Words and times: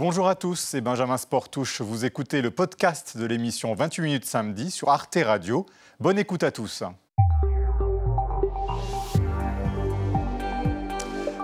Bonjour 0.00 0.28
à 0.28 0.34
tous, 0.34 0.58
c'est 0.58 0.80
Benjamin 0.80 1.18
Sportouche. 1.18 1.82
Vous 1.82 2.06
écoutez 2.06 2.40
le 2.40 2.50
podcast 2.50 3.18
de 3.18 3.26
l'émission 3.26 3.74
28 3.74 4.02
minutes 4.02 4.24
samedi 4.24 4.70
sur 4.70 4.88
Arte 4.88 5.18
Radio. 5.22 5.66
Bonne 6.00 6.18
écoute 6.18 6.42
à 6.42 6.50
tous. 6.50 6.82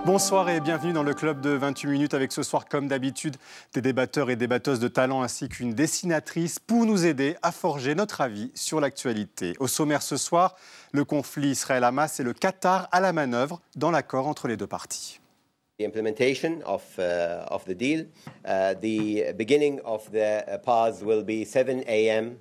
Bonsoir 0.07 0.49
et 0.49 0.59
bienvenue 0.59 0.91
dans 0.91 1.03
le 1.03 1.13
club 1.13 1.39
de 1.39 1.51
28 1.51 1.87
minutes 1.87 2.13
avec 2.15 2.31
ce 2.31 2.41
soir, 2.41 2.65
comme 2.67 2.87
d'habitude, 2.87 3.37
des 3.75 3.83
débatteurs 3.83 4.31
et 4.31 4.35
débatteuses 4.35 4.79
de 4.79 4.87
talent 4.87 5.21
ainsi 5.21 5.49
qu'une 5.49 5.75
dessinatrice 5.75 6.57
pour 6.57 6.87
nous 6.87 7.05
aider 7.05 7.37
à 7.43 7.51
forger 7.51 7.93
notre 7.93 8.21
avis 8.21 8.49
sur 8.55 8.81
l'actualité. 8.81 9.53
Au 9.59 9.67
sommaire 9.67 10.01
ce 10.01 10.17
soir, 10.17 10.55
le 10.93 11.05
conflit 11.05 11.49
Israël-Hamas 11.49 12.19
et 12.19 12.23
le 12.23 12.33
Qatar 12.33 12.89
à 12.91 13.01
la 13.01 13.13
manœuvre 13.13 13.61
dans 13.75 13.91
l'accord 13.91 14.27
entre 14.27 14.47
les 14.47 14.57
deux 14.57 14.65
parties. 14.65 15.19
The 15.79 15.85
implementation 15.85 16.63
of, 16.63 16.97
uh, 16.97 17.45
of 17.49 17.63
the 17.65 17.75
deal. 17.75 18.07
Uh, 18.43 18.73
the 18.81 19.31
beginning 19.33 19.79
of 19.85 20.11
the 20.11 20.43
uh, 20.51 20.57
pause 20.57 21.03
will 21.03 21.23
be 21.23 21.45
7 21.45 21.83
a.m. 21.85 22.39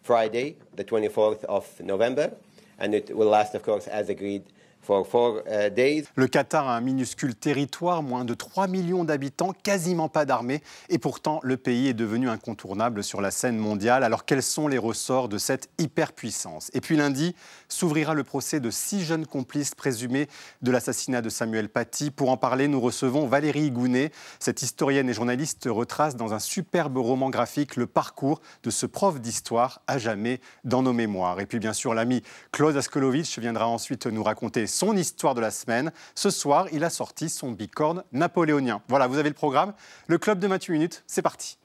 Friday, 0.00 0.56
the 0.74 0.84
24th 0.84 1.44
of 1.44 1.68
November, 1.80 2.32
and 2.78 2.94
it 2.94 3.14
will 3.14 3.28
last, 3.28 3.54
of 3.54 3.62
course, 3.62 3.88
as 3.88 4.08
agreed, 4.08 4.42
Uh, 4.90 6.02
Le 6.16 6.26
Qatar 6.26 6.68
a 6.68 6.76
un 6.76 6.80
minuscule 6.80 7.34
territoire, 7.34 8.02
moins 8.02 8.24
de 8.24 8.32
3 8.32 8.68
millions 8.68 9.04
d'habitants, 9.04 9.52
quasiment 9.62 10.08
pas 10.08 10.24
d'armée, 10.24 10.62
et 10.88 10.98
pourtant 10.98 11.40
le 11.42 11.56
pays 11.56 11.88
est 11.88 11.94
devenu 11.94 12.30
incontournable 12.30 13.04
sur 13.04 13.20
la 13.20 13.30
scène 13.30 13.58
mondiale. 13.58 14.02
Alors 14.02 14.24
quels 14.24 14.42
sont 14.42 14.66
les 14.66 14.78
ressorts 14.78 15.28
de 15.28 15.36
cette 15.36 15.68
hyperpuissance? 15.78 16.70
Et 16.72 16.80
puis 16.80 16.96
lundi 16.96 17.34
s'ouvrira 17.68 18.14
le 18.14 18.24
procès 18.24 18.60
de 18.60 18.70
six 18.70 19.02
jeunes 19.02 19.26
complices 19.26 19.74
présumés 19.74 20.28
de 20.62 20.70
l'assassinat 20.70 21.20
de 21.20 21.28
Samuel 21.28 21.68
Paty. 21.68 22.10
Pour 22.10 22.30
en 22.30 22.36
parler, 22.38 22.66
nous 22.68 22.80
recevons 22.80 23.26
Valérie 23.26 23.70
Gounet. 23.70 24.10
Cette 24.38 24.62
historienne 24.62 25.10
et 25.10 25.14
journaliste 25.14 25.68
retrace 25.70 26.16
dans 26.16 26.32
un 26.32 26.38
superbe 26.38 26.96
roman 26.96 27.28
graphique 27.28 27.76
le 27.76 27.86
parcours 27.86 28.40
de 28.62 28.70
ce 28.70 28.86
prof 28.86 29.20
d'histoire 29.20 29.82
à 29.86 29.98
jamais 29.98 30.40
dans 30.64 30.82
nos 30.82 30.94
mémoires. 30.94 31.40
Et 31.40 31.46
puis 31.46 31.58
bien 31.58 31.74
sûr, 31.74 31.92
l'ami 31.92 32.22
Claude 32.52 32.76
Askolovitch 32.76 33.38
viendra 33.38 33.68
ensuite 33.68 34.06
nous 34.06 34.22
raconter 34.22 34.66
son 34.78 34.96
histoire 34.96 35.34
de 35.34 35.40
la 35.40 35.50
semaine. 35.50 35.92
Ce 36.14 36.30
soir, 36.30 36.66
il 36.72 36.84
a 36.84 36.90
sorti 36.90 37.28
son 37.28 37.50
bicorne 37.50 38.04
napoléonien. 38.12 38.80
Voilà, 38.88 39.08
vous 39.08 39.18
avez 39.18 39.28
le 39.28 39.34
programme. 39.34 39.74
Le 40.06 40.18
club 40.18 40.38
de 40.38 40.46
28 40.46 40.72
minutes, 40.72 41.04
c'est 41.06 41.22
parti. 41.22 41.58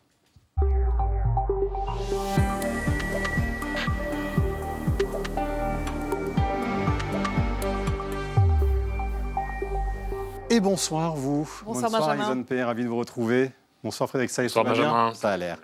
Et 10.49 10.59
bonsoir 10.59 11.15
vous. 11.15 11.49
Bonsoir, 11.65 11.91
bonsoir 11.91 12.35
P, 12.47 12.63
ravi 12.63 12.83
de 12.83 12.87
vous 12.87 12.97
retrouver. 12.97 13.51
Bonsoir 13.83 14.07
Frédéric 14.09 14.31
Saïs, 14.31 14.51
ça 14.51 14.63
va 14.63 15.13
Ça 15.13 15.31
a 15.31 15.37
l'air. 15.37 15.57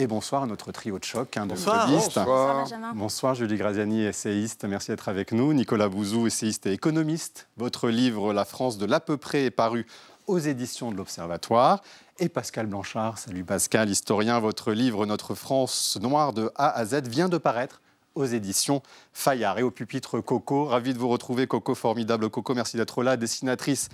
Et 0.00 0.06
bonsoir 0.06 0.44
à 0.44 0.46
notre 0.46 0.70
trio 0.70 0.96
de 1.00 1.04
choc, 1.04 1.36
hein, 1.36 1.44
bonsoir. 1.44 1.88
bonsoir. 1.90 2.94
bonsoir. 2.94 3.34
Julie 3.34 3.56
Graziani, 3.56 4.04
essayiste. 4.04 4.64
Merci 4.64 4.92
d'être 4.92 5.08
avec 5.08 5.32
nous. 5.32 5.52
Nicolas 5.52 5.88
Bouzou, 5.88 6.28
essayiste 6.28 6.66
et 6.66 6.72
économiste. 6.72 7.48
Votre 7.56 7.88
livre 7.88 8.32
La 8.32 8.44
France 8.44 8.78
de 8.78 8.86
l'à 8.86 9.00
peu 9.00 9.16
près 9.16 9.46
est 9.46 9.50
paru 9.50 9.88
aux 10.28 10.38
éditions 10.38 10.92
de 10.92 10.96
l'Observatoire. 10.96 11.82
Et 12.20 12.28
Pascal 12.28 12.66
Blanchard, 12.66 13.18
salut 13.18 13.42
Pascal, 13.42 13.90
historien. 13.90 14.38
Votre 14.38 14.72
livre 14.72 15.04
Notre 15.04 15.34
France 15.34 15.98
noire 16.00 16.32
de 16.32 16.52
A 16.54 16.70
à 16.78 16.84
Z 16.84 17.08
vient 17.08 17.28
de 17.28 17.38
paraître 17.38 17.80
aux 18.14 18.24
éditions 18.24 18.82
Fayard. 19.12 19.58
Et 19.58 19.64
au 19.64 19.72
pupitre 19.72 20.20
Coco, 20.20 20.66
ravi 20.66 20.94
de 20.94 20.98
vous 21.00 21.08
retrouver, 21.08 21.48
Coco, 21.48 21.74
formidable 21.74 22.30
Coco, 22.30 22.54
merci 22.54 22.76
d'être 22.76 23.02
là, 23.02 23.16
dessinatrice 23.16 23.88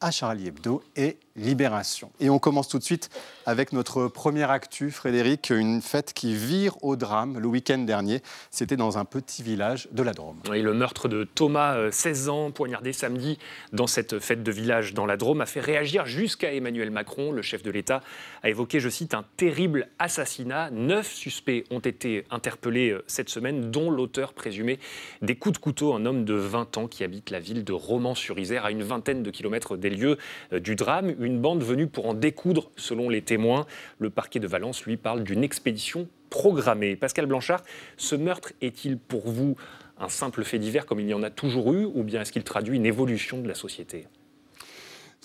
à 0.00 0.10
Charlie 0.10 0.48
Hebdo 0.48 0.82
et 0.96 1.16
Libération. 1.36 2.12
Et 2.20 2.30
on 2.30 2.38
commence 2.38 2.68
tout 2.68 2.78
de 2.78 2.84
suite 2.84 3.10
avec 3.44 3.72
notre 3.72 4.06
première 4.06 4.52
actu, 4.52 4.92
Frédéric, 4.92 5.50
une 5.50 5.82
fête 5.82 6.12
qui 6.12 6.34
vire 6.36 6.76
au 6.82 6.94
drame 6.94 7.40
le 7.40 7.48
week-end 7.48 7.78
dernier. 7.78 8.22
C'était 8.52 8.76
dans 8.76 8.98
un 8.98 9.04
petit 9.04 9.42
village 9.42 9.88
de 9.90 10.04
la 10.04 10.12
Drôme. 10.12 10.38
Oui, 10.48 10.62
le 10.62 10.74
meurtre 10.74 11.08
de 11.08 11.24
Thomas, 11.24 11.90
16 11.90 12.28
euh, 12.28 12.30
ans, 12.30 12.50
poignardé 12.52 12.92
samedi 12.92 13.40
dans 13.72 13.88
cette 13.88 14.20
fête 14.20 14.44
de 14.44 14.52
village 14.52 14.94
dans 14.94 15.06
la 15.06 15.16
Drôme, 15.16 15.40
a 15.40 15.46
fait 15.46 15.58
réagir 15.60 16.06
jusqu'à 16.06 16.52
Emmanuel 16.52 16.92
Macron. 16.92 17.32
Le 17.32 17.42
chef 17.42 17.64
de 17.64 17.70
l'État 17.72 18.00
a 18.44 18.48
évoqué, 18.48 18.78
je 18.78 18.88
cite, 18.88 19.12
un 19.12 19.24
terrible 19.36 19.88
assassinat. 19.98 20.70
Neuf 20.70 21.12
suspects 21.12 21.64
ont 21.72 21.80
été 21.80 22.26
interpellés 22.30 22.90
euh, 22.90 23.02
cette 23.08 23.28
semaine, 23.28 23.72
dont 23.72 23.90
l'auteur 23.90 24.34
présumé 24.34 24.78
des 25.20 25.34
coups 25.34 25.54
de 25.54 25.60
couteau, 25.60 25.94
un 25.94 26.06
homme 26.06 26.24
de 26.24 26.34
20 26.34 26.78
ans 26.78 26.86
qui 26.86 27.02
habite 27.02 27.30
la 27.30 27.40
ville 27.40 27.64
de 27.64 27.72
Romans-sur-Isère, 27.72 28.64
à 28.66 28.70
une 28.70 28.84
vingtaine 28.84 29.24
de 29.24 29.30
kilomètres 29.32 29.76
des 29.76 29.90
lieux 29.90 30.16
euh, 30.52 30.60
du 30.60 30.76
drame 30.76 31.12
une 31.24 31.40
bande 31.40 31.62
venue 31.62 31.86
pour 31.86 32.06
en 32.06 32.14
découdre, 32.14 32.70
selon 32.76 33.08
les 33.08 33.22
témoins. 33.22 33.66
Le 33.98 34.10
parquet 34.10 34.40
de 34.40 34.46
Valence, 34.46 34.84
lui, 34.84 34.96
parle 34.96 35.24
d'une 35.24 35.42
expédition 35.42 36.08
programmée. 36.30 36.96
Pascal 36.96 37.26
Blanchard, 37.26 37.62
ce 37.96 38.14
meurtre 38.14 38.52
est-il 38.60 38.98
pour 38.98 39.28
vous 39.28 39.56
un 39.98 40.08
simple 40.08 40.44
fait 40.44 40.58
divers 40.58 40.86
comme 40.86 41.00
il 41.00 41.08
y 41.08 41.14
en 41.14 41.22
a 41.22 41.30
toujours 41.30 41.72
eu, 41.72 41.84
ou 41.84 42.02
bien 42.02 42.22
est-ce 42.22 42.32
qu'il 42.32 42.44
traduit 42.44 42.76
une 42.76 42.86
évolution 42.86 43.40
de 43.40 43.48
la 43.48 43.54
société? 43.54 44.06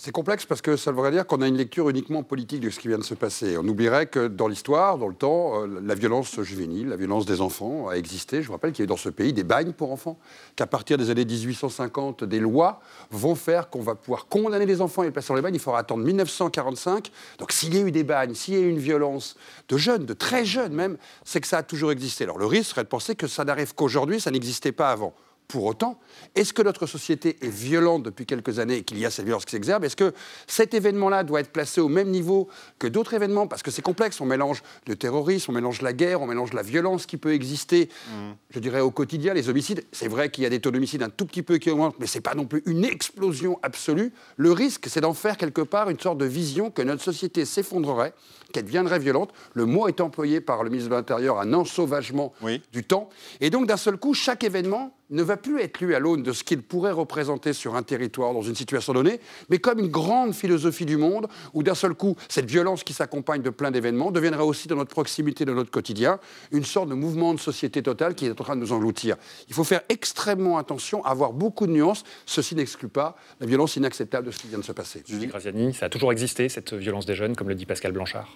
C'est 0.02 0.12
complexe 0.12 0.46
parce 0.46 0.62
que 0.62 0.78
ça 0.78 0.92
voudrait 0.92 1.10
dire 1.10 1.26
qu'on 1.26 1.42
a 1.42 1.46
une 1.46 1.58
lecture 1.58 1.90
uniquement 1.90 2.22
politique 2.22 2.60
de 2.60 2.70
ce 2.70 2.80
qui 2.80 2.88
vient 2.88 2.96
de 2.96 3.04
se 3.04 3.12
passer. 3.12 3.58
On 3.58 3.68
oublierait 3.68 4.06
que 4.06 4.28
dans 4.28 4.48
l'histoire, 4.48 4.96
dans 4.96 5.08
le 5.08 5.14
temps, 5.14 5.62
euh, 5.62 5.80
la 5.84 5.94
violence 5.94 6.40
juvénile, 6.40 6.88
la 6.88 6.96
violence 6.96 7.26
des 7.26 7.42
enfants 7.42 7.86
a 7.90 7.96
existé. 7.96 8.40
Je 8.40 8.46
vous 8.46 8.54
rappelle 8.54 8.72
qu'il 8.72 8.82
y 8.82 8.84
a 8.84 8.86
dans 8.86 8.96
ce 8.96 9.10
pays 9.10 9.34
des 9.34 9.44
bagnes 9.44 9.72
pour 9.72 9.92
enfants, 9.92 10.18
qu'à 10.56 10.66
partir 10.66 10.96
des 10.96 11.10
années 11.10 11.26
1850, 11.26 12.24
des 12.24 12.38
lois 12.38 12.80
vont 13.10 13.34
faire 13.34 13.68
qu'on 13.68 13.82
va 13.82 13.94
pouvoir 13.94 14.26
condamner 14.26 14.64
les 14.64 14.80
enfants 14.80 15.02
et 15.02 15.06
les 15.06 15.12
placer 15.12 15.28
dans 15.28 15.34
les 15.34 15.42
bagnes. 15.42 15.56
Il 15.56 15.60
faudra 15.60 15.80
attendre 15.80 16.02
1945. 16.02 17.10
Donc 17.38 17.52
s'il 17.52 17.74
y 17.74 17.78
a 17.78 17.82
eu 17.82 17.92
des 17.92 18.02
bagnes, 18.02 18.32
s'il 18.32 18.54
y 18.54 18.56
a 18.56 18.60
eu 18.60 18.70
une 18.70 18.78
violence 18.78 19.36
de 19.68 19.76
jeunes, 19.76 20.06
de 20.06 20.14
très 20.14 20.46
jeunes 20.46 20.72
même, 20.72 20.96
c'est 21.26 21.42
que 21.42 21.46
ça 21.46 21.58
a 21.58 21.62
toujours 21.62 21.92
existé. 21.92 22.24
Alors 22.24 22.38
le 22.38 22.46
risque 22.46 22.70
serait 22.70 22.84
de 22.84 22.88
penser 22.88 23.16
que 23.16 23.26
ça 23.26 23.44
n'arrive 23.44 23.74
qu'aujourd'hui, 23.74 24.18
ça 24.18 24.30
n'existait 24.30 24.72
pas 24.72 24.92
avant. 24.92 25.12
Pour 25.50 25.64
autant, 25.64 25.98
est-ce 26.36 26.52
que 26.52 26.62
notre 26.62 26.86
société 26.86 27.36
est 27.42 27.48
violente 27.48 28.04
depuis 28.04 28.24
quelques 28.24 28.60
années 28.60 28.76
et 28.76 28.82
qu'il 28.84 29.00
y 29.00 29.04
a 29.04 29.10
cette 29.10 29.24
violence 29.24 29.44
qui 29.44 29.50
s'exerbe 29.50 29.82
Est-ce 29.82 29.96
que 29.96 30.14
cet 30.46 30.74
événement-là 30.74 31.24
doit 31.24 31.40
être 31.40 31.50
placé 31.50 31.80
au 31.80 31.88
même 31.88 32.08
niveau 32.08 32.48
que 32.78 32.86
d'autres 32.86 33.14
événements? 33.14 33.48
Parce 33.48 33.64
que 33.64 33.72
c'est 33.72 33.82
complexe, 33.82 34.20
on 34.20 34.26
mélange 34.26 34.62
le 34.86 34.94
terrorisme, 34.94 35.50
on 35.50 35.54
mélange 35.54 35.82
la 35.82 35.92
guerre, 35.92 36.22
on 36.22 36.28
mélange 36.28 36.52
la 36.52 36.62
violence 36.62 37.04
qui 37.04 37.16
peut 37.16 37.34
exister, 37.34 37.88
mmh. 37.88 38.12
je 38.50 38.60
dirais, 38.60 38.78
au 38.78 38.92
quotidien, 38.92 39.34
les 39.34 39.48
homicides. 39.48 39.84
C'est 39.90 40.06
vrai 40.06 40.30
qu'il 40.30 40.44
y 40.44 40.46
a 40.46 40.50
des 40.50 40.60
taux 40.60 40.70
d'homicide 40.70 41.02
un 41.02 41.10
tout 41.10 41.26
petit 41.26 41.42
peu 41.42 41.58
qui 41.58 41.68
augmentent, 41.68 41.96
mais 41.98 42.06
ce 42.06 42.18
n'est 42.18 42.22
pas 42.22 42.36
non 42.36 42.46
plus 42.46 42.62
une 42.66 42.84
explosion 42.84 43.58
absolue. 43.64 44.12
Le 44.36 44.52
risque, 44.52 44.86
c'est 44.88 45.00
d'en 45.00 45.14
faire 45.14 45.36
quelque 45.36 45.62
part 45.62 45.90
une 45.90 45.98
sorte 45.98 46.18
de 46.18 46.26
vision 46.26 46.70
que 46.70 46.82
notre 46.82 47.02
société 47.02 47.44
s'effondrerait, 47.44 48.14
qu'elle 48.52 48.66
deviendrait 48.66 49.00
violente. 49.00 49.32
Le 49.54 49.66
mot 49.66 49.88
est 49.88 50.00
employé 50.00 50.40
par 50.40 50.62
le 50.62 50.70
ministre 50.70 50.90
de 50.90 50.94
l'Intérieur, 50.94 51.40
un 51.40 51.52
ensauvagement 51.54 52.32
du 52.72 52.84
temps. 52.84 53.08
Et 53.40 53.50
donc, 53.50 53.66
d'un 53.66 53.76
seul 53.76 53.96
coup, 53.96 54.14
chaque 54.14 54.44
événement 54.44 54.94
ne 55.10 55.22
va 55.22 55.36
plus 55.36 55.60
être 55.60 55.80
lu 55.80 55.94
à 55.94 55.98
l'aune 55.98 56.22
de 56.22 56.32
ce 56.32 56.44
qu'il 56.44 56.62
pourrait 56.62 56.92
représenter 56.92 57.52
sur 57.52 57.76
un 57.76 57.82
territoire 57.82 58.32
dans 58.32 58.42
une 58.42 58.54
situation 58.54 58.92
donnée, 58.92 59.20
mais 59.48 59.58
comme 59.58 59.78
une 59.78 59.88
grande 59.88 60.34
philosophie 60.34 60.86
du 60.86 60.96
monde 60.96 61.28
où 61.52 61.62
d'un 61.62 61.74
seul 61.74 61.94
coup, 61.94 62.16
cette 62.28 62.50
violence 62.50 62.84
qui 62.84 62.92
s'accompagne 62.92 63.42
de 63.42 63.50
plein 63.50 63.70
d'événements 63.70 64.10
deviendra 64.10 64.44
aussi 64.44 64.68
dans 64.68 64.76
notre 64.76 64.90
proximité, 64.90 65.44
dans 65.44 65.54
notre 65.54 65.70
quotidien, 65.70 66.18
une 66.52 66.64
sorte 66.64 66.88
de 66.88 66.94
mouvement 66.94 67.34
de 67.34 67.40
société 67.40 67.82
totale 67.82 68.14
qui 68.14 68.26
est 68.26 68.30
en 68.30 68.44
train 68.44 68.56
de 68.56 68.60
nous 68.60 68.72
engloutir. 68.72 69.16
Il 69.48 69.54
faut 69.54 69.64
faire 69.64 69.82
extrêmement 69.88 70.58
attention, 70.58 71.04
avoir 71.04 71.32
beaucoup 71.32 71.66
de 71.66 71.72
nuances. 71.72 72.04
Ceci 72.26 72.54
n'exclut 72.54 72.88
pas 72.88 73.16
la 73.40 73.46
violence 73.46 73.76
inacceptable 73.76 74.26
de 74.26 74.30
ce 74.30 74.38
qui 74.38 74.48
vient 74.48 74.58
de 74.58 74.64
se 74.64 74.72
passer. 74.72 75.02
Julie 75.06 75.26
Graziani, 75.26 75.74
ça 75.74 75.86
a 75.86 75.88
toujours 75.88 76.12
existé, 76.12 76.48
cette 76.48 76.74
violence 76.74 77.06
des 77.06 77.14
jeunes, 77.14 77.36
comme 77.36 77.48
le 77.48 77.54
dit 77.54 77.66
Pascal 77.66 77.92
Blanchard? 77.92 78.28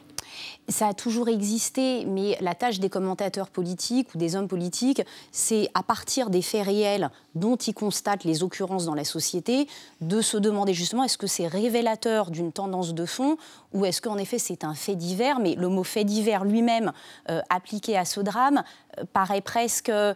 Ça 0.68 0.88
a 0.88 0.94
toujours 0.94 1.28
existé, 1.28 2.04
mais 2.06 2.38
la 2.40 2.54
tâche 2.54 2.80
des 2.80 2.88
commentateurs 2.88 3.50
politiques 3.50 4.14
ou 4.14 4.18
des 4.18 4.36
hommes 4.36 4.48
politiques, 4.48 5.02
c'est 5.30 5.68
à 5.74 5.82
partir 5.82 6.30
des 6.30 6.42
faits 6.42 6.64
réels 6.64 7.10
dont 7.34 7.56
ils 7.56 7.74
constatent 7.74 8.24
les 8.24 8.42
occurrences 8.42 8.84
dans 8.84 8.94
la 8.94 9.04
société, 9.04 9.68
de 10.00 10.20
se 10.20 10.36
demander 10.36 10.72
justement 10.72 11.04
est-ce 11.04 11.18
que 11.18 11.26
c'est 11.26 11.46
révélateur 11.46 12.30
d'une 12.30 12.52
tendance 12.52 12.94
de 12.94 13.04
fond 13.04 13.36
ou 13.72 13.84
est-ce 13.84 14.00
qu'en 14.00 14.16
effet 14.18 14.38
c'est 14.38 14.64
un 14.64 14.74
fait 14.74 14.94
divers, 14.94 15.40
mais 15.40 15.54
le 15.54 15.68
mot 15.68 15.84
fait 15.84 16.04
divers 16.04 16.44
lui-même 16.44 16.92
euh, 17.28 17.40
appliqué 17.50 17.98
à 17.98 18.04
ce 18.04 18.20
drame 18.20 18.62
euh, 18.98 19.04
paraît 19.12 19.40
presque 19.40 19.88
euh, 19.90 20.14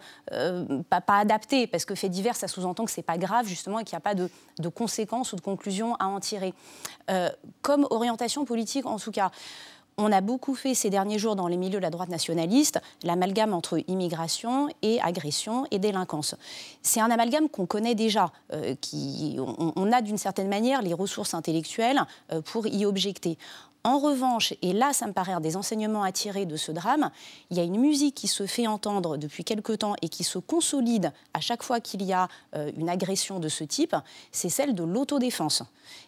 pas, 0.88 1.02
adapté, 1.08 1.66
parce 1.66 1.84
que 1.84 1.94
fait 1.94 2.08
divers, 2.08 2.36
ça 2.36 2.48
sous-entend 2.48 2.84
que 2.84 2.90
c'est 2.90 3.02
pas 3.02 3.18
grave 3.18 3.46
justement 3.46 3.80
et 3.80 3.84
qu'il 3.84 3.96
n'y 3.96 3.98
a 3.98 4.00
pas 4.00 4.14
de, 4.14 4.30
de, 4.60 4.68
conséquences 4.68 5.32
ou 5.32 5.36
de 5.36 5.40
conclusions 5.40 5.96
à 5.96 6.06
en 6.06 6.20
tirer. 6.20 6.54
comme 7.62 7.86
orientation 7.90 8.44
politique 8.44 8.86
en 8.86 8.98
tout 8.98 9.10
cas, 9.10 9.30
on 9.98 10.12
a 10.12 10.20
beaucoup 10.20 10.54
fait 10.54 10.74
ces 10.74 10.90
derniers 10.90 11.18
jours 11.18 11.36
dans 11.36 11.48
les 11.48 11.56
milieux 11.56 11.78
de 11.78 11.82
la 11.82 11.90
droite 11.90 12.08
nationaliste 12.08 12.80
l'amalgame 13.02 13.52
entre 13.52 13.80
immigration 13.88 14.68
et 14.82 15.00
agression 15.00 15.66
et 15.70 15.78
délinquance. 15.78 16.36
C'est 16.82 17.00
un 17.00 17.10
amalgame 17.10 17.48
qu'on 17.48 17.66
connaît 17.66 17.96
déjà, 17.96 18.30
euh, 18.52 18.74
qui, 18.80 19.36
on, 19.38 19.92
a 19.92 20.00
d'une 20.00 20.18
certaine 20.18 20.48
manière 20.48 20.82
les 20.82 20.94
ressources 20.94 21.34
intellectuelles 21.34 22.00
euh, 22.32 22.40
pour 22.40 22.66
y 22.66 22.86
objecter. 22.86 23.36
En 23.88 23.98
revanche, 24.00 24.52
et 24.60 24.74
là, 24.74 24.92
ça 24.92 25.06
me 25.06 25.14
paraît 25.14 25.40
des 25.40 25.56
enseignements 25.56 26.02
à 26.02 26.12
tirer 26.12 26.44
de 26.44 26.56
ce 26.56 26.72
drame, 26.72 27.10
il 27.48 27.56
y 27.56 27.60
a 27.60 27.62
une 27.62 27.78
musique 27.78 28.14
qui 28.14 28.28
se 28.28 28.44
fait 28.44 28.66
entendre 28.66 29.16
depuis 29.16 29.44
quelque 29.44 29.72
temps 29.72 29.94
et 30.02 30.10
qui 30.10 30.24
se 30.24 30.38
consolide 30.38 31.10
à 31.32 31.40
chaque 31.40 31.62
fois 31.62 31.80
qu'il 31.80 32.02
y 32.02 32.12
a 32.12 32.28
euh, 32.54 32.70
une 32.76 32.90
agression 32.90 33.40
de 33.40 33.48
ce 33.48 33.64
type, 33.64 33.96
c'est 34.30 34.50
celle 34.50 34.74
de 34.74 34.84
l'autodéfense. 34.84 35.62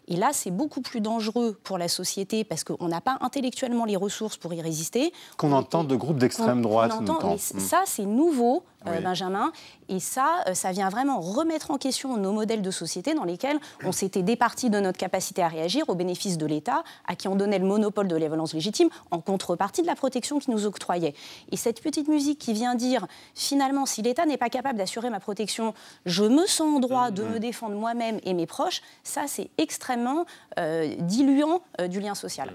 Et 0.09 0.17
là, 0.17 0.31
c'est 0.33 0.51
beaucoup 0.51 0.81
plus 0.83 1.01
dangereux 1.01 1.59
pour 1.65 1.79
la 1.79 1.89
société 1.89 2.45
parce 2.45 2.65
qu'on 2.65 2.89
n'a 2.89 3.01
pas 3.01 3.17
intellectuellement 3.21 3.85
les 3.85 3.97
ressources 3.97 4.37
pour 4.37 4.53
y 4.53 4.61
résister. 4.61 5.13
Qu'on 5.39 5.53
entend 5.53 5.85
de 5.85 5.97
groupes 5.97 6.19
d'extrême 6.19 6.61
droite. 6.61 6.93
mais 7.25 7.39
ça, 7.39 7.83
c'est 7.87 8.05
nouveau, 8.05 8.65
euh, 8.87 9.01
Benjamin. 9.01 9.53
Et 9.89 10.01
ça, 10.01 10.43
euh, 10.49 10.55
ça 10.55 10.73
vient 10.73 10.89
vraiment 10.89 11.21
remettre 11.21 11.71
en 11.71 11.79
question 11.79 12.17
nos 12.17 12.33
modèles 12.33 12.63
de 12.63 12.71
société 12.71 13.15
dans 13.15 13.25
lesquels 13.25 13.59
on 13.85 13.93
s'était 13.93 14.23
départi 14.23 14.71
de 14.71 14.81
notre 14.81 14.99
capacité 14.99 15.43
à 15.43 15.49
réagir 15.49 15.89
au 15.89 15.95
bénéfice 15.95 16.39
de 16.39 16.47
l'État, 16.47 16.83
à 17.07 17.15
qui 17.15 17.29
on 17.29 17.37
donnait 17.37 17.59
le 17.59 17.67
monopole 17.71 18.09
de 18.09 18.17
la 18.17 18.27
violence 18.27 18.55
légitime, 18.55 18.89
en 19.11 19.21
contrepartie 19.21 19.83
de 19.83 19.87
la 19.87 19.95
protection 19.95 20.39
qu'il 20.39 20.53
nous 20.53 20.67
octroyait. 20.67 21.15
Et 21.53 21.57
cette 21.57 21.83
petite 21.83 22.09
musique 22.09 22.39
qui 22.39 22.53
vient 22.53 22.75
dire, 22.75 23.07
finalement, 23.35 23.87
si 23.87 24.03
l'État 24.03 24.27
n'est 24.27 24.37
pas 24.37 24.51
capable 24.51 24.79
d'assurer 24.79 25.11
ma 25.11 25.21
protection, 25.21 25.75
je 26.07 26.25
me 26.25 26.47
sens 26.47 26.77
en 26.77 26.81
droit 26.81 27.11
de 27.11 27.23
me 27.23 27.39
défendre 27.39 27.77
moi-même 27.77 28.19
et 28.25 28.35
mes 28.35 28.47
proches, 28.47 28.83
ça, 29.05 29.25
c'est 29.27 29.51
extrêmement 29.59 30.27
euh, 30.59 30.95
diluant 30.99 31.63
du 31.89 32.01
lien 32.01 32.15
social. 32.15 32.53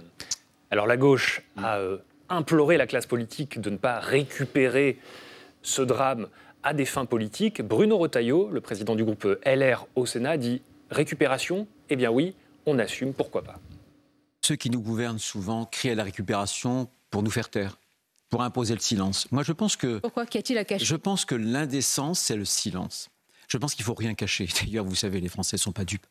Alors 0.72 0.88
la 0.88 0.98
gauche 0.98 1.42
a 1.58 1.80
imploré 2.30 2.78
la 2.78 2.88
classe 2.88 3.06
politique 3.06 3.60
de 3.60 3.70
ne 3.70 3.78
pas 3.78 4.00
récupérer 4.00 5.00
ce 5.62 5.82
drame 5.82 6.28
à 6.64 6.74
des 6.74 6.86
fins 6.86 7.06
politiques, 7.06 7.62
Bruno 7.62 7.98
Retailleau, 7.98 8.50
le 8.50 8.62
président 8.62 8.96
du 8.96 9.04
groupe 9.04 9.28
LR 9.46 9.86
au 9.96 10.06
Sénat, 10.06 10.38
dit 10.38 10.62
récupération 10.90 11.68
Eh 11.90 11.96
bien 11.96 12.10
oui, 12.10 12.34
on 12.66 12.80
assume, 12.80 13.14
pourquoi 13.14 13.44
pas 13.44 13.60
Ceux 14.46 14.56
qui 14.56 14.70
nous 14.70 14.80
gouvernent 14.80 15.18
souvent 15.18 15.66
crient 15.66 15.90
à 15.90 15.96
la 15.96 16.04
récupération 16.04 16.88
pour 17.10 17.24
nous 17.24 17.32
faire 17.32 17.50
taire, 17.50 17.80
pour 18.30 18.44
imposer 18.44 18.76
le 18.76 18.80
silence. 18.80 19.26
Moi, 19.32 19.42
je 19.42 19.54
pense 19.54 19.76
que. 19.76 19.98
Pourquoi 19.98 20.28
Qu'y 20.28 20.38
a-t-il 20.38 20.60
à 20.60 20.64
cacher? 20.64 20.86
Je 20.86 20.96
pense 20.96 21.26
que 21.26 21.34
l'indécence, 21.34 22.20
c'est 22.20 22.36
le 22.36 22.46
silence. 22.46 23.10
Je 23.48 23.58
pense 23.58 23.74
qu'il 23.74 23.82
ne 23.82 23.88
faut 23.88 23.96
rien 23.96 24.14
cacher. 24.14 24.48
D'ailleurs, 24.62 24.86
vous 24.86 24.94
savez, 24.94 25.20
les 25.20 25.30
Français 25.30 25.56
ne 25.56 25.62
sont 25.62 25.72
pas 25.72 25.84
dupes. 25.84 26.06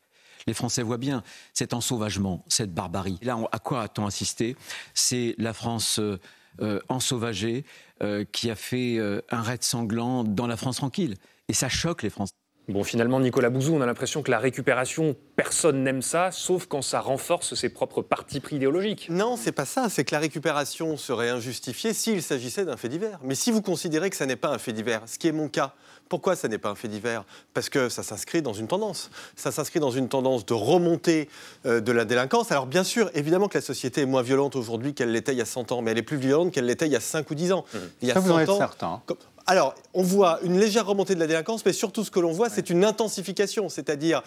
Les 0.47 0.53
Français 0.53 0.83
voient 0.83 0.97
bien 0.97 1.23
cet 1.53 1.73
ensauvagement, 1.73 2.43
cette 2.49 2.73
barbarie. 2.73 3.19
Là, 3.21 3.39
à 3.53 3.59
quoi 3.59 3.83
a-t-on 3.83 4.05
assisté? 4.05 4.57
C'est 4.93 5.35
la 5.37 5.53
France 5.53 5.99
euh, 5.99 6.19
euh, 6.59 6.81
ensauvagée 6.89 7.63
euh, 8.03 8.25
qui 8.33 8.51
a 8.51 8.55
fait 8.55 8.97
euh, 8.97 9.21
un 9.29 9.43
raid 9.43 9.63
sanglant 9.63 10.25
dans 10.25 10.45
la 10.45 10.57
France 10.57 10.75
tranquille. 10.75 11.15
Et 11.47 11.53
ça 11.53 11.69
choque 11.69 12.03
les 12.03 12.09
Français. 12.09 12.33
Bon, 12.67 12.83
finalement, 12.83 13.19
Nicolas 13.19 13.51
Bouzou, 13.51 13.75
on 13.75 13.81
a 13.81 13.85
l'impression 13.85 14.23
que 14.23 14.31
la 14.31 14.39
récupération, 14.39 15.15
personne 15.35 15.83
n'aime 15.83 16.01
ça, 16.01 16.31
sauf 16.31 16.65
quand 16.65 16.81
ça 16.81 16.99
renforce 16.99 17.53
ses 17.53 17.69
propres 17.69 18.01
partis 18.01 18.39
pris 18.39 18.55
idéologiques. 18.55 19.07
Non, 19.11 19.37
c'est 19.37 19.51
pas 19.51 19.65
ça. 19.65 19.87
C'est 19.87 20.03
que 20.03 20.15
la 20.15 20.19
récupération 20.19 20.97
serait 20.97 21.29
injustifiée 21.29 21.93
s'il 21.93 22.23
s'agissait 22.23 22.65
d'un 22.65 22.75
fait 22.75 22.89
divers. 22.89 23.19
Mais 23.23 23.35
si 23.35 23.51
vous 23.51 23.61
considérez 23.61 24.09
que 24.09 24.15
ça 24.15 24.25
n'est 24.25 24.35
pas 24.35 24.49
un 24.49 24.57
fait 24.57 24.73
divers, 24.73 25.03
ce 25.05 25.19
qui 25.19 25.27
est 25.27 25.31
mon 25.31 25.47
cas, 25.47 25.73
pourquoi 26.09 26.35
ça 26.35 26.47
n'est 26.47 26.57
pas 26.57 26.69
un 26.69 26.75
fait 26.75 26.87
divers? 26.87 27.23
Parce 27.53 27.69
que 27.69 27.87
ça 27.87 28.01
s'inscrit 28.01 28.41
dans 28.41 28.53
une 28.53 28.67
tendance. 28.67 29.11
Ça 29.35 29.51
s'inscrit 29.51 29.79
dans 29.79 29.91
une 29.91 30.09
tendance 30.09 30.43
de 30.45 30.53
remontée 30.53 31.29
euh, 31.67 31.81
de 31.81 31.91
la 31.91 32.05
délinquance. 32.05 32.51
Alors 32.51 32.65
bien 32.65 32.83
sûr, 32.83 33.11
évidemment 33.13 33.47
que 33.47 33.59
la 33.59 33.63
société 33.63 34.01
est 34.01 34.05
moins 34.07 34.23
violente 34.23 34.55
aujourd'hui 34.55 34.95
qu'elle 34.95 35.11
l'était 35.11 35.33
il 35.33 35.37
y 35.37 35.41
a 35.41 35.45
100 35.45 35.71
ans, 35.71 35.81
mais 35.83 35.91
elle 35.91 35.99
est 35.99 36.03
plus 36.03 36.17
violente 36.17 36.51
qu'elle 36.51 36.65
l'était 36.65 36.87
il 36.87 36.91
y 36.91 36.95
a 36.95 36.99
5 36.99 37.29
ou 37.29 37.35
10 37.35 37.51
ans. 37.51 37.65
Mmh. 37.73 37.77
Il 38.01 38.07
y 38.07 38.11
a 38.11 38.15
ça, 38.15 38.19
vous 38.19 38.31
en 38.31 38.39
êtes 38.39 38.51
certain. 38.51 39.01
Alors, 39.47 39.75
on 39.93 40.01
voit 40.01 40.39
une 40.43 40.59
légère 40.59 40.87
remontée 40.87 41.13
de 41.13 41.19
la 41.19 41.27
délinquance, 41.27 41.63
mais 41.65 41.73
surtout 41.73 42.03
ce 42.03 42.09
que 42.09 42.19
l'on 42.19 42.31
voit, 42.31 42.49
c'est 42.49 42.71
une 42.71 42.83
intensification, 42.83 43.69
c'est-à-dire 43.69 44.23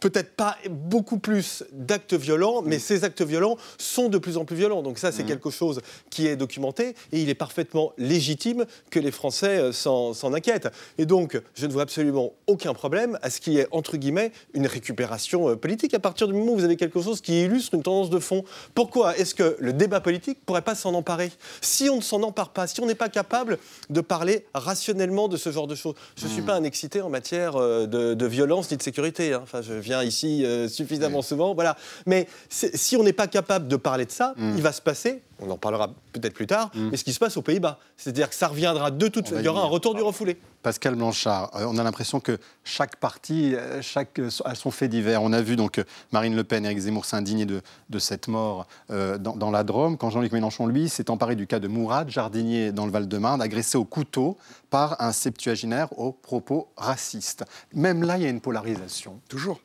peut-être 0.00 0.34
pas 0.34 0.56
beaucoup 0.68 1.18
plus 1.18 1.64
d'actes 1.72 2.14
violents, 2.14 2.62
mais 2.62 2.78
ces 2.78 3.04
actes 3.04 3.22
violents 3.22 3.56
sont 3.78 4.08
de 4.08 4.18
plus 4.18 4.36
en 4.36 4.44
plus 4.44 4.56
violents. 4.56 4.82
Donc 4.82 4.98
ça, 4.98 5.12
c'est 5.12 5.22
mmh. 5.22 5.26
quelque 5.26 5.50
chose 5.50 5.80
qui 6.10 6.26
est 6.26 6.36
documenté 6.36 6.94
et 7.12 7.20
il 7.20 7.28
est 7.28 7.34
parfaitement 7.34 7.92
légitime 7.98 8.64
que 8.90 8.98
les 8.98 9.10
Français 9.10 9.58
euh, 9.58 9.72
s'en 9.72 10.34
inquiètent. 10.34 10.68
Et 10.98 11.06
donc, 11.06 11.40
je 11.54 11.66
ne 11.66 11.72
vois 11.72 11.82
absolument 11.82 12.32
aucun 12.46 12.74
problème 12.74 13.18
à 13.22 13.30
ce 13.30 13.40
qu'il 13.40 13.52
y 13.52 13.58
ait, 13.58 13.68
entre 13.70 13.96
guillemets, 13.96 14.32
une 14.54 14.66
récupération 14.66 15.50
euh, 15.50 15.56
politique 15.56 15.94
à 15.94 15.98
partir 15.98 16.26
du 16.26 16.32
moment 16.32 16.52
où 16.52 16.56
vous 16.56 16.64
avez 16.64 16.76
quelque 16.76 17.00
chose 17.00 17.20
qui 17.20 17.42
illustre 17.42 17.74
une 17.74 17.82
tendance 17.82 18.10
de 18.10 18.18
fond. 18.18 18.44
Pourquoi 18.74 19.16
est-ce 19.16 19.34
que 19.34 19.56
le 19.60 19.72
débat 19.72 20.00
politique 20.00 20.38
ne 20.38 20.44
pourrait 20.44 20.62
pas 20.62 20.74
s'en 20.74 20.94
emparer? 20.94 21.30
Si 21.60 21.88
on 21.90 21.96
ne 21.96 22.02
s'en 22.02 22.22
empare 22.22 22.50
pas, 22.50 22.66
si 22.66 22.80
on 22.80 22.86
n'est 22.86 22.94
pas 22.94 23.08
capable 23.08 23.58
de 23.90 24.00
parler 24.00 24.46
rationnellement 24.54 25.28
de 25.28 25.36
ce 25.36 25.50
genre 25.52 25.66
de 25.66 25.74
choses. 25.74 25.94
Je 26.16 26.24
ne 26.24 26.30
suis 26.30 26.42
mmh. 26.42 26.46
pas 26.46 26.54
un 26.54 26.64
excité 26.64 27.02
en 27.02 27.10
matière 27.10 27.56
euh, 27.56 27.86
de, 27.86 28.26
violence 28.26 28.70
ni 28.70 28.76
de 28.76 28.82
sécurité. 28.82 29.32
Hein. 29.32 29.40
Enfin, 29.42 29.60
je 29.62 29.74
ici 30.04 30.44
euh, 30.44 30.68
suffisamment 30.68 31.22
souvent. 31.22 31.54
Voilà. 31.54 31.76
Mais 32.06 32.26
si 32.48 32.96
on 32.96 33.02
n'est 33.02 33.12
pas 33.12 33.26
capable 33.26 33.68
de 33.68 33.76
parler 33.76 34.06
de 34.06 34.10
ça, 34.10 34.34
mm. 34.36 34.54
il 34.56 34.62
va 34.62 34.72
se 34.72 34.80
passer, 34.80 35.22
on 35.40 35.50
en 35.50 35.58
parlera 35.58 35.92
peut-être 36.12 36.34
plus 36.34 36.46
tard, 36.46 36.70
mm. 36.74 36.90
mais 36.90 36.96
ce 36.96 37.04
qui 37.04 37.12
se 37.12 37.18
passe 37.18 37.36
aux 37.36 37.42
Pays-Bas. 37.42 37.78
C'est-à-dire 37.96 38.28
que 38.28 38.34
ça 38.34 38.48
reviendra 38.48 38.90
de 38.90 39.08
toute 39.08 39.28
façon. 39.28 39.40
Il 39.40 39.44
y 39.44 39.48
aura 39.48 39.62
un 39.62 39.66
retour 39.66 39.94
du 39.94 40.02
refoulé. 40.02 40.36
Pascal 40.62 40.94
Blanchard, 40.94 41.50
euh, 41.54 41.66
on 41.68 41.78
a 41.78 41.82
l'impression 41.82 42.20
que 42.20 42.38
chaque 42.64 42.96
parti 42.96 43.54
euh, 43.54 43.80
chaque, 43.82 44.20
a 44.44 44.54
son 44.54 44.70
fait 44.70 44.88
divers. 44.88 45.22
On 45.22 45.32
a 45.32 45.42
vu 45.42 45.56
donc 45.56 45.82
Marine 46.12 46.36
Le 46.36 46.44
Pen 46.44 46.64
et 46.64 46.68
Eric 46.68 46.78
Zemmour 46.78 47.04
s'indigner 47.04 47.46
de, 47.46 47.62
de, 47.88 47.98
cette 47.98 48.28
mort 48.28 48.66
dans, 48.88 49.50
la 49.50 49.64
Drôme, 49.64 49.96
quand 49.96 50.10
Jean-Luc 50.10 50.32
Mélenchon, 50.32 50.66
lui, 50.66 50.88
s'est 50.88 51.10
emparé 51.10 51.36
du 51.36 51.46
cas 51.46 51.58
de 51.58 51.68
Mourad, 51.68 52.10
jardinier 52.10 52.72
dans 52.72 52.86
le 52.86 52.92
Val-de-Marne, 52.92 53.42
agressé 53.42 53.78
au 53.78 53.84
couteau 53.84 54.36
par 54.70 55.00
un 55.00 55.12
septuaginaire 55.12 55.98
aux 55.98 56.12
propos 56.12 56.68
racistes. 56.76 57.44
Même 57.74 58.02
là, 58.02 58.16
il 58.16 58.22
y 58.22 58.26
a 58.26 58.30
une 58.30 58.40
polarisation. 58.40 59.20
Toujours. 59.28 59.60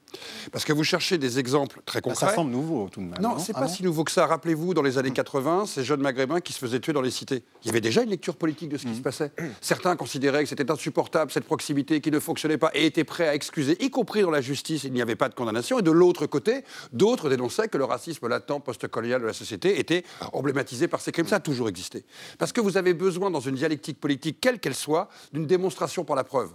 Parce 0.52 0.66
que 0.66 0.74
vous 0.74 0.84
cherchez 0.84 1.18
des 1.18 1.40
exemples 1.40 1.82
très 1.86 2.00
bah, 2.00 2.10
concrets. 2.10 2.28
ça 2.28 2.36
semble 2.36 2.52
nouveau 2.52 2.90
tout 2.90 3.02
de 3.02 3.06
même. 3.06 3.20
Non, 3.22 3.38
c'est 3.38 3.54
n'est 3.54 3.60
ah 3.60 3.62
pas 3.62 3.68
si 3.68 3.84
nouveau 3.84 4.04
que 4.04 4.12
ça. 4.12 4.26
Rappelez-vous, 4.26 4.74
dans 4.74 4.82
les 4.82 4.98
années 4.98 5.12
80, 5.12 5.66
ces 5.68 5.84
jeunes 5.84 6.02
maghrébins 6.02 6.42
qui 6.42 6.54
se 6.54 6.60
faisaient 6.60 6.80
tuer 6.80 6.94
dans 6.94 7.02
les 7.02 7.12
cités. 7.12 7.44
Il 7.64 7.68
y 7.68 7.70
avait 7.70 7.82
déjà 7.82 8.02
une 8.02 8.10
lecture 8.10 8.36
politique 8.36 8.70
de 8.70 8.78
ce 8.78 8.84
qui 8.84 8.92
mm. 8.92 8.96
se 8.96 9.02
passait. 9.02 9.32
Certains 9.62 9.96
considéraient 9.96 10.44
que 10.44 10.50
c'était 10.50 10.72
insupportable, 10.86 11.32
cette 11.32 11.46
proximité 11.46 12.00
qui 12.00 12.12
ne 12.12 12.20
fonctionnait 12.20 12.60
pas, 12.60 12.70
et 12.76 12.86
étaient 12.86 13.04
prêts 13.04 13.28
à 13.28 13.34
excuser, 13.34 13.76
y 13.84 13.90
compris 13.90 14.22
dans 14.22 14.30
la 14.30 14.42
justice, 14.42 14.84
il 14.84 14.94
n'y 14.94 15.02
avait 15.02 15.16
pas 15.16 15.30
de 15.30 15.34
condamnation. 15.34 15.80
Et 15.80 15.82
de 15.82 15.90
l'autre 15.90 16.28
côté, 16.28 16.64
d'autres 16.94 17.28
dénonçaient 17.28 17.68
que 17.68 17.78
le 17.78 17.86
racisme 17.86 18.28
latent 18.28 18.60
post-colonial 18.64 19.20
de 19.20 19.26
la 19.26 19.34
société 19.34 19.80
était 19.80 20.04
emblématisé 20.32 20.88
par 20.88 21.02
ces 21.02 21.12
crimes. 21.12 21.28
Ça 21.28 21.38
a 21.38 21.40
toujours 21.40 21.70
existé. 21.70 22.06
Parce 22.38 22.52
que 22.52 22.62
vous 22.62 22.78
avez 22.78 22.94
besoin, 22.94 23.32
dans 23.32 23.40
une 23.40 23.56
dialectique 23.56 24.00
politique, 24.00 24.38
quelle 24.40 24.60
qu'elle 24.60 24.76
soit, 24.76 25.10
d'une 25.34 25.48
démonstration 25.48 26.06
par 26.06 26.16
la 26.16 26.24
preuve. 26.24 26.52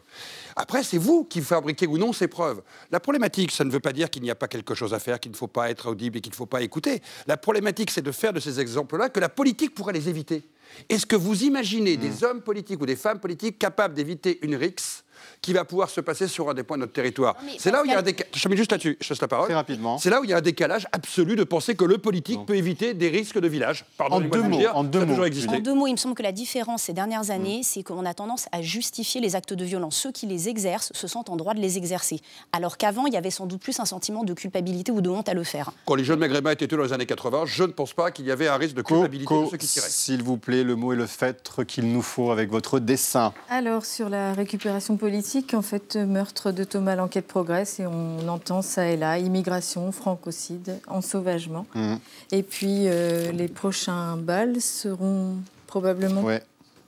Après, 0.55 0.85
c'est 0.85 0.99
vous 0.99 1.25
qui 1.25 1.41
fabriquez 1.41 1.89
ou 1.89 1.99
non 1.99 2.13
ces 2.13 2.29
preuves. 2.29 2.63
La 2.93 3.01
problématique, 3.01 3.51
ça 3.51 3.65
ne 3.65 3.71
veut 3.71 3.81
pas 3.81 3.93
dire 3.93 4.11
qu'il 4.11 4.23
n'y 4.23 4.31
a 4.31 4.37
pas 4.37 4.47
quelque 4.47 4.77
chose 4.77 4.95
à 4.95 5.01
faire, 5.01 5.19
qu'il 5.19 5.33
ne 5.33 5.37
faut 5.37 5.49
pas 5.49 5.71
être 5.71 5.91
audible 5.91 6.19
et 6.19 6.21
qu'il 6.21 6.31
ne 6.31 6.37
faut 6.37 6.47
pas 6.47 6.63
écouter. 6.63 7.03
La 7.27 7.37
problématique, 7.37 7.91
c'est 7.91 8.03
de 8.03 8.13
faire 8.13 8.33
de 8.33 8.39
ces 8.39 8.61
exemples-là 8.61 9.09
que 9.09 9.19
la 9.19 9.29
politique 9.29 9.75
pourrait 9.75 9.93
les 9.93 10.09
éviter. 10.09 10.45
Est-ce 10.89 11.07
que 11.07 11.17
vous 11.17 11.45
imaginez 11.45 11.97
des 11.97 12.09
mmh. 12.09 12.25
hommes 12.25 12.43
politiques 12.43 12.81
ou 12.81 12.87
des 12.87 12.97
femmes 12.97 13.21
politiques 13.21 13.59
capables 13.59 13.95
d'éviter 13.95 14.39
une 14.43 14.57
rixe 14.57 15.05
qui 15.41 15.53
va 15.53 15.65
pouvoir 15.65 15.91
se 15.91 16.01
passer 16.01 16.29
sur 16.29 16.49
un 16.51 16.55
des 16.55 16.63
points 16.63 16.77
de 16.77 16.83
notre 16.83 16.93
territoire. 16.93 17.37
C'est 17.59 17.71
là 17.71 17.83
où 17.83 17.85
il 17.85 17.91
y 17.91 17.95
a 17.95 17.99
un 17.99 18.03
décalage. 18.03 18.31
Je 18.35 18.57
juste 18.57 18.73
là-dessus, 18.73 18.99
je 19.01 19.15
la 19.21 19.29
parole. 19.29 19.47
Très 19.47 19.55
rapidement. 19.55 19.99
C'est 19.99 20.11
là 20.11 20.21
où 20.21 20.25
il 20.25 20.31
y 20.31 20.33
a 20.33 20.37
un 20.37 20.43
décalage 20.43 20.87
absolu 20.93 21.37
de 21.37 21.45
penser 21.45 21.75
que 21.75 21.85
le 21.85 21.99
politique 21.99 22.45
peut 22.47 22.57
éviter 22.57 22.95
des 22.95 23.09
risques 23.09 23.39
de 23.39 23.49
village. 23.49 23.85
Pardon, 23.97 24.17
en 24.17 24.21
deux 24.21 24.43
mots. 24.43 24.59
en 24.73 24.85
deux 24.85 25.05
mots. 25.05 25.25
En 25.25 25.59
deux 25.59 25.75
mots, 25.75 25.87
il 25.87 25.93
me 25.93 25.97
semble 25.97 26.15
que 26.15 26.23
la 26.23 26.33
différence 26.33 26.83
ces 26.83 26.93
dernières 26.93 27.31
années, 27.31 27.61
mm. 27.61 27.65
c'est 27.65 27.83
qu'on 27.83 28.05
a 28.05 28.15
tendance 28.15 28.47
à 28.53 28.63
justifier 28.63 29.21
les 29.21 29.37
actes 29.37 29.55
de 29.55 29.65
violence. 29.65 29.97
Ceux 29.97 30.13
qui 30.13 30.27
les 30.27 30.49
exercent 30.49 30.93
se 30.95 31.07
sentent 31.07 31.31
en 31.31 31.37
droit 31.37 31.55
de 31.55 31.61
les 31.61 31.77
exercer. 31.77 32.21
Alors 32.53 32.77
qu'avant, 32.77 33.07
il 33.07 33.15
y 33.15 33.17
avait 33.17 33.31
sans 33.31 33.47
doute 33.47 33.61
plus 33.61 33.79
un 33.81 33.85
sentiment 33.85 34.25
de 34.25 34.35
culpabilité 34.35 34.93
ou 34.93 35.01
de 35.01 35.11
honte 35.11 35.29
à 35.29 35.35
le 35.35 35.45
faire. 35.45 35.73
Quand 35.87 35.95
les 35.95 36.05
jeunes 36.05 36.19
maghrébins 36.19 36.53
étaient 36.53 36.67
tués 36.67 36.77
dans 36.77 36.85
les 36.85 36.93
années 36.93 37.07
80, 37.07 37.45
je 37.47 37.65
ne 37.65 37.73
pense 37.73 37.93
pas 37.93 38.11
qu'il 38.11 38.27
y 38.27 38.31
avait 38.31 38.49
un 38.49 38.57
risque 38.57 38.75
de 38.75 38.83
culpabilité 38.83 39.35
de 39.35 39.47
ceux 39.51 39.57
qui 39.57 39.67
tiraient. 39.67 39.89
S'il 39.89 40.23
vous 40.23 40.37
plaît, 40.37 40.65
le 40.65 40.77
mot 40.77 40.93
et 40.93 40.97
le 40.97 41.07
fait 41.07 41.51
qu'il 41.67 41.93
nous 41.93 42.03
faut 42.03 42.31
avec 42.31 42.51
votre 42.51 42.79
dessin. 42.79 43.33
Alors, 43.49 43.85
sur 43.85 44.09
la 44.09 44.33
récupération 44.33 44.97
politique, 44.97 45.10
en 45.55 45.63
fait, 45.63 45.97
meurtre 45.97 46.53
de 46.53 46.65
Thomas, 46.65 46.97
l'enquête 46.97 47.27
progresse 47.27 47.81
et 47.81 47.87
on 47.87 48.29
entend 48.29 48.63
ça 48.63 48.89
et 48.89 48.97
là, 48.97 49.19
immigration, 49.19 49.93
francocide, 49.93 50.81
ensauvagement. 50.87 51.67
Mmh. 51.75 51.95
Et 52.33 52.43
puis 52.43 52.85
euh, 52.87 53.33
les 53.33 53.49
prochains 53.49 54.17
balles 54.17 54.61
seront 54.61 55.37
probablement 55.67 56.25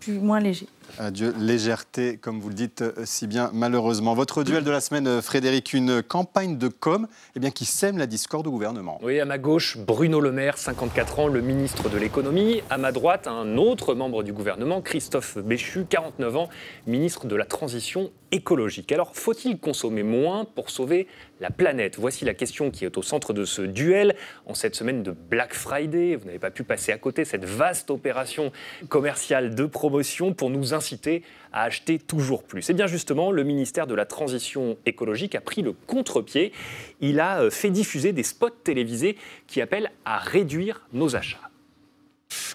plus, 0.01 0.19
moins 0.19 0.41
légers. 0.41 0.69
Adieu, 0.99 1.35
légèreté, 1.39 2.19
comme 2.19 2.39
vous 2.41 2.51
le 2.51 2.55
dites 2.55 2.83
euh, 2.83 2.93
si 3.05 3.27
bien, 3.27 3.51
malheureusement. 3.55 4.15
Votre 4.15 4.45
duel 4.45 4.63
de 4.63 4.71
la 4.71 4.81
semaine, 4.81 5.07
euh, 5.07 5.23
Frédéric, 5.23 5.73
une 5.73 6.03
campagne 6.03 6.59
de 6.59 6.69
com 6.69 7.07
eh 7.35 7.41
bien, 7.41 7.51
qui 7.51 7.65
sème 7.65 7.97
la 7.97 8.07
discorde 8.07 8.47
au 8.47 8.51
gouvernement. 8.51 8.99
Oui, 9.03 9.19
à 9.19 9.25
ma 9.25 9.39
gauche, 9.39 9.79
Bruno 9.79 10.21
Le 10.21 10.33
Maire, 10.33 10.59
54 10.59 11.21
ans, 11.21 11.29
le 11.29 11.41
ministre 11.41 11.89
de 11.89 11.97
l'économie. 11.97 12.63
À 12.69 12.77
ma 12.77 12.93
droite, 12.93 13.27
un 13.27 13.57
autre 13.57 13.95
membre 13.95 14.23
du 14.23 14.35
gouvernement, 14.35 14.83
Christophe 14.83 15.39
Béchu, 15.39 15.87
49 15.89 16.37
ans, 16.37 16.49
ministre 16.87 17.27
de 17.27 17.37
la 17.37 17.47
transition 17.47 18.11
écologique. 18.31 18.93
Alors, 18.93 19.15
faut-il 19.15 19.59
consommer 19.59 20.03
moins 20.03 20.45
pour 20.45 20.69
sauver 20.69 21.07
la 21.43 21.51
planète 21.51 21.99
Voici 21.99 22.25
la 22.25 22.35
question 22.35 22.71
qui 22.71 22.85
est 22.85 22.97
au 22.97 23.03
centre 23.03 23.33
de 23.33 23.45
ce 23.45 23.63
duel 23.63 24.15
en 24.47 24.55
cette 24.55 24.77
semaine 24.77 25.03
de 25.03 25.11
Black 25.11 25.53
Friday. 25.55 26.15
Vous 26.15 26.25
n'avez 26.25 26.39
pas 26.39 26.53
pu 26.53 26.63
passer 26.63 26.93
à 26.93 26.99
côté 26.99 27.25
cette 27.25 27.45
vaste 27.45 27.91
opération 27.91 28.53
commerciale 28.89 29.55
de 29.55 29.67
promotion 29.67 30.33
pour 30.33 30.51
nous 30.51 30.73
inciter 30.73 31.25
à 31.53 31.65
acheter 31.65 31.99
toujours 31.99 32.45
plus. 32.45 32.71
Et 32.71 32.75
bien 32.75 32.87
justement, 32.87 33.33
le 33.33 33.43
ministère 33.43 33.89
de 33.89 33.95
la 33.95 34.07
Transition 34.07 34.79
écologique 34.87 35.35
a 35.35 35.41
pris 35.41 35.63
le 35.63 35.73
contre-pied. 35.73 36.53
Il 37.01 37.19
a 37.19 37.43
euh, 37.43 37.51
fait 37.51 37.71
diffuser 37.71 38.13
des 38.13 38.23
spots 38.23 38.51
télévisés 38.51 39.19
qui 39.49 39.61
appellent 39.61 39.91
à 40.05 40.19
réduire 40.19 40.87
nos 40.93 41.17
achats. 41.17 41.51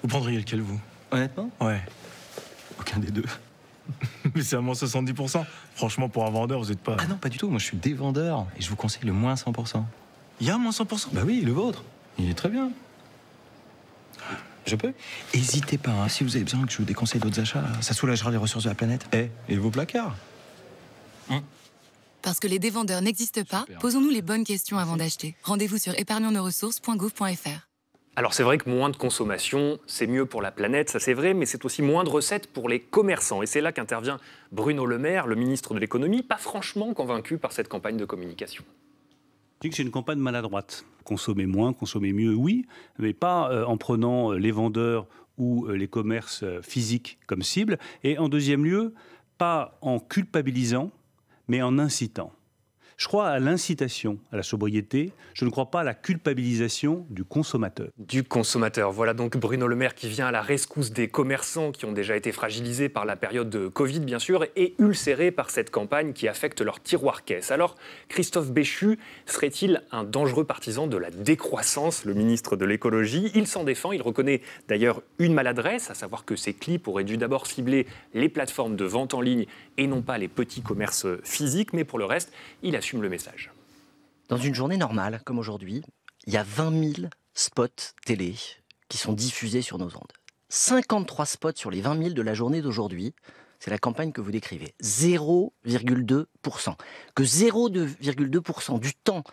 Vous 0.01 0.07
prendriez 0.07 0.39
lequel, 0.39 0.61
vous? 0.61 0.79
Honnêtement? 1.11 1.51
Ouais. 1.59 1.81
Aucun 2.79 2.99
des 2.99 3.11
deux. 3.11 3.25
Mais 4.35 4.43
c'est 4.43 4.55
à 4.55 4.61
moins 4.61 4.73
70%. 4.73 5.43
Franchement, 5.75 6.09
pour 6.09 6.25
un 6.25 6.29
vendeur, 6.29 6.59
vous 6.59 6.69
n'êtes 6.69 6.81
pas. 6.81 6.97
Ah 6.99 7.07
non, 7.07 7.17
pas 7.17 7.29
du 7.29 7.37
tout. 7.37 7.49
Moi, 7.49 7.59
je 7.59 7.65
suis 7.65 7.77
des 7.77 7.93
vendeurs 7.93 8.45
et 8.57 8.61
je 8.61 8.69
vous 8.69 8.75
conseille 8.75 9.05
le 9.05 9.13
moins 9.13 9.35
100%. 9.35 9.83
Il 10.39 10.47
y 10.47 10.51
a 10.51 10.57
moins 10.57 10.71
100% 10.71 11.07
Bah 11.13 11.21
oui, 11.25 11.41
le 11.41 11.51
vôtre. 11.51 11.83
Il 12.19 12.29
est 12.29 12.33
très 12.33 12.49
bien. 12.49 12.71
Je 14.65 14.75
peux? 14.75 14.93
Hésitez 15.33 15.77
pas, 15.77 15.91
hein. 15.91 16.09
si 16.09 16.23
vous 16.25 16.35
avez 16.35 16.43
besoin 16.43 16.65
que 16.65 16.71
je 16.71 16.77
vous 16.77 16.83
déconseille 16.83 17.21
d'autres 17.21 17.39
achats, 17.39 17.63
ça 17.79 17.93
soulagera 17.93 18.31
les 18.31 18.37
ressources 18.37 18.65
de 18.65 18.69
la 18.69 18.75
planète. 18.75 19.07
Eh, 19.13 19.29
et 19.47 19.55
vos 19.55 19.71
placards? 19.71 20.15
Parce 22.21 22.39
que 22.41 22.47
les 22.47 22.59
dévendeurs 22.59 23.01
n'existent 23.01 23.43
pas, 23.43 23.65
posons-nous 23.79 24.09
les 24.09 24.21
bonnes 24.21 24.43
questions 24.43 24.77
avant 24.77 24.97
d'acheter. 24.97 25.37
Rendez-vous 25.43 25.77
sur 25.77 25.97
épargnonsnosressources.gouv.fr. 25.97 27.66
Alors 28.17 28.33
c'est 28.33 28.41
vrai 28.41 28.57
que 28.57 28.67
moins 28.67 28.89
de 28.89 28.97
consommation, 28.97 29.77
c'est 29.85 30.07
mieux 30.07 30.25
pour 30.25 30.41
la 30.41 30.49
planète, 30.49 30.89
ça 30.89 30.99
c'est 30.99 31.13
vrai, 31.13 31.35
mais 31.35 31.45
c'est 31.45 31.65
aussi 31.65 31.83
moins 31.83 32.03
de 32.03 32.09
recettes 32.09 32.51
pour 32.51 32.67
les 32.67 32.79
commerçants. 32.79 33.43
Et 33.43 33.45
c'est 33.45 33.61
là 33.61 33.71
qu'intervient 33.71 34.17
Bruno 34.51 34.87
Le 34.87 34.97
Maire, 34.97 35.27
le 35.27 35.35
ministre 35.35 35.75
de 35.75 35.79
l'économie, 35.79 36.23
pas 36.23 36.37
franchement 36.37 36.95
convaincu 36.95 37.37
par 37.37 37.51
cette 37.51 37.67
campagne 37.67 37.95
de 37.95 38.05
communication. 38.05 38.63
Je 39.57 39.61
dis 39.61 39.69
que 39.69 39.75
c'est 39.75 39.83
une 39.83 39.91
campagne 39.91 40.17
maladroite. 40.17 40.83
Consommer 41.03 41.45
moins, 41.45 41.73
consommer 41.73 42.11
mieux, 42.11 42.33
oui, 42.33 42.65
mais 42.97 43.13
pas 43.13 43.51
euh, 43.51 43.65
en 43.65 43.77
prenant 43.77 44.33
euh, 44.33 44.39
les 44.39 44.49
vendeurs 44.49 45.05
ou 45.37 45.67
euh, 45.67 45.73
les 45.75 45.87
commerces 45.87 46.43
physiques 46.63 47.19
comme 47.27 47.43
cible. 47.43 47.77
Et 48.03 48.17
en 48.17 48.29
deuxième 48.29 48.65
lieu, 48.65 48.95
pas 49.37 49.77
en 49.81 49.99
culpabilisant, 49.99 50.89
mais 51.47 51.61
en 51.61 51.77
incitant. 51.77 52.33
Je 52.97 53.07
crois 53.07 53.27
à 53.27 53.37
l'incitation 53.37 54.17
à 54.31 54.37
la 54.37 54.41
sobriété, 54.41 55.11
je 55.35 55.45
ne 55.45 55.51
crois 55.51 55.69
pas 55.69 55.81
à 55.81 55.83
la 55.83 55.93
culpabilisation 55.93 57.05
du 57.11 57.23
consommateur. 57.23 57.89
Du 57.99 58.23
consommateur. 58.23 58.91
Voilà 58.91 59.13
donc 59.13 59.37
Bruno 59.37 59.67
Le 59.67 59.75
Maire 59.75 59.93
qui 59.93 60.09
vient 60.09 60.25
à 60.25 60.31
la 60.31 60.41
rescousse 60.41 60.91
des 60.91 61.07
commerçants 61.07 61.71
qui 61.71 61.85
ont 61.85 61.91
déjà 61.91 62.17
été 62.17 62.31
fragilisés 62.31 62.89
par 62.89 63.05
la 63.05 63.15
période 63.15 63.51
de 63.51 63.67
Covid, 63.67 63.99
bien 63.99 64.17
sûr, 64.17 64.47
et 64.55 64.73
ulcérés 64.79 65.29
par 65.29 65.51
cette 65.51 65.69
campagne 65.69 66.11
qui 66.11 66.27
affecte 66.27 66.59
leur 66.59 66.81
tiroir 66.81 67.23
caisse. 67.23 67.51
Alors, 67.51 67.75
Christophe 68.09 68.49
Béchu 68.49 68.97
serait-il 69.27 69.83
un 69.91 70.03
dangereux 70.03 70.45
partisan 70.45 70.87
de 70.87 70.97
la 70.97 71.11
décroissance, 71.11 72.03
le 72.03 72.15
ministre 72.15 72.55
de 72.55 72.65
l'écologie 72.65 73.31
Il 73.35 73.45
s'en 73.45 73.63
défend, 73.63 73.91
il 73.91 74.01
reconnaît 74.01 74.41
d'ailleurs 74.67 75.03
une 75.19 75.35
maladresse, 75.35 75.91
à 75.91 75.93
savoir 75.93 76.25
que 76.25 76.35
ces 76.35 76.55
clips 76.55 76.87
auraient 76.87 77.03
dû 77.03 77.17
d'abord 77.17 77.45
cibler 77.45 77.85
les 78.15 78.27
plateformes 78.27 78.75
de 78.75 78.85
vente 78.85 79.13
en 79.13 79.21
ligne 79.21 79.45
et 79.77 79.85
non 79.85 80.01
pas 80.01 80.17
les 80.17 80.27
petits 80.27 80.63
commerces 80.63 81.05
physiques, 81.23 81.73
mais 81.73 81.83
pour 81.83 81.99
le 81.99 82.05
reste, 82.05 82.33
il 82.63 82.75
le 82.95 83.09
message. 83.09 83.51
Dans 84.29 84.37
une 84.37 84.55
journée 84.55 84.77
normale, 84.77 85.21
comme 85.25 85.39
aujourd'hui, 85.39 85.83
il 86.25 86.33
y 86.33 86.37
a 86.37 86.43
20 86.43 86.93
000 86.95 87.07
spots 87.33 87.67
télé 88.05 88.35
qui 88.89 88.97
sont 88.97 89.13
diffusés 89.13 89.61
sur 89.61 89.77
nos 89.77 89.87
ondes. 89.87 90.13
53 90.49 91.25
spots 91.25 91.55
sur 91.55 91.69
les 91.69 91.81
20 91.81 91.97
000 91.97 92.09
de 92.11 92.21
la 92.21 92.33
journée 92.33 92.61
d'aujourd'hui. 92.61 93.13
C'est 93.59 93.71
la 93.71 93.77
campagne 93.77 94.11
que 94.11 94.21
vous 94.21 94.31
décrivez. 94.31 94.73
0,2%. 94.81 96.75
Que 97.15 97.23
0,2% 97.23 98.79
du 98.79 98.93
temps 98.93 99.23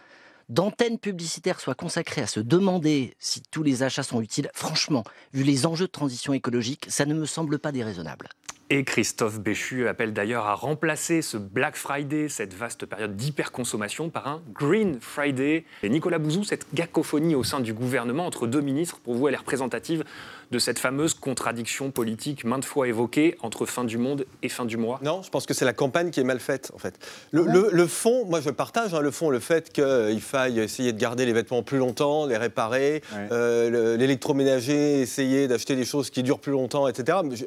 d'antenne 0.48 0.98
publicitaire 0.98 1.60
soit 1.60 1.74
consacré 1.74 2.22
à 2.22 2.26
se 2.26 2.40
demander 2.40 3.14
si 3.18 3.42
tous 3.50 3.62
les 3.62 3.82
achats 3.82 4.02
sont 4.02 4.20
utiles, 4.20 4.50
franchement, 4.54 5.04
vu 5.32 5.42
les 5.42 5.66
enjeux 5.66 5.86
de 5.86 5.92
transition 5.92 6.32
écologique, 6.32 6.86
ça 6.88 7.06
ne 7.06 7.14
me 7.14 7.26
semble 7.26 7.58
pas 7.58 7.72
déraisonnable. 7.72 8.28
Et 8.70 8.82
Christophe 8.82 9.40
Béchu 9.40 9.88
appelle 9.88 10.14
d'ailleurs 10.14 10.46
à 10.46 10.54
remplacer 10.54 11.20
ce 11.20 11.36
Black 11.36 11.76
Friday, 11.76 12.30
cette 12.30 12.54
vaste 12.54 12.86
période 12.86 13.14
d'hyperconsommation, 13.14 14.08
par 14.08 14.26
un 14.26 14.42
Green 14.54 14.98
Friday. 15.00 15.66
Et 15.82 15.88
Nicolas 15.90 16.18
Bouzou, 16.18 16.44
cette 16.44 16.66
cacophonie 16.74 17.34
au 17.34 17.44
sein 17.44 17.60
du 17.60 17.74
gouvernement 17.74 18.26
entre 18.26 18.46
deux 18.46 18.62
ministres, 18.62 19.00
pour 19.00 19.14
vous, 19.14 19.28
elle 19.28 19.34
est 19.34 19.38
représentative 19.38 20.02
de 20.50 20.58
cette 20.58 20.78
fameuse 20.78 21.14
contradiction 21.14 21.90
politique 21.90 22.44
maintes 22.44 22.64
fois 22.64 22.88
évoquée 22.88 23.36
entre 23.42 23.66
fin 23.66 23.84
du 23.84 23.98
monde 23.98 24.26
et 24.42 24.48
fin 24.48 24.64
du 24.64 24.76
mois 24.76 25.00
Non, 25.02 25.22
je 25.22 25.30
pense 25.30 25.46
que 25.46 25.54
c'est 25.54 25.64
la 25.64 25.72
campagne 25.72 26.10
qui 26.10 26.20
est 26.20 26.24
mal 26.24 26.40
faite, 26.40 26.70
en 26.74 26.78
fait. 26.78 26.94
Le, 27.32 27.44
le- 27.44 27.68
le 27.72 27.86
fond, 27.86 28.24
moi 28.26 28.40
je 28.40 28.50
partage 28.50 28.94
hein, 28.94 29.00
le 29.00 29.10
fond, 29.10 29.30
le 29.30 29.40
fait 29.40 29.72
qu'il 29.72 30.20
faille 30.20 30.60
essayer 30.60 30.92
de 30.92 30.98
garder 30.98 31.26
les 31.26 31.32
vêtements 31.32 31.62
plus 31.62 31.78
longtemps, 31.78 32.26
les 32.26 32.36
réparer, 32.36 33.02
Ouais. 33.12 33.28
euh, 33.32 33.70
le- 33.70 33.96
l'électroménager, 33.96 35.00
essayer 35.00 35.48
d'acheter 35.48 35.76
des 35.76 35.84
choses 35.84 36.10
qui 36.10 36.22
durent 36.22 36.40
plus 36.40 36.52
longtemps, 36.52 36.86
etc. 36.88 37.18
Mais 37.24 37.36
je- 37.36 37.44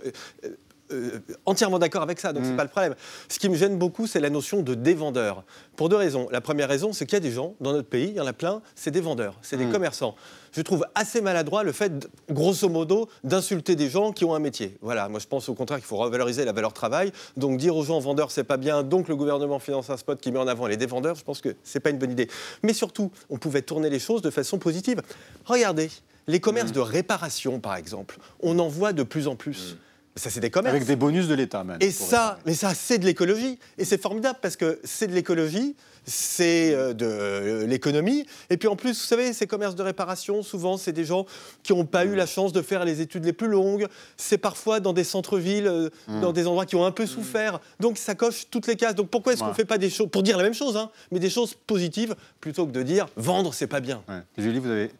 euh, 0.91 1.19
entièrement 1.45 1.79
d'accord 1.79 2.01
avec 2.01 2.19
ça, 2.19 2.33
donc 2.33 2.45
c'est 2.45 2.55
pas 2.55 2.63
le 2.63 2.69
problème. 2.69 2.95
Ce 3.29 3.39
qui 3.39 3.49
me 3.49 3.55
gêne 3.55 3.77
beaucoup, 3.77 4.07
c'est 4.07 4.19
la 4.19 4.29
notion 4.29 4.61
de 4.61 4.73
dévendeur. 4.73 5.43
Pour 5.75 5.89
deux 5.89 5.95
raisons. 5.95 6.27
La 6.31 6.41
première 6.41 6.69
raison, 6.69 6.93
c'est 6.93 7.05
qu'il 7.05 7.15
y 7.15 7.17
a 7.17 7.21
des 7.21 7.31
gens 7.31 7.55
dans 7.59 7.73
notre 7.73 7.89
pays, 7.89 8.09
il 8.09 8.15
y 8.15 8.21
en 8.21 8.27
a 8.27 8.33
plein, 8.33 8.61
c'est 8.75 8.91
des 8.91 9.01
vendeurs, 9.01 9.35
c'est 9.41 9.57
des 9.57 9.67
commerçants. 9.67 10.15
Je 10.53 10.61
trouve 10.61 10.85
assez 10.95 11.21
maladroit 11.21 11.63
le 11.63 11.71
fait, 11.71 12.09
grosso 12.31 12.67
modo, 12.69 13.09
d'insulter 13.23 13.75
des 13.75 13.89
gens 13.89 14.11
qui 14.11 14.25
ont 14.25 14.33
un 14.33 14.39
métier. 14.39 14.77
Voilà, 14.81 15.07
moi 15.09 15.19
je 15.19 15.27
pense 15.27 15.49
au 15.49 15.53
contraire 15.53 15.77
qu'il 15.77 15.87
faut 15.87 15.97
revaloriser 15.97 16.45
la 16.45 16.51
valeur 16.51 16.73
travail. 16.73 17.11
Donc 17.35 17.57
dire 17.57 17.75
aux 17.75 17.83
gens 17.83 17.99
vendeurs, 17.99 18.31
c'est 18.31 18.43
pas 18.43 18.57
bien, 18.57 18.81
donc 18.83 19.07
le 19.07 19.15
gouvernement 19.15 19.59
finance 19.59 19.89
un 19.89 19.97
spot 19.97 20.19
qui 20.19 20.31
met 20.31 20.39
en 20.39 20.47
avant 20.47 20.67
les 20.67 20.77
dévendeurs, 20.77 21.15
je 21.15 21.23
pense 21.23 21.41
que 21.41 21.55
c'est 21.63 21.79
pas 21.79 21.89
une 21.89 21.97
bonne 21.97 22.11
idée. 22.11 22.27
Mais 22.63 22.73
surtout, 22.73 23.11
on 23.29 23.37
pouvait 23.37 23.61
tourner 23.61 23.89
les 23.89 23.99
choses 23.99 24.21
de 24.21 24.29
façon 24.29 24.57
positive. 24.57 25.01
Regardez, 25.45 25.89
les 26.27 26.39
commerces 26.39 26.71
de 26.71 26.79
réparation, 26.79 27.59
par 27.59 27.75
exemple, 27.75 28.17
on 28.41 28.57
en 28.59 28.67
voit 28.67 28.93
de 28.93 29.03
plus 29.03 29.27
en 29.27 29.35
plus. 29.35 29.77
Ça, 30.17 30.29
c'est 30.29 30.39
des 30.39 30.49
commerces. 30.49 30.75
Avec 30.75 30.87
des 30.87 30.95
bonus 30.95 31.27
de 31.27 31.35
l'État, 31.35 31.63
même. 31.63 31.77
Et 31.79 31.91
ça, 31.91 32.39
mais 32.45 32.53
ça, 32.53 32.73
c'est 32.73 32.97
de 32.97 33.05
l'écologie. 33.05 33.59
Et 33.77 33.85
c'est 33.85 34.01
formidable 34.01 34.39
parce 34.41 34.55
que 34.55 34.79
c'est 34.83 35.07
de 35.07 35.13
l'écologie, 35.13 35.75
c'est 36.05 36.73
euh, 36.73 36.93
de 36.93 37.05
euh, 37.05 37.67
l'économie. 37.67 38.25
Et 38.49 38.57
puis 38.57 38.67
en 38.67 38.75
plus, 38.75 38.99
vous 38.99 39.07
savez, 39.07 39.33
ces 39.33 39.45
commerces 39.45 39.75
de 39.75 39.83
réparation, 39.83 40.41
souvent, 40.41 40.77
c'est 40.77 40.93
des 40.93 41.05
gens 41.05 41.25
qui 41.63 41.73
n'ont 41.73 41.85
pas 41.85 42.05
eu 42.05 42.15
la 42.15 42.25
chance 42.25 42.53
de 42.53 42.61
faire 42.61 42.85
les 42.85 43.01
études 43.01 43.25
les 43.25 43.33
plus 43.33 43.47
longues. 43.47 43.87
C'est 44.15 44.37
parfois 44.37 44.79
dans 44.79 44.93
des 44.93 45.03
centres-villes, 45.03 45.67
euh, 45.67 45.89
dans 46.21 46.31
des 46.31 46.47
endroits 46.47 46.65
qui 46.65 46.75
ont 46.75 46.85
un 46.85 46.91
peu 46.91 47.05
souffert. 47.05 47.59
Donc 47.79 47.97
ça 47.97 48.15
coche 48.15 48.47
toutes 48.49 48.67
les 48.67 48.75
cases. 48.75 48.95
Donc 48.95 49.09
pourquoi 49.09 49.33
est-ce 49.33 49.41
qu'on 49.41 49.49
ne 49.49 49.53
fait 49.53 49.65
pas 49.65 49.77
des 49.77 49.89
choses, 49.89 50.09
pour 50.09 50.23
dire 50.23 50.37
la 50.37 50.43
même 50.43 50.53
chose, 50.53 50.77
hein, 50.77 50.89
mais 51.11 51.19
des 51.19 51.29
choses 51.29 51.53
positives, 51.53 52.15
plutôt 52.39 52.65
que 52.65 52.71
de 52.71 52.83
dire 52.83 53.07
vendre, 53.15 53.53
c'est 53.53 53.67
pas 53.67 53.81
bien 53.81 54.01
Ouais. 54.07 54.21
Julie, 54.37 54.59
vous 54.59 54.69
avez 54.69 54.91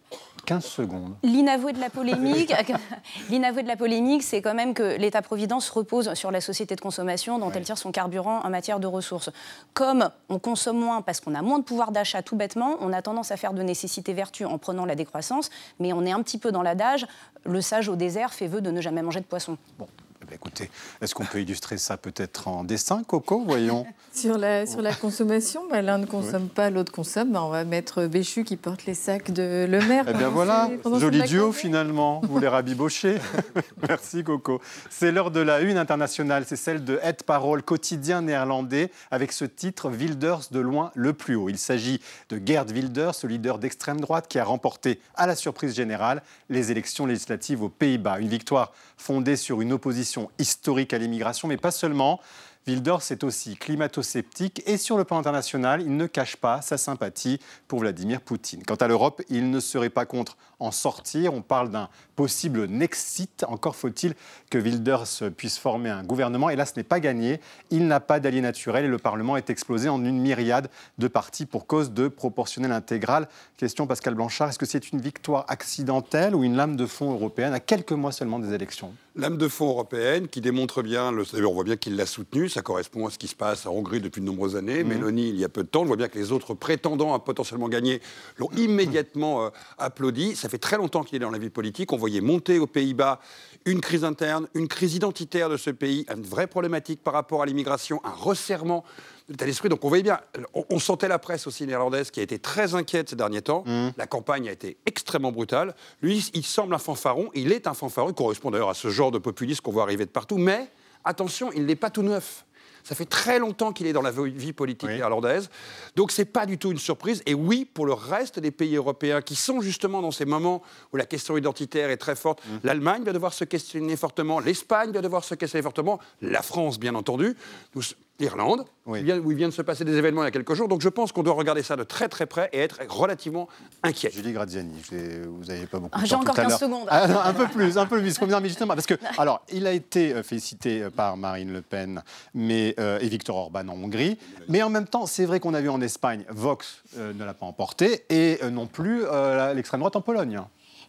15 0.48 0.66
secondes. 0.66 1.16
L'inavoué 1.24 1.74
de 1.74 1.80
la 1.80 1.90
polémique, 1.90 2.54
l'inavoué 3.30 3.64
de 3.64 3.68
la 3.68 3.76
polémique, 3.76 4.24
c'est 4.24 4.42
quand 4.42 4.54
même 4.54 4.74
que 4.74 4.96
l'État-providence 4.98 5.70
repose 5.70 6.14
sur 6.14 6.32
la 6.32 6.40
société 6.40 6.74
de 6.78 6.80
consommation 6.80 7.38
dont 7.38 7.52
elle 7.52 7.66
tire 7.66 7.78
son 7.78 7.92
carburant 7.92 8.40
en 8.46 8.50
matière 8.50 8.80
de 8.80 8.88
ressources. 8.88 9.30
Comme 9.74 10.10
on 10.30 10.40
consomme 10.40 10.80
moins 10.80 11.02
parce 11.02 11.20
qu'on 11.20 11.36
a 11.36 11.42
moins 11.42 11.60
de 11.60 11.66
pouvoir 11.66 11.92
d'achat 11.92 12.22
tout 12.22 12.38
bêtement, 12.38 12.78
on 12.80 12.94
a 12.94 13.02
tendance 13.02 13.32
à 13.32 13.38
faire 13.38 13.54
de 13.54 13.62
nécessité 13.62 14.14
vertu 14.14 14.46
en 14.46 14.58
prenant 14.58 14.86
la 14.86 14.96
décroissance, 14.96 15.50
mais 15.82 15.92
on 15.92 16.06
est 16.06 16.14
un 16.14 16.24
petit 16.24 16.38
peu 16.38 16.54
dans 16.54 16.64
l'adage, 16.64 17.06
le 17.46 17.60
sage 17.60 17.90
au 17.90 17.98
désert 17.98 18.34
fait 18.34 18.48
vœu 18.48 18.62
de 18.62 18.72
ne 18.72 18.80
jamais 18.80 19.02
manger 19.02 19.20
de 19.20 19.26
poisson. 19.26 19.58
Bon, 19.78 19.88
bien, 20.28 20.36
écoutez, 20.36 20.70
est-ce 21.02 21.16
qu'on 21.16 21.26
peut 21.26 21.42
illustrer 21.42 21.78
ça 21.78 21.98
peut-être 21.98 22.48
en 22.48 22.64
dessin, 22.64 23.04
Coco 23.04 23.44
Voyons. 23.46 23.86
Sur 24.14 24.40
la, 24.40 24.66
sur 24.66 24.82
la 24.82 24.96
consommation, 24.96 25.62
bah, 25.70 25.84
l'un 25.84 26.00
ne 26.00 26.08
consomme 26.08 26.50
pas, 26.50 26.72
l'autre 26.72 26.92
consomme. 26.92 27.34
Bah, 27.34 27.44
on 27.44 27.50
va 27.50 27.64
mettre 27.66 28.08
Béchu 28.08 28.44
qui 28.44 28.58
porte 28.58 28.88
les 28.88 28.96
sacs 28.96 29.30
de 29.30 29.68
Le 29.70 29.80
Maire. 29.86 30.06
Eh 30.08 30.14
bien 30.14 30.30
voilà, 30.30 30.72
joli 31.00 31.22
duo 31.22 31.52
finalement, 31.52 32.22
vous 32.28 32.40
les 32.40 32.48
rabibochez. 32.48 33.20
Merci 33.88 34.24
Coco. 34.24 34.60
C'est 34.90 35.12
l'heure 35.12 35.30
de 35.30 35.40
la 35.40 35.60
une 35.60 35.78
internationale, 35.78 36.46
c'est 36.48 36.56
celle 36.56 36.84
de 36.84 37.00
Het 37.04 37.24
Parole, 37.28 37.62
quotidien 37.62 38.24
néerlandais, 38.24 38.90
avec 39.12 39.32
ce 39.34 39.46
titre 39.46 39.92
Wilders 39.92 40.50
de 40.50 40.62
loin 40.62 40.92
le 40.96 41.14
plus 41.14 41.36
haut. 41.36 41.50
Il 41.50 41.60
s'agit 41.60 42.02
de 42.30 42.42
Gerd 42.44 42.72
Wilders, 42.72 43.14
ce 43.14 43.28
leader 43.28 43.60
d'extrême 43.60 44.02
droite 44.02 44.28
qui 44.28 44.40
a 44.40 44.44
remporté, 44.44 45.00
à 45.14 45.28
la 45.28 45.36
surprise 45.36 45.76
générale, 45.76 46.24
les 46.50 46.72
élections 46.72 47.06
législatives 47.06 47.62
aux 47.62 47.70
Pays-Bas. 47.70 48.20
Une 48.20 48.30
victoire 48.30 48.74
fondée 48.98 49.36
sur 49.36 49.62
une 49.62 49.74
opposition 49.74 50.17
historique 50.40 50.94
à 50.94 50.98
l'immigration, 50.98 51.48
mais 51.48 51.58
pas 51.58 51.72
seulement. 51.72 52.20
Wilders 52.68 53.12
est 53.12 53.24
aussi 53.24 53.56
climato-sceptique 53.56 54.62
et 54.66 54.76
sur 54.76 54.98
le 54.98 55.06
plan 55.06 55.18
international, 55.18 55.82
il 55.82 55.96
ne 55.96 56.06
cache 56.06 56.36
pas 56.36 56.62
sa 56.62 56.78
sympathie 56.78 57.40
pour 57.70 57.80
Vladimir 57.80 58.20
Poutine. 58.20 58.64
Quant 58.64 58.76
à 58.76 58.90
l'Europe, 58.90 59.22
il 59.30 59.50
ne 59.50 59.62
serait 59.62 59.90
pas 59.90 60.06
contre 60.06 60.36
en 60.60 60.72
sortir. 60.72 61.34
On 61.34 61.42
parle 61.42 61.70
d'un 61.72 61.88
possible 62.18 62.66
Nexit. 62.66 63.46
Encore 63.48 63.78
faut-il 63.78 64.16
que 64.50 64.58
Wilders 64.58 65.32
puisse 65.38 65.58
former 65.58 65.92
un 65.92 66.04
gouvernement. 66.04 66.50
Et 66.50 66.58
là, 66.58 66.66
ce 66.66 66.74
n'est 66.76 66.84
pas 66.84 67.00
gagné. 67.00 67.40
Il 67.70 67.88
n'a 67.88 68.02
pas 68.02 68.20
d'allié 68.20 68.42
naturel 68.42 68.84
et 68.84 68.90
le 68.90 68.98
Parlement 68.98 69.38
est 69.38 69.50
explosé 69.50 69.88
en 69.88 70.04
une 70.04 70.20
myriade 70.20 70.70
de 70.98 71.08
partis 71.08 71.46
pour 71.46 71.68
cause 71.68 71.92
de 71.92 72.10
proportionnel 72.10 72.74
intégral. 72.74 73.30
Question 73.56 73.88
Pascal 73.88 74.14
Blanchard, 74.16 74.50
est-ce 74.50 74.60
que 74.60 74.66
c'est 74.66 74.92
une 74.92 75.00
victoire 75.00 75.46
accidentelle 75.48 76.36
ou 76.36 76.44
une 76.44 76.58
lame 76.58 76.76
de 76.76 76.86
fond 76.86 77.14
européenne 77.14 77.54
à 77.54 77.62
quelques 77.62 77.94
mois 77.94 78.12
seulement 78.12 78.40
des 78.40 78.54
élections? 78.54 78.94
Lame 79.18 79.38
de 79.38 79.48
fond 79.48 79.70
européenne 79.70 80.28
qui 80.28 80.42
démontre 80.42 80.82
bien, 80.84 81.12
le, 81.12 81.24
on 81.46 81.54
voit 81.54 81.64
bien 81.64 81.76
qu'il 81.76 81.96
l'a 81.96 82.06
soutenu, 82.06 82.50
ça 82.50 82.62
correspond 82.62 83.08
à 83.08 83.10
ce 83.10 83.18
qui 83.18 83.28
se 83.28 83.36
passe 83.36 83.66
en 83.66 83.72
Hongrie 83.72 84.00
depuis 84.00 84.22
de 84.22 84.26
nombreuses 84.26 84.56
années. 84.56 84.84
Mhm. 84.84 84.90
Mélanie, 84.90 85.30
il 85.30 85.40
y 85.40 85.44
a 85.44 85.50
peu 85.50 85.64
de 85.64 85.68
temps, 85.68 85.82
on 85.82 85.86
voit 85.86 85.96
bien 85.96 86.08
que 86.08 86.18
les 86.18 86.32
autres 86.32 86.54
prétendants 86.54 87.14
à 87.14 87.20
potentiellement 87.20 87.70
gagner 87.70 88.02
l'ont 88.38 88.50
immédiatement 88.58 89.46
euh, 89.46 89.50
applaudi. 89.78 90.36
Ça 90.36 90.50
fait 90.50 90.58
très 90.58 90.78
longtemps 90.78 91.04
qu'il 91.04 91.16
est 91.16 91.20
dans 91.26 91.32
la 91.32 91.40
vie 91.40 91.50
politique. 91.50 91.92
On 91.94 91.98
voyait 91.98 92.22
monter 92.22 92.60
aux 92.60 92.68
Pays-Bas 92.68 93.20
une 93.66 93.82
crise 93.82 94.04
interne, 94.04 94.48
une 94.54 94.68
crise 94.68 94.96
identitaire 94.96 95.50
de 95.50 95.58
ce 95.58 95.72
pays, 95.72 96.06
une 96.14 96.24
vraie 96.24 96.48
problématique 96.48 97.04
par 97.04 97.14
rapport 97.14 97.42
à 97.42 97.46
l'immigration, 97.46 98.00
un 98.04 98.12
resserrement 98.12 98.84
l'état 99.30 99.46
d'esprit. 99.46 99.70
Donc 99.70 99.84
on 99.84 99.90
voyait 99.90 100.04
bien, 100.04 100.20
on, 100.54 100.66
on 100.70 100.80
sentait 100.80 101.08
la 101.08 101.20
presse 101.20 101.48
aussi 101.48 101.66
néerlandaise 101.66 102.12
qui 102.12 102.20
a 102.20 102.24
été 102.24 102.40
très 102.40 102.76
inquiète 102.76 103.10
ces 103.10 103.16
derniers 103.16 103.42
temps. 103.42 103.64
La 103.98 104.08
campagne 104.08 104.48
a 104.50 104.52
été 104.52 104.78
extrêmement 104.86 105.32
brutale. 105.32 105.76
Lui, 106.02 106.30
il 106.34 106.46
semble 106.46 106.74
un 106.74 106.80
fanfaron, 106.80 107.30
il 107.34 107.52
est 107.52 107.68
un 107.68 107.74
fanfaron, 107.74 108.10
il 108.10 108.16
correspond 108.16 108.52
d'ailleurs 108.52 108.70
à 108.70 108.74
ce 108.74 108.90
genre 108.90 109.12
de 109.12 109.18
populisme 109.20 109.62
qu'on 109.62 109.72
voit 109.72 109.84
arriver 109.84 110.06
de 110.06 110.12
partout, 110.12 110.38
mais 110.38 110.68
attention, 111.04 111.52
il 111.54 111.66
n'est 111.66 111.76
pas 111.76 111.90
tout 111.90 112.04
neuf. 112.04 112.44
Ça 112.84 112.96
fait 112.96 113.06
très 113.06 113.38
longtemps 113.38 113.74
qu'il 113.74 113.86
est 113.86 113.92
dans 113.92 114.02
la 114.02 114.12
vie 114.12 114.54
politique 114.54 114.88
néerlandaise. 114.96 115.50
Donc, 115.98 116.10
ce 116.14 116.22
n'est 116.22 116.26
pas 116.26 116.46
du 116.46 116.58
tout 116.58 116.72
une 116.72 116.78
surprise. 116.78 117.22
Et 117.26 117.34
oui, 117.34 117.66
pour 117.66 117.86
le 117.86 117.92
reste 117.92 118.40
des 118.40 118.50
pays 118.52 118.78
européens 118.78 119.22
qui 119.22 119.36
sont 119.36 119.60
justement 119.60 120.02
dans 120.02 120.12
ces 120.12 120.24
moments 120.24 120.62
où 120.94 120.96
la 120.98 121.06
question 121.06 121.36
identitaire 121.36 121.90
est 121.90 121.98
très 121.98 122.16
forte, 122.16 122.42
l'Allemagne 122.64 123.04
va 123.04 123.12
devoir 123.12 123.34
se 123.34 123.44
questionner 123.44 123.98
fortement, 123.98 124.40
l'Espagne 124.40 124.92
va 124.94 125.02
devoir 125.02 125.26
se 125.26 125.36
questionner 125.36 125.64
fortement, 125.64 126.00
la 126.22 126.42
France, 126.42 126.80
bien 126.80 126.96
entendu, 126.96 127.36
nous- 127.76 127.82
l'Irlande, 128.20 128.66
où 128.86 128.96
il 128.96 129.04
vient- 129.04 129.20
où 129.20 129.32
il 129.32 129.38
vient 129.38 129.48
de 129.48 129.54
se 129.54 129.62
passer 129.62 129.84
des 129.86 129.96
événements 129.96 130.24
il 130.24 130.26
y 130.26 130.28
a 130.28 130.32
quelques 130.32 130.54
jours. 130.54 130.68
Donc, 130.68 130.82
je 130.82 130.90
pense 130.90 131.12
qu'on 131.12 131.24
doit 131.24 131.34
regarder 131.34 131.62
ça 131.64 131.76
de 131.76 131.84
très 131.84 132.08
très 132.10 132.26
près 132.26 132.50
et 132.54 132.60
être 132.60 132.80
relativement 132.90 133.48
inquiet. 133.84 134.10
Julie 134.12 134.34
Graziani, 134.34 134.74
j'ai- 134.90 135.22
vous 135.22 135.44
n'avez 135.46 135.68
pas 135.68 135.78
beaucoup 135.80 135.92
Ah, 135.98 136.02
de 136.02 136.06
j'ai 136.06 136.16
temps 136.16 136.22
encore 136.22 136.36
tout 136.36 136.42
à 136.42 136.44
15 136.46 136.50
l'heure. 136.52 136.60
secondes. 136.60 136.88
Ah, 136.90 137.08
non, 137.08 137.20
un 137.20 137.34
peu 137.34 137.48
plus, 137.48 137.78
un 137.78 137.86
peu 137.86 138.00
plus. 138.00 138.18
Combien 138.18 138.42
de 138.42 138.48
justement 138.48 138.74
Parce 138.74 138.88
que, 138.88 138.96
alors, 139.20 139.44
il 139.52 139.68
a 139.68 139.72
été 139.72 140.14
euh, 140.14 140.24
félicité 140.24 140.82
euh, 140.84 140.90
par 140.90 141.16
Marine 141.18 141.54
Le 141.54 141.62
Pen 141.62 142.02
mais, 142.34 142.74
euh, 142.80 143.00
et 143.00 143.08
Viktor 143.08 143.36
Orban 143.36 143.68
en 143.68 143.74
Hongrie. 143.84 144.18
Mais 144.50 144.64
en 144.64 144.70
même 144.70 144.88
temps, 144.88 145.06
c'est 145.06 145.26
vrai 145.26 145.40
qu'on 145.40 145.54
a 145.54 145.62
vu 145.62 145.70
en 145.70 145.82
Espagne, 145.82 146.24
Vox 146.30 146.84
euh, 146.98 147.14
ne 147.14 147.24
l'a 147.24 147.34
pas 147.34 147.46
emporté 147.46 148.06
et 148.10 148.40
euh, 148.44 148.50
non 148.50 148.66
plus 148.68 149.04
euh, 149.06 149.54
l'extrême 149.54 149.80
droite 149.82 149.96
en 149.96 150.02
Pologne. 150.02 150.40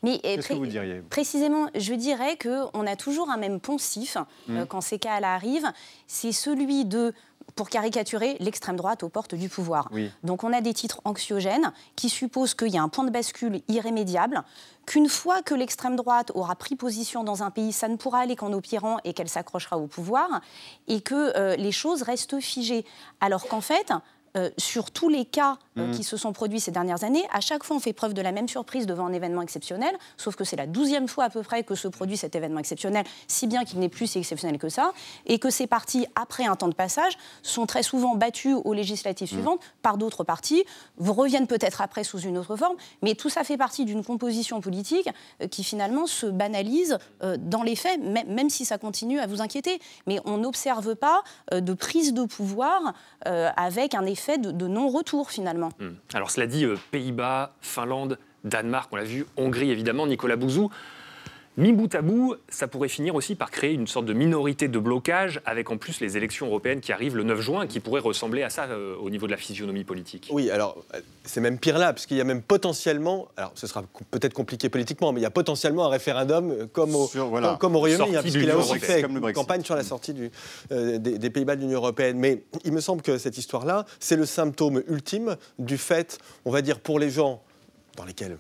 Mais 0.03 0.19
Qu'est-ce 0.19 0.49
que 0.49 0.53
pré- 0.53 0.55
vous 0.55 0.67
diriez 0.67 1.01
Précisément, 1.11 1.67
je 1.75 1.95
dirais 1.95 2.37
qu'on 2.39 2.87
a 2.87 2.97
toujours 2.97 3.31
un 3.31 3.37
même 3.37 3.61
poncif 3.61 4.17
euh, 4.49 4.63
Mm. 4.65 4.67
quand 4.67 4.81
ces 4.81 4.99
cas-là 4.99 5.35
arrivent. 5.35 5.71
C'est 6.07 6.33
celui 6.33 6.85
de, 6.85 7.13
pour 7.57 7.69
caricaturer, 7.69 8.37
l'extrême 8.41 8.77
droite 8.77 9.03
aux 9.03 9.09
portes 9.09 9.35
du 9.35 9.49
pouvoir. 9.49 9.89
Oui. 9.93 10.11
Donc 10.23 10.45
on 10.45 10.53
a 10.53 10.61
des 10.61 10.75
titres 10.75 11.01
anxiogènes 11.05 11.73
qui 11.97 12.09
supposent 12.09 12.55
qu'il 12.55 12.69
y 12.69 12.79
a 12.79 12.83
un 12.83 12.89
point 12.89 13.05
de 13.05 13.11
bascule 13.11 13.61
irrémédiable, 13.69 14.43
qu'une 14.87 15.09
fois 15.09 15.43
que 15.43 15.55
l'extrême 15.55 15.97
droite 15.97 16.31
aura 16.35 16.55
pris 16.57 16.77
position 16.77 17.25
dans 17.25 17.43
un 17.43 17.51
pays, 17.51 17.73
ça 17.73 17.89
ne 17.89 17.97
pourra 17.97 18.21
aller 18.21 18.37
qu'en 18.37 18.53
opérant 18.53 18.99
et 19.05 19.13
qu'elle 19.13 19.29
s'accrochera 19.29 19.79
au 19.79 19.87
pouvoir, 19.87 20.41
et 20.87 21.01
que 21.01 21.37
euh, 21.37 21.57
les 21.57 21.73
choses 21.73 22.03
restent 22.03 22.41
figées. 22.41 22.85
Alors 23.21 23.47
qu'en 23.49 23.61
fait, 23.61 23.93
euh, 24.37 24.51
sur 24.59 24.91
tous 24.91 25.09
les 25.09 25.25
cas 25.25 25.57
euh, 25.79 25.87
Mhm. 25.87 25.95
qui 25.95 26.05
se 26.05 26.17
sont 26.17 26.33
produits 26.33 26.61
ces 26.61 26.71
dernières 26.71 27.05
années, 27.05 27.25
à 27.33 27.41
chaque 27.41 27.65
fois 27.65 27.77
on 27.77 27.81
fait 27.81 27.93
preuve 27.93 28.15
de 28.15 28.23
la 28.23 28.33
même 28.33 28.49
surprise 28.49 28.87
devant 28.87 29.07
un 29.07 29.13
événement 29.13 29.43
exceptionnel, 29.43 29.95
sauf 30.17 30.37
que 30.37 30.45
c'est 30.45 30.57
la 30.57 30.67
douzième 30.67 31.09
fois 31.09 31.25
à 31.25 31.31
peu 31.31 31.43
près 31.43 31.63
que 31.65 31.75
se 31.75 31.89
produit 31.89 32.17
cet 32.17 32.35
événement 32.35 32.59
exceptionnel, 32.61 33.05
si 33.27 33.47
bien 33.47 33.65
qu'il 33.65 33.79
n'est 33.79 33.89
plus 33.89 34.07
si 34.07 34.19
exceptionnel 34.19 34.59
que 34.59 34.69
ça, 34.69 34.93
et 35.27 35.39
que 35.39 35.51
ces 35.51 35.67
partis, 35.67 36.07
après 36.15 36.47
un 36.47 36.57
temps 36.57 36.69
de 36.69 36.75
passage, 36.75 37.17
sont 37.43 37.67
très 37.67 37.83
souvent 37.83 38.15
battus 38.15 38.57
aux 38.65 38.73
législatives 38.75 39.29
suivantes 39.29 39.61
par 39.83 39.99
d'autres 39.99 40.25
partis, 40.25 40.65
reviennent 40.99 41.47
peut-être 41.47 41.81
après 41.81 42.05
sous 42.05 42.19
une 42.21 42.39
autre 42.39 42.57
forme, 42.57 42.77
mais 43.03 43.15
tout 43.15 43.29
ça 43.29 43.45
fait 43.45 43.57
partie 43.57 43.85
d'une 43.85 44.05
composition 44.05 44.61
politique 44.61 45.09
euh, 45.43 45.49
qui 45.49 45.65
finalement 45.65 46.07
se 46.07 46.27
banalise 46.27 46.99
euh, 47.23 47.37
dans 47.39 47.63
les 47.63 47.77
faits, 47.77 48.01
même, 48.01 48.51
si 48.51 48.65
ça 48.65 48.79
continue 48.79 49.19
à 49.21 49.27
vous 49.27 49.41
inquiéter. 49.43 49.79
Mais 50.07 50.21
on 50.25 50.39
n'observe 50.39 50.95
pas 50.97 51.23
de 51.53 51.73
prise 51.75 52.15
de 52.15 52.25
pouvoir 52.25 52.95
avec 53.25 53.95
un 53.95 54.07
effet 54.07 54.39
de 54.39 54.67
non-retour 54.67 55.31
finalement. 55.31 55.68
Hmm. 55.79 55.95
Alors 56.15 56.31
cela 56.31 56.47
dit, 56.47 56.65
euh, 56.65 56.77
Pays-Bas, 56.91 57.55
Finlande, 57.61 58.19
Danemark, 58.45 58.93
on 58.93 58.97
l'a 58.97 59.05
vu, 59.05 59.27
Hongrie 59.37 59.71
évidemment, 59.71 60.07
Nicolas 60.07 60.37
Bouzou. 60.37 60.71
Mi 61.59 61.73
bout 61.73 61.93
à 61.97 62.03
bout, 62.03 62.37
ça 62.49 62.69
pourrait 62.69 62.87
finir 62.87 63.17
aussi 63.17 63.35
par 63.35 63.51
créer 63.51 63.73
une 63.73 63.89
sorte 63.89 64.07
de 64.07 64.13
minorité 64.13 64.69
de 64.69 64.79
blocage, 64.79 65.41
avec 65.45 65.73
en 65.73 65.77
plus 65.77 66.01
les 66.01 66.17
élections 66.17 66.47
européennes 66.47 66.81
qui 66.81 66.93
arrivent 66.93 67.17
le 67.17 67.25
9 67.25 67.41
juin, 67.41 67.67
qui 67.67 67.81
pourraient 67.81 68.01
ressembler 68.01 68.45
à 68.45 68.49
ça 68.49 68.67
euh, 68.67 68.95
au 69.03 69.11
niveau 69.11 69.27
de 69.27 69.33
la 69.33 69.37
physionomie 69.37 69.83
politique. 69.83 70.29
Oui, 70.31 70.53
alors 70.53 70.77
euh, 70.95 71.01
c'est 71.25 71.41
même 71.41 71.59
pire 71.59 71.77
là, 71.77 71.93
puisqu'il 71.93 72.17
y 72.17 72.21
a 72.21 72.25
même 72.25 72.43
potentiellement, 72.43 73.27
alors 73.37 73.51
ce 73.57 73.67
sera 73.67 73.83
peut-être 74.13 74.35
compliqué 74.35 74.69
politiquement, 74.69 75.13
mais 75.13 75.19
il 75.19 75.25
y 75.25 75.27
a 75.27 75.33
potentiellement 75.33 75.87
un 75.87 75.89
référendum 75.89 76.53
euh, 76.53 76.67
comme 76.73 76.95
au, 76.95 77.11
voilà. 77.29 77.49
comme, 77.49 77.59
comme 77.59 77.75
au 77.75 77.81
Royaume-Uni, 77.81 78.15
hein, 78.15 78.19
de 78.19 78.23
puisqu'il 78.23 78.51
a 78.53 78.57
aussi 78.57 78.79
fait 78.79 79.01
une 79.01 79.33
campagne 79.33 79.65
sur 79.65 79.75
la 79.75 79.83
sortie 79.83 80.15
du, 80.15 80.31
euh, 80.71 80.99
des, 80.99 81.19
des 81.19 81.31
Pays-Bas 81.31 81.57
de 81.57 81.63
l'Union 81.63 81.79
européenne. 81.79 82.19
Mais 82.19 82.45
il 82.63 82.73
me 82.73 82.81
semble 82.81 83.03
que 83.03 83.19
cette 83.19 83.37
histoire-là, 83.37 83.85
c'est 83.99 84.15
le 84.15 84.27
symptôme 84.27 84.85
ultime 84.87 85.35
du 85.59 85.77
fait, 85.77 86.19
on 86.45 86.53
va 86.53 86.63
dire, 86.63 86.79
pour 86.79 87.01
les 87.01 87.11
gens 87.11 87.43
dans 87.97 88.05
lesquels 88.05 88.39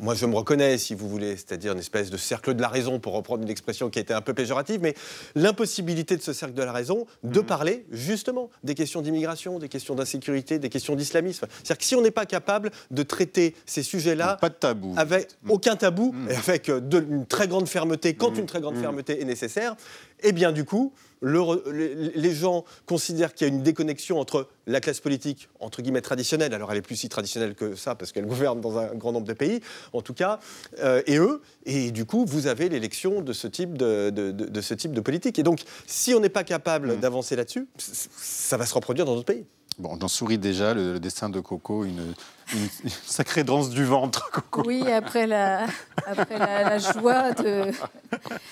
moi 0.00 0.14
je 0.14 0.26
me 0.26 0.34
reconnais, 0.34 0.78
si 0.78 0.94
vous 0.94 1.08
voulez, 1.08 1.36
c'est-à-dire 1.36 1.72
une 1.72 1.78
espèce 1.78 2.10
de 2.10 2.16
cercle 2.16 2.54
de 2.54 2.60
la 2.60 2.68
raison, 2.68 2.98
pour 3.00 3.12
reprendre 3.14 3.42
une 3.42 3.50
expression 3.50 3.90
qui 3.90 3.98
a 3.98 4.02
été 4.02 4.12
un 4.14 4.20
peu 4.20 4.34
péjorative, 4.34 4.80
mais 4.82 4.94
l'impossibilité 5.34 6.16
de 6.16 6.22
ce 6.22 6.32
cercle 6.32 6.54
de 6.54 6.62
la 6.62 6.72
raison 6.72 7.06
de 7.22 7.40
parler 7.40 7.84
justement 7.90 8.50
des 8.64 8.74
questions 8.74 9.00
d'immigration, 9.02 9.58
des 9.58 9.68
questions 9.68 9.94
d'insécurité, 9.94 10.58
des 10.58 10.68
questions 10.68 10.94
d'islamisme. 10.96 11.46
C'est-à-dire 11.62 11.78
que 11.78 11.84
si 11.84 11.94
on 11.94 12.02
n'est 12.02 12.10
pas 12.10 12.26
capable 12.26 12.70
de 12.90 13.02
traiter 13.02 13.54
ces 13.66 13.82
sujets-là 13.82 14.36
Pas 14.40 14.48
de 14.50 14.54
tabou. 14.54 14.94
avec 14.96 15.28
aucun 15.48 15.76
tabou 15.76 16.14
et 16.30 16.34
avec 16.34 16.68
euh, 16.68 16.80
de- 16.80 17.00
une 17.08 17.26
très 17.26 17.48
grande 17.48 17.68
fermeté 17.68 18.14
quand 18.14 18.36
une 18.36 18.46
très 18.46 18.60
grande 18.60 18.76
fermeté 18.76 19.20
est 19.20 19.24
nécessaire, 19.24 19.76
eh 20.22 20.32
bien 20.32 20.52
du 20.52 20.64
coup, 20.64 20.92
le 21.20 22.10
les, 22.14 22.32
gens 22.34 22.64
considèrent 22.86 23.34
qu'il 23.34 23.46
y 23.48 23.50
a 23.50 23.52
une 23.54 23.62
déconnexion 23.62 24.20
entre 24.20 24.48
la 24.66 24.80
classe 24.80 25.00
politique, 25.00 25.48
entre 25.60 25.82
guillemets, 25.82 26.00
traditionnelle, 26.00 26.54
alors 26.54 26.70
elle 26.70 26.78
est 26.78 26.82
plus 26.82 26.96
si 26.96 27.08
traditionnelle 27.08 27.54
que 27.54 27.74
ça 27.74 27.94
parce 27.94 28.12
qu'elle 28.12 28.26
gouverne 28.26 28.60
dans 28.60 28.78
un 28.78 28.94
grand 28.94 29.12
nombre 29.12 29.26
de 29.26 29.32
pays, 29.32 29.60
en 29.92 30.02
tout 30.02 30.14
cas, 30.14 30.38
euh, 30.80 31.02
et 31.06 31.16
eux, 31.18 31.40
et 31.66 31.90
du 31.90 32.04
coup, 32.04 32.24
vous 32.26 32.46
avez 32.46 32.68
l'élection 32.68 33.20
de 33.20 33.32
ce 33.32 33.46
type 33.48 33.76
de, 33.76 34.10
de- 34.10 34.30
de- 34.30 34.46
de 34.46 34.60
ce 34.60 34.74
type 34.74 34.92
de 34.92 35.00
politique. 35.00 35.38
Et 35.38 35.42
donc, 35.42 35.60
si 35.86 36.14
on 36.14 36.20
n'est 36.20 36.28
pas 36.28 36.44
capable 36.44 37.00
d'avancer 37.00 37.34
là-dessus, 37.36 37.66
ça 37.78 38.56
va 38.56 38.66
se 38.66 38.74
reproduire 38.74 39.04
dans 39.06 39.14
d'autres 39.14 39.32
pays. 39.32 39.44
Bon, 39.78 39.96
j'en 40.00 40.08
souris 40.08 40.38
déjà, 40.38 40.74
le, 40.74 40.94
le 40.94 40.98
dessin 41.00 41.28
de 41.28 41.38
Coco, 41.38 41.84
une, 41.84 42.00
une- 42.52 42.68
une 42.84 42.90
sacrée 43.06 43.44
danse 43.44 43.70
du 43.70 43.84
ventre, 43.84 44.28
Coco. 44.32 44.62
Oui, 44.66 44.82
après 44.90 45.26
la, 45.28 45.66
après 46.04 46.36
la, 46.38 46.64
la 46.70 46.78
joie 46.78 47.30
de 47.32 47.70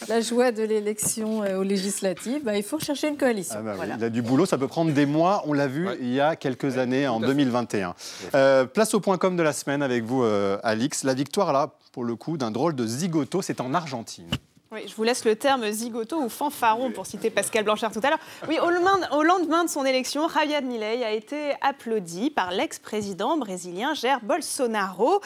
la 0.08 0.20
joie 0.20 0.52
de 0.52 0.62
l'élection 0.62 1.42
euh, 1.42 1.58
aux 1.58 1.62
législatives, 1.64 2.44
bah, 2.44 2.56
il 2.56 2.62
faut 2.62 2.78
chercher 2.78 3.08
une 3.08 3.16
coalition. 3.16 3.56
Ah 3.58 3.62
bah 3.62 3.72
Voilà. 3.74 3.96
Il 3.98 4.04
a 4.04 4.10
du 4.10 4.22
boulot, 4.22 4.46
ça 4.46 4.56
peut 4.56 4.68
prendre 4.68 4.92
des 4.92 5.06
mois. 5.06 5.42
On 5.46 5.52
l'a 5.52 5.66
vu 5.66 5.88
il 6.00 6.12
y 6.12 6.20
a 6.20 6.36
quelques 6.36 6.78
années, 6.78 7.08
en 7.08 7.18
2021. 7.18 7.94
Euh, 8.36 8.64
place 8.64 8.94
au 8.94 9.00
point 9.00 9.18
com 9.18 9.36
de 9.36 9.42
la 9.42 9.52
semaine 9.52 9.82
avec 9.82 10.04
vous, 10.04 10.22
euh, 10.22 10.58
Alix. 10.62 11.02
La 11.02 11.14
victoire, 11.14 11.52
là, 11.52 11.70
pour 11.90 12.04
le 12.04 12.14
coup, 12.14 12.36
d'un 12.36 12.52
drôle 12.52 12.76
de 12.76 12.86
zigoto, 12.86 13.42
c'est 13.42 13.60
en 13.60 13.74
Argentine. 13.74 14.28
Oui, 14.72 14.80
je 14.88 14.96
vous 14.96 15.04
laisse 15.04 15.24
le 15.24 15.36
terme 15.36 15.70
zigoto 15.70 16.20
ou 16.20 16.28
fanfaron 16.28 16.90
pour 16.90 17.06
citer 17.06 17.30
Pascal 17.30 17.62
Blanchard 17.62 17.92
tout 17.92 18.00
à 18.02 18.10
l'heure. 18.10 18.18
Oui, 18.48 18.58
au 18.58 19.22
lendemain, 19.22 19.62
de 19.62 19.70
son 19.70 19.84
élection, 19.84 20.28
Javier 20.28 20.60
Milei 20.60 21.04
a 21.04 21.12
été 21.12 21.52
applaudi 21.60 22.30
par 22.30 22.50
l'ex-président 22.50 23.36
brésilien 23.36 23.94
Jair 23.94 24.18
Bolsonaro. 24.24 25.20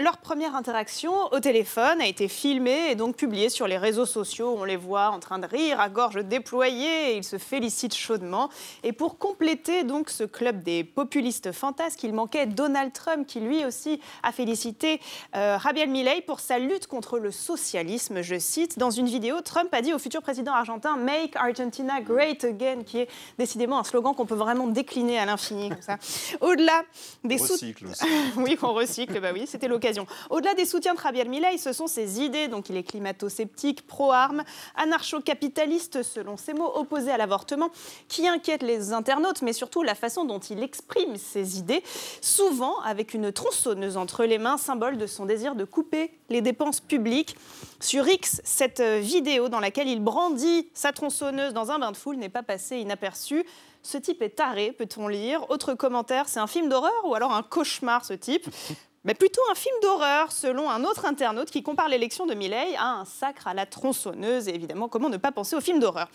Leur 0.00 0.18
première 0.18 0.54
interaction 0.54 1.12
au 1.32 1.40
téléphone 1.40 2.02
a 2.02 2.06
été 2.06 2.28
filmée 2.28 2.90
et 2.90 2.94
donc 2.94 3.16
publiée 3.16 3.48
sur 3.48 3.66
les 3.66 3.78
réseaux 3.78 4.04
sociaux. 4.04 4.54
On 4.58 4.64
les 4.64 4.76
voit 4.76 5.12
en 5.12 5.18
train 5.18 5.38
de 5.38 5.46
rire 5.46 5.80
à 5.80 5.88
gorge 5.88 6.22
déployée 6.22 7.16
ils 7.16 7.24
se 7.24 7.38
félicitent 7.38 7.96
chaudement. 7.96 8.50
Et 8.82 8.92
pour 8.92 9.16
compléter 9.16 9.82
donc 9.82 10.10
ce 10.10 10.24
club 10.24 10.62
des 10.62 10.84
populistes 10.84 11.52
fantasques, 11.52 12.02
il 12.02 12.12
manquait 12.12 12.44
Donald 12.44 12.92
Trump 12.92 13.26
qui 13.26 13.40
lui 13.40 13.64
aussi 13.64 13.98
a 14.22 14.30
félicité 14.30 15.00
euh, 15.34 15.58
Javier 15.58 15.86
Milei 15.86 16.20
pour 16.20 16.40
sa 16.40 16.58
lutte 16.58 16.86
contre 16.86 17.18
le 17.18 17.30
socialisme. 17.30 18.20
Je 18.20 18.38
cite, 18.38 18.57
dans 18.76 18.90
une 18.90 19.06
vidéo, 19.06 19.40
Trump 19.40 19.68
a 19.72 19.82
dit 19.82 19.92
au 19.92 19.98
futur 19.98 20.22
président 20.22 20.52
argentin 20.52 20.96
Make 20.96 21.36
Argentina 21.36 22.00
Great 22.00 22.44
Again, 22.44 22.82
qui 22.84 22.98
est 22.98 23.08
décidément 23.38 23.78
un 23.78 23.84
slogan 23.84 24.14
qu'on 24.14 24.26
peut 24.26 24.34
vraiment 24.34 24.66
décliner 24.66 25.18
à 25.18 25.26
l'infini 25.26 25.68
comme 25.68 25.82
ça. 25.82 25.96
Au-delà 26.40 26.82
des 27.24 27.36
Recycle 27.36 27.86
aussi. 27.86 28.04
oui, 28.36 28.58
on 28.62 28.72
recycle, 28.72 29.20
bah 29.20 29.30
oui, 29.32 29.46
c'était 29.46 29.68
l'occasion. 29.68 30.06
Au-delà 30.30 30.54
des 30.54 30.64
soutiens 30.64 30.94
de 30.94 31.00
Javier 31.00 31.24
Milei, 31.24 31.58
ce 31.58 31.72
sont 31.72 31.86
ses 31.86 32.20
idées, 32.20 32.48
donc 32.48 32.68
il 32.68 32.76
est 32.76 32.82
climato-sceptique, 32.82 33.86
pro-armes, 33.86 34.42
anarcho-capitaliste, 34.76 36.02
selon 36.02 36.36
ses 36.36 36.54
mots, 36.54 36.72
opposé 36.74 37.10
à 37.10 37.16
l'avortement, 37.16 37.70
qui 38.08 38.26
inquiète 38.26 38.62
les 38.62 38.92
internautes, 38.92 39.42
mais 39.42 39.52
surtout 39.52 39.82
la 39.82 39.94
façon 39.94 40.24
dont 40.24 40.40
il 40.40 40.62
exprime 40.62 41.16
ses 41.16 41.58
idées, 41.58 41.82
souvent 42.20 42.80
avec 42.80 43.14
une 43.14 43.32
tronçonneuse 43.32 43.96
entre 43.96 44.24
les 44.24 44.38
mains, 44.38 44.56
symbole 44.56 44.96
de 44.96 45.06
son 45.06 45.26
désir 45.26 45.54
de 45.54 45.64
couper 45.64 46.12
les 46.28 46.40
dépenses 46.40 46.80
publiques. 46.80 47.36
Sur 47.80 48.08
X, 48.08 48.40
cette 48.48 48.80
euh, 48.80 48.98
vidéo 48.98 49.50
dans 49.50 49.60
laquelle 49.60 49.88
il 49.88 50.02
brandit 50.02 50.70
sa 50.72 50.92
tronçonneuse 50.92 51.52
dans 51.52 51.70
un 51.70 51.78
bain 51.78 51.92
de 51.92 51.96
foule 51.96 52.16
n'est 52.16 52.30
pas 52.30 52.42
passée 52.42 52.78
inaperçue. 52.78 53.44
Ce 53.82 53.98
type 53.98 54.22
est 54.22 54.36
taré, 54.36 54.72
peut-on 54.72 55.06
lire. 55.06 55.48
Autre 55.50 55.74
commentaire, 55.74 56.28
c'est 56.28 56.40
un 56.40 56.46
film 56.46 56.68
d'horreur 56.70 57.04
ou 57.04 57.14
alors 57.14 57.32
un 57.34 57.42
cauchemar, 57.42 58.04
ce 58.04 58.14
type 58.14 58.48
mais 59.04 59.14
plutôt 59.14 59.42
un 59.50 59.54
film 59.54 59.74
d'horreur, 59.80 60.32
selon 60.32 60.68
un 60.68 60.82
autre 60.84 61.06
internaute 61.06 61.50
qui 61.50 61.62
compare 61.62 61.88
l'élection 61.88 62.26
de 62.26 62.34
Milley 62.34 62.74
à 62.76 62.94
un 62.94 63.04
sacre 63.04 63.46
à 63.46 63.54
la 63.54 63.64
tronçonneuse. 63.64 64.48
Et 64.48 64.54
évidemment, 64.54 64.88
comment 64.88 65.08
ne 65.08 65.16
pas 65.16 65.30
penser 65.30 65.54
au 65.54 65.60
film 65.60 65.78
d'horreur? 65.78 66.08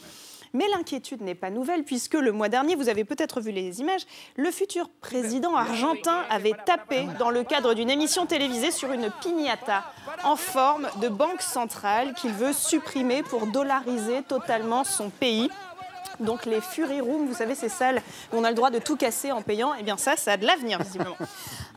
Mais 0.54 0.66
l'inquiétude 0.70 1.22
n'est 1.22 1.36
pas 1.36 1.50
nouvelle 1.50 1.84
puisque 1.84 2.14
le 2.14 2.32
mois 2.32 2.50
dernier, 2.50 2.76
vous 2.76 2.90
avez 2.90 3.04
peut-être 3.04 3.42
vu 3.42 3.52
les 3.52 3.80
images, 3.80 4.06
le 4.38 4.52
futur 4.52 4.90
président 5.02 5.56
argentin 5.56 6.24
avait 6.30 6.54
tapé 6.66 7.08
dans 7.20 7.30
le 7.30 7.44
cadre 7.44 7.74
d'une 7.74 7.90
émission 7.90 8.26
télévisée 8.26 8.72
sur 8.72 8.92
une 8.92 9.10
piñata 9.22 9.84
en 10.24 10.36
forme 10.36 10.88
de 11.02 11.10
banque 11.10 11.42
centrale 11.42 12.14
qu'il 12.14 12.32
veut 12.32 12.54
supprimer 12.54 13.24
pour 13.24 13.48
dollariser 13.48 14.22
totalement 14.24 14.84
son 14.84 15.10
pays. 15.10 15.50
Donc 16.20 16.46
les 16.46 16.62
Fury 16.62 17.02
Rooms, 17.02 17.28
vous 17.28 17.36
savez, 17.36 17.56
ces 17.56 17.70
salles 17.70 18.02
où 18.32 18.38
on 18.38 18.44
a 18.44 18.50
le 18.50 18.56
droit 18.56 18.70
de 18.70 18.80
tout 18.80 18.96
casser 18.96 19.32
en 19.32 19.42
payant, 19.42 19.74
eh 19.80 19.84
bien 19.84 19.98
ça, 19.98 20.16
ça 20.16 20.34
a 20.34 20.38
de 20.38 20.46
l'avenir, 20.46 20.82
visiblement. 20.82 21.18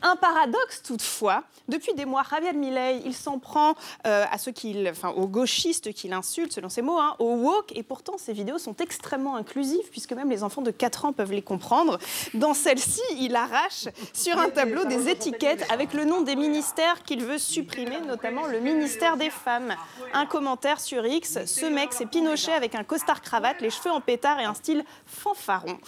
Un 0.02 0.16
paradoxe 0.16 0.82
toutefois, 0.82 1.42
depuis 1.68 1.94
des 1.94 2.04
mois, 2.04 2.22
Javier 2.30 2.52
Milei, 2.52 3.00
il 3.04 3.14
s'en 3.14 3.38
prend 3.38 3.74
euh, 4.06 4.24
à 4.30 4.38
ceux 4.38 4.52
qui, 4.52 4.86
enfin, 4.88 5.08
aux 5.10 5.26
gauchistes 5.26 5.92
qui 5.92 6.08
l'insultent, 6.08 6.52
selon 6.52 6.68
ses 6.68 6.82
mots, 6.82 6.98
hein, 6.98 7.16
aux 7.18 7.34
woke, 7.34 7.72
et 7.74 7.82
pourtant 7.82 8.18
ces 8.18 8.32
vidéos 8.32 8.58
sont 8.58 8.76
extrêmement 8.76 9.36
inclusives, 9.36 9.88
puisque 9.90 10.12
même 10.12 10.30
les 10.30 10.42
enfants 10.42 10.62
de 10.62 10.70
4 10.70 11.06
ans 11.06 11.12
peuvent 11.12 11.32
les 11.32 11.42
comprendre. 11.42 11.98
Dans 12.34 12.54
celle-ci, 12.54 13.00
il 13.18 13.34
arrache 13.34 13.88
sur 14.12 14.38
un 14.38 14.50
tableau 14.50 14.84
des 14.84 15.08
étiquettes 15.08 15.64
avec 15.72 15.94
le 15.94 16.04
nom 16.04 16.20
des 16.20 16.36
ministères 16.36 17.02
qu'il 17.02 17.24
veut 17.24 17.38
supprimer, 17.38 18.00
notamment 18.00 18.46
le 18.46 18.60
ministère 18.60 19.16
des 19.16 19.30
Femmes. 19.30 19.74
Un 20.12 20.26
commentaire 20.26 20.80
sur 20.80 21.04
X, 21.06 21.44
ce 21.46 21.66
mec, 21.66 21.92
c'est 21.92 22.06
Pinochet 22.06 22.52
avec 22.52 22.74
un 22.74 22.84
costard 22.84 23.22
cravate, 23.22 23.60
les 23.60 23.70
cheveux 23.70 23.90
en 23.90 24.00
pétard 24.00 24.25
et 24.40 24.44
un 24.44 24.54
style 24.54 24.84
fanfaron. 25.06 25.78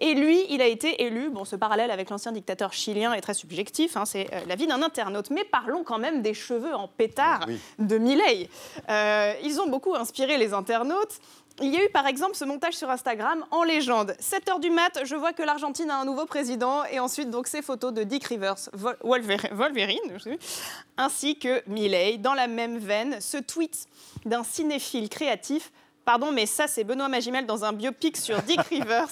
Et 0.00 0.14
lui, 0.14 0.44
il 0.50 0.60
a 0.60 0.66
été 0.66 1.04
élu, 1.04 1.30
bon, 1.30 1.44
ce 1.44 1.56
parallèle 1.56 1.90
avec 1.90 2.10
l'ancien 2.10 2.32
dictateur 2.32 2.72
chilien 2.72 3.12
est 3.12 3.20
très 3.20 3.34
subjectif, 3.34 3.94
Hein, 3.96 4.04
c'est 4.04 4.32
euh, 4.32 4.40
la 4.46 4.54
vie 4.54 4.66
d'un 4.66 4.82
internaute. 4.82 5.30
Mais 5.30 5.44
parlons 5.44 5.84
quand 5.84 5.98
même 5.98 6.22
des 6.22 6.34
cheveux 6.34 6.74
en 6.74 6.88
pétard 6.88 7.46
de 7.78 7.98
Milei. 7.98 8.48
Euh, 8.88 9.34
ils 9.42 9.60
ont 9.60 9.68
beaucoup 9.68 9.94
inspiré 9.94 10.38
les 10.38 10.52
internautes. 10.52 11.20
Il 11.60 11.72
y 11.72 11.76
a 11.76 11.84
eu 11.84 11.88
par 11.90 12.08
exemple 12.08 12.34
ce 12.34 12.44
montage 12.44 12.74
sur 12.74 12.90
Instagram 12.90 13.44
en 13.52 13.62
légende. 13.62 14.16
7 14.18 14.46
h 14.46 14.60
du 14.60 14.70
mat, 14.70 15.00
je 15.04 15.14
vois 15.14 15.32
que 15.32 15.42
l'Argentine 15.42 15.88
a 15.88 15.98
un 15.98 16.04
nouveau 16.04 16.26
président 16.26 16.84
et 16.86 16.98
ensuite 16.98 17.30
donc 17.30 17.46
ces 17.46 17.62
photos 17.62 17.92
de 17.92 18.02
Dick 18.02 18.24
Rivers, 18.24 18.56
Wolverine, 19.02 20.18
ainsi 20.96 21.38
que 21.38 21.62
Milei. 21.68 22.18
Dans 22.18 22.34
la 22.34 22.48
même 22.48 22.78
veine, 22.78 23.20
ce 23.20 23.36
tweet 23.36 23.86
d'un 24.24 24.42
cinéphile 24.42 25.08
créatif. 25.08 25.70
Pardon, 26.04 26.32
mais 26.32 26.46
ça 26.46 26.66
c'est 26.66 26.84
Benoît 26.84 27.08
Magimel 27.08 27.46
dans 27.46 27.64
un 27.64 27.72
biopic 27.72 28.16
sur 28.16 28.42
Dick 28.42 28.60
Rivers. 28.68 29.08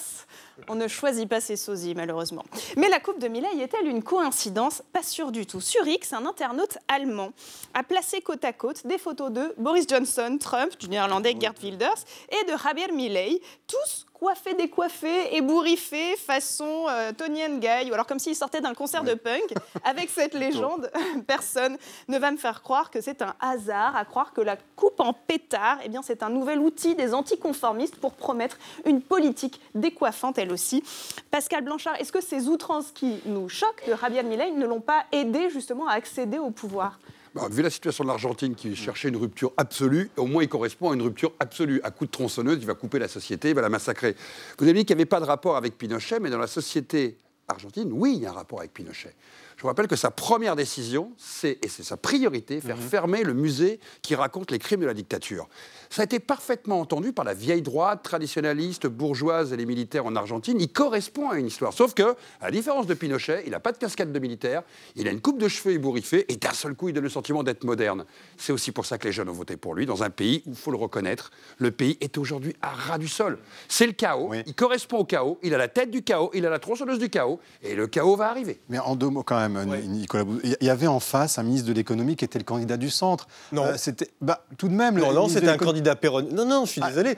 On 0.67 0.75
ne 0.75 0.87
choisit 0.87 1.27
pas 1.27 1.41
ses 1.41 1.55
sosies, 1.55 1.95
malheureusement. 1.95 2.43
Mais 2.77 2.87
la 2.87 2.99
Coupe 2.99 3.19
de 3.19 3.27
Millet 3.27 3.47
est-elle 3.59 3.87
une 3.87 4.03
coïncidence? 4.03 4.83
Pas 4.93 5.01
sûr 5.01 5.31
du 5.31 5.47
tout. 5.47 5.59
Sur 5.59 5.87
X, 5.87 6.13
un 6.13 6.25
internaute 6.27 6.77
allemand 6.87 7.31
a 7.73 7.81
placé 7.81 8.21
côte 8.21 8.45
à 8.45 8.53
côte 8.53 8.85
des 8.85 8.99
photos 8.99 9.31
de 9.31 9.55
Boris 9.57 9.87
Johnson, 9.89 10.37
Trump, 10.39 10.77
du 10.79 10.89
néerlandais 10.89 11.35
Gerd 11.39 11.57
Wilders 11.63 12.03
et 12.29 12.51
de 12.51 12.55
Javier 12.57 12.91
Milei, 12.91 13.41
tous 13.67 14.05
coiffé, 14.23 14.53
décoiffé, 14.53 15.35
ébouriffé, 15.35 16.15
façon 16.15 16.85
euh, 16.89 17.11
Tony 17.11 17.41
Guy, 17.59 17.91
ou 17.91 17.93
alors 17.93 18.07
comme 18.07 18.19
s'il 18.19 18.37
sortait 18.37 18.61
d'un 18.61 18.73
concert 18.73 19.03
de 19.03 19.15
punk. 19.15 19.53
Avec 19.83 20.09
cette 20.09 20.33
légende, 20.33 20.89
personne 21.27 21.77
ne 22.07 22.17
va 22.17 22.31
me 22.31 22.37
faire 22.37 22.61
croire 22.61 22.89
que 22.89 23.01
c'est 23.01 23.21
un 23.21 23.35
hasard, 23.41 23.97
à 23.97 24.05
croire 24.05 24.31
que 24.31 24.39
la 24.39 24.55
coupe 24.77 25.01
en 25.01 25.11
pétard, 25.11 25.79
eh 25.83 25.89
bien, 25.89 26.01
c'est 26.01 26.23
un 26.23 26.29
nouvel 26.29 26.59
outil 26.59 26.95
des 26.95 27.13
anticonformistes 27.13 27.97
pour 27.97 28.13
promettre 28.13 28.57
une 28.85 29.01
politique 29.01 29.59
décoiffante, 29.75 30.37
elle 30.37 30.53
aussi. 30.53 30.85
Pascal 31.29 31.65
Blanchard, 31.65 31.99
est-ce 31.99 32.13
que 32.13 32.21
ces 32.21 32.47
outrances 32.47 32.93
qui 32.93 33.19
nous 33.25 33.49
choquent 33.49 33.85
de 33.89 33.93
Javier 33.93 34.23
Milei 34.23 34.51
ne 34.51 34.65
l'ont 34.65 34.79
pas 34.79 35.03
aidé 35.11 35.49
justement 35.49 35.89
à 35.89 35.95
accéder 35.95 36.37
au 36.37 36.49
pouvoir? 36.49 36.97
Bah, 37.33 37.47
vu 37.49 37.63
la 37.63 37.69
situation 37.69 38.03
de 38.03 38.09
l'Argentine 38.09 38.53
qui 38.53 38.75
cherchait 38.75 39.09
une 39.09 39.17
rupture 39.17 39.53
absolue, 39.57 40.11
au 40.17 40.27
moins 40.27 40.43
il 40.43 40.49
correspond 40.49 40.91
à 40.91 40.93
une 40.93 41.01
rupture 41.01 41.31
absolue. 41.39 41.81
À 41.83 41.89
coup 41.91 42.05
de 42.05 42.11
tronçonneuse, 42.11 42.59
il 42.59 42.67
va 42.67 42.75
couper 42.75 42.99
la 42.99 43.07
société, 43.07 43.49
il 43.49 43.55
va 43.55 43.61
la 43.61 43.69
massacrer. 43.69 44.15
Vous 44.59 44.65
avez 44.65 44.73
dit 44.73 44.85
qu'il 44.85 44.95
n'y 44.95 45.01
avait 45.01 45.09
pas 45.09 45.19
de 45.19 45.25
rapport 45.25 45.57
avec 45.57 45.77
Pinochet, 45.77 46.19
mais 46.19 46.29
dans 46.29 46.37
la 46.37 46.47
société 46.47 47.17
argentine, 47.47 47.89
oui, 47.91 48.13
il 48.17 48.21
y 48.21 48.25
a 48.25 48.29
un 48.29 48.33
rapport 48.33 48.59
avec 48.59 48.73
Pinochet. 48.73 49.15
Je 49.63 49.65
vous 49.65 49.69
rappelle 49.69 49.87
que 49.87 49.95
sa 49.95 50.11
première 50.11 50.57
décision, 50.57 51.13
c'est, 51.17 51.57
et 51.63 51.69
c'est 51.69 51.83
sa 51.83 51.95
priorité, 51.95 52.59
faire 52.59 52.75
mhm. 52.75 52.83
fermer 52.83 53.23
le 53.23 53.33
musée 53.33 53.79
qui 54.01 54.13
raconte 54.13 54.51
les 54.51 54.59
crimes 54.59 54.81
de 54.81 54.85
la 54.85 54.93
dictature. 54.93 55.47
Ça 55.89 56.01
a 56.01 56.05
été 56.05 56.19
parfaitement 56.19 56.81
entendu 56.81 57.13
par 57.13 57.23
la 57.23 57.33
vieille 57.33 57.61
droite, 57.61 58.03
traditionnaliste, 58.03 58.87
bourgeoise 58.87 59.53
et 59.53 59.55
les 59.55 59.65
militaires 59.65 60.05
en 60.05 60.17
Argentine. 60.17 60.59
Il 60.59 60.67
correspond 60.67 61.29
à 61.29 61.37
une 61.37 61.47
histoire. 61.47 61.71
Sauf 61.71 61.93
que, 61.93 62.03
à 62.41 62.45
la 62.45 62.51
différence 62.51 62.87
de 62.87 62.93
Pinochet, 62.93 63.43
il 63.45 63.51
n'a 63.51 63.61
pas 63.61 63.71
de 63.71 63.77
casquette 63.77 64.11
de 64.11 64.19
militaire, 64.19 64.63
il 64.97 65.07
a 65.07 65.11
une 65.11 65.21
coupe 65.21 65.37
de 65.37 65.47
cheveux 65.47 65.75
ébouriffée 65.75 66.25
et 66.27 66.35
d'un 66.35 66.51
seul 66.51 66.75
coup, 66.75 66.89
il 66.89 66.93
donne 66.93 67.05
le 67.05 67.09
sentiment 67.09 67.41
d'être 67.41 67.63
moderne. 67.63 68.03
C'est 68.35 68.51
aussi 68.51 68.73
pour 68.73 68.85
ça 68.85 68.97
que 68.97 69.07
les 69.07 69.13
jeunes 69.13 69.29
ont 69.29 69.33
voté 69.33 69.55
pour 69.55 69.75
lui, 69.75 69.85
dans 69.85 70.03
un 70.03 70.09
pays 70.09 70.43
où, 70.45 70.49
il 70.49 70.57
faut 70.57 70.71
le 70.71 70.77
reconnaître, 70.77 71.31
le 71.59 71.71
pays 71.71 71.97
est 72.01 72.17
aujourd'hui 72.17 72.53
à 72.61 72.71
ras 72.71 72.97
du 72.97 73.07
sol. 73.07 73.37
C'est 73.69 73.87
le 73.87 73.93
chaos, 73.93 74.33
il 74.45 74.55
correspond 74.55 74.97
au 74.97 75.05
chaos, 75.05 75.39
il 75.41 75.53
a 75.53 75.57
la 75.57 75.69
tête 75.69 75.89
du 75.89 76.03
chaos, 76.03 76.31
il 76.33 76.45
a 76.45 76.49
la 76.49 76.59
tronçonneuse 76.59 76.99
du 76.99 77.09
chaos, 77.09 77.39
et 77.61 77.75
le 77.75 77.87
chaos 77.87 78.17
va 78.17 78.29
arriver. 78.29 78.59
Mais 78.67 78.79
en 78.79 78.97
deux 78.97 79.07
mots 79.07 79.23
quand 79.23 79.39
même, 79.39 79.52
Nicolas 79.87 80.25
il 80.43 80.65
y 80.65 80.69
avait 80.69 80.87
en 80.87 80.99
face 80.99 81.37
un 81.39 81.43
ministre 81.43 81.67
de 81.67 81.73
l'économie 81.73 82.15
qui 82.15 82.25
était 82.25 82.39
le 82.39 82.45
candidat 82.45 82.77
du 82.77 82.89
centre. 82.89 83.27
Non. 83.51 83.65
Euh, 83.65 83.73
c'était, 83.77 84.09
bah, 84.21 84.45
tout 84.57 84.67
de 84.67 84.73
même. 84.73 84.97
Non, 84.97 85.13
non, 85.13 85.27
c'était 85.27 85.49
un 85.49 85.57
candidat 85.57 85.95
non, 86.31 86.45
non, 86.45 86.65
je 86.65 86.71
suis 86.71 86.81
ah, 86.83 86.89
désolé. 86.89 87.15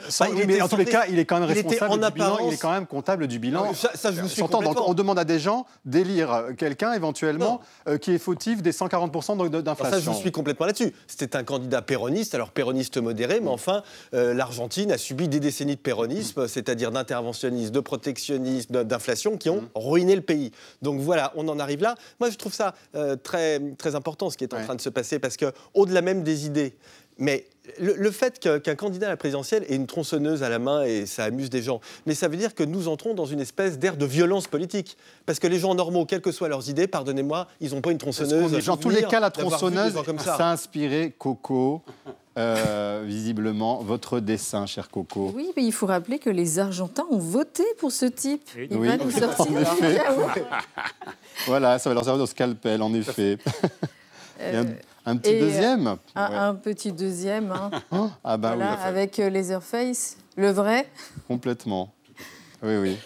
mais 0.48 0.62
en 0.62 0.68
tous 0.68 0.78
les 0.78 0.86
cas, 0.86 1.06
il 1.10 1.20
est 1.20 1.26
quand 1.26 1.40
même 1.40 1.50
responsable 1.50 2.00
du 2.00 2.12
bilan. 2.12 2.38
Il 2.48 2.54
est 2.54 2.58
quand 2.58 2.72
même 2.72 2.86
comptable 2.86 3.28
du 3.28 3.40
bilan. 3.40 3.74
Ça, 3.74 4.12
je 4.12 4.22
vous 4.22 4.28
suis 4.28 4.42
Donc, 4.42 4.88
on 4.88 4.94
demande 4.94 5.20
à 5.20 5.24
des 5.24 5.40
gens 5.40 5.66
d'élire 5.86 6.46
quelqu'un 6.58 6.94
éventuellement 6.94 7.62
euh, 7.88 7.98
qui 7.98 8.12
est 8.12 8.18
fautif 8.18 8.62
des 8.62 8.72
140% 8.72 9.50
d'inflation. 9.62 9.98
Ça, 9.98 10.00
je 10.00 10.10
vous 10.10 10.18
suis 10.18 10.32
complètement 10.32 10.66
là-dessus. 10.66 10.94
C'était 11.08 11.36
un 11.36 11.44
candidat 11.44 11.82
péroniste, 11.82 12.36
alors 12.36 12.52
péroniste 12.52 12.98
modéré, 12.98 13.40
mais 13.42 13.50
enfin, 13.50 13.84
euh, 14.14 14.34
l'Argentine 14.34 14.92
a 14.92 14.98
subi 14.98 15.28
des 15.28 15.40
décennies 15.40 15.76
de 15.76 15.82
péronisme, 15.82 16.48
c'est-à-dire 16.48 16.92
d'interventionnisme, 16.92 17.72
de 17.72 17.80
protectionnisme, 17.80 18.84
d'inflation, 18.84 19.38
qui 19.38 19.50
ont 19.50 19.62
mm. 19.62 19.70
ruiné 19.76 20.16
le 20.16 20.22
pays. 20.22 20.52
Donc 20.82 21.00
voilà, 21.00 21.32
on 21.36 21.48
en 21.48 21.60
arrive 21.60 21.82
là. 21.82 21.96
Moi, 22.26 22.32
je 22.32 22.38
trouve 22.38 22.56
ça 22.56 22.74
euh, 22.96 23.16
très, 23.16 23.60
très 23.78 23.94
important 23.94 24.32
ce 24.32 24.38
qui 24.38 24.44
est 24.44 24.54
en 24.56 24.64
train 24.64 24.74
de 24.74 24.82
se 24.82 24.90
passer, 24.90 25.20
parce 25.20 25.38
qu'au-delà 25.38 26.02
même 26.02 26.24
des 26.24 26.48
idées, 26.48 26.74
mais 27.20 27.46
le, 27.80 28.10
fait 28.10 28.40
qu'un 28.40 28.74
candidat 28.74 29.06
à 29.06 29.10
la 29.12 29.18
présidentielle 29.18 29.64
ait 29.70 29.76
une 29.76 29.86
tronçonneuse 29.86 30.42
à 30.42 30.50
la 30.50 30.58
main 30.58 30.82
et 30.82 31.06
ça 31.06 31.26
amuse 31.26 31.52
des 31.52 31.62
gens, 31.62 31.82
mais 32.08 32.16
ça 32.16 32.28
veut 32.28 32.36
dire 32.36 32.56
que 32.56 32.64
nous 32.64 32.88
entrons 32.88 33.14
dans 33.14 33.28
une 33.28 33.42
espèce 33.42 33.78
d'ère 33.78 33.96
de 33.96 34.08
violence 34.08 34.48
politique. 34.48 34.98
Parce 35.28 35.38
que 35.38 35.46
les 35.46 35.60
gens 35.60 35.76
normaux, 35.76 36.06
quelles 36.06 36.22
que 36.22 36.32
soient 36.32 36.50
leurs 36.50 36.68
idées, 36.68 36.88
pardonnez-moi, 36.88 37.48
ils 37.62 37.76
n'ont 37.76 37.82
pas 37.82 37.92
une 37.92 38.00
tronçonneuse. 38.00 38.66
Dans 38.66 38.76
tous 38.76 38.90
les 38.90 39.04
cas, 39.04 39.20
la 39.20 39.30
tronçonneuse, 39.30 39.94
ça. 40.24 40.36
a 40.36 40.52
inspiré 40.52 41.14
Coco. 41.16 41.84
Euh, 42.38 43.04
visiblement, 43.06 43.82
votre 43.82 44.20
dessin, 44.20 44.66
cher 44.66 44.90
Coco. 44.90 45.32
Oui, 45.34 45.52
mais 45.56 45.64
il 45.64 45.72
faut 45.72 45.86
rappeler 45.86 46.20
que 46.20 46.30
les 46.30 46.60
Argentins 46.60 47.06
ont 47.10 47.18
voté 47.18 47.64
pour 47.80 47.94
ce 47.94 48.06
type. 48.06 48.50
Il 48.58 48.78
va 48.78 48.98
nous 48.98 49.10
sortir. 49.10 49.48
voilà, 51.48 51.80
ça 51.80 51.90
va 51.90 51.94
leur 51.94 52.04
servir 52.04 52.22
de 52.22 52.30
scalpel, 52.30 52.82
en 52.82 52.94
effet. 52.94 53.38
Euh, 54.42 54.66
un 55.06 55.16
petit 55.16 55.40
deuxième 55.40 55.88
euh, 55.88 55.96
un, 56.16 56.56
petit 56.56 56.92
deuxième. 56.92 57.54
Ah 58.22 58.36
bah 58.36 58.56
voilà, 58.56 58.74
avec 58.74 59.18
euh, 59.20 59.30
Laserface, 59.30 60.18
le 60.36 60.52
vrai. 60.52 60.92
Complètement. 61.30 61.94
Oui, 62.62 62.76
oui. 62.76 62.98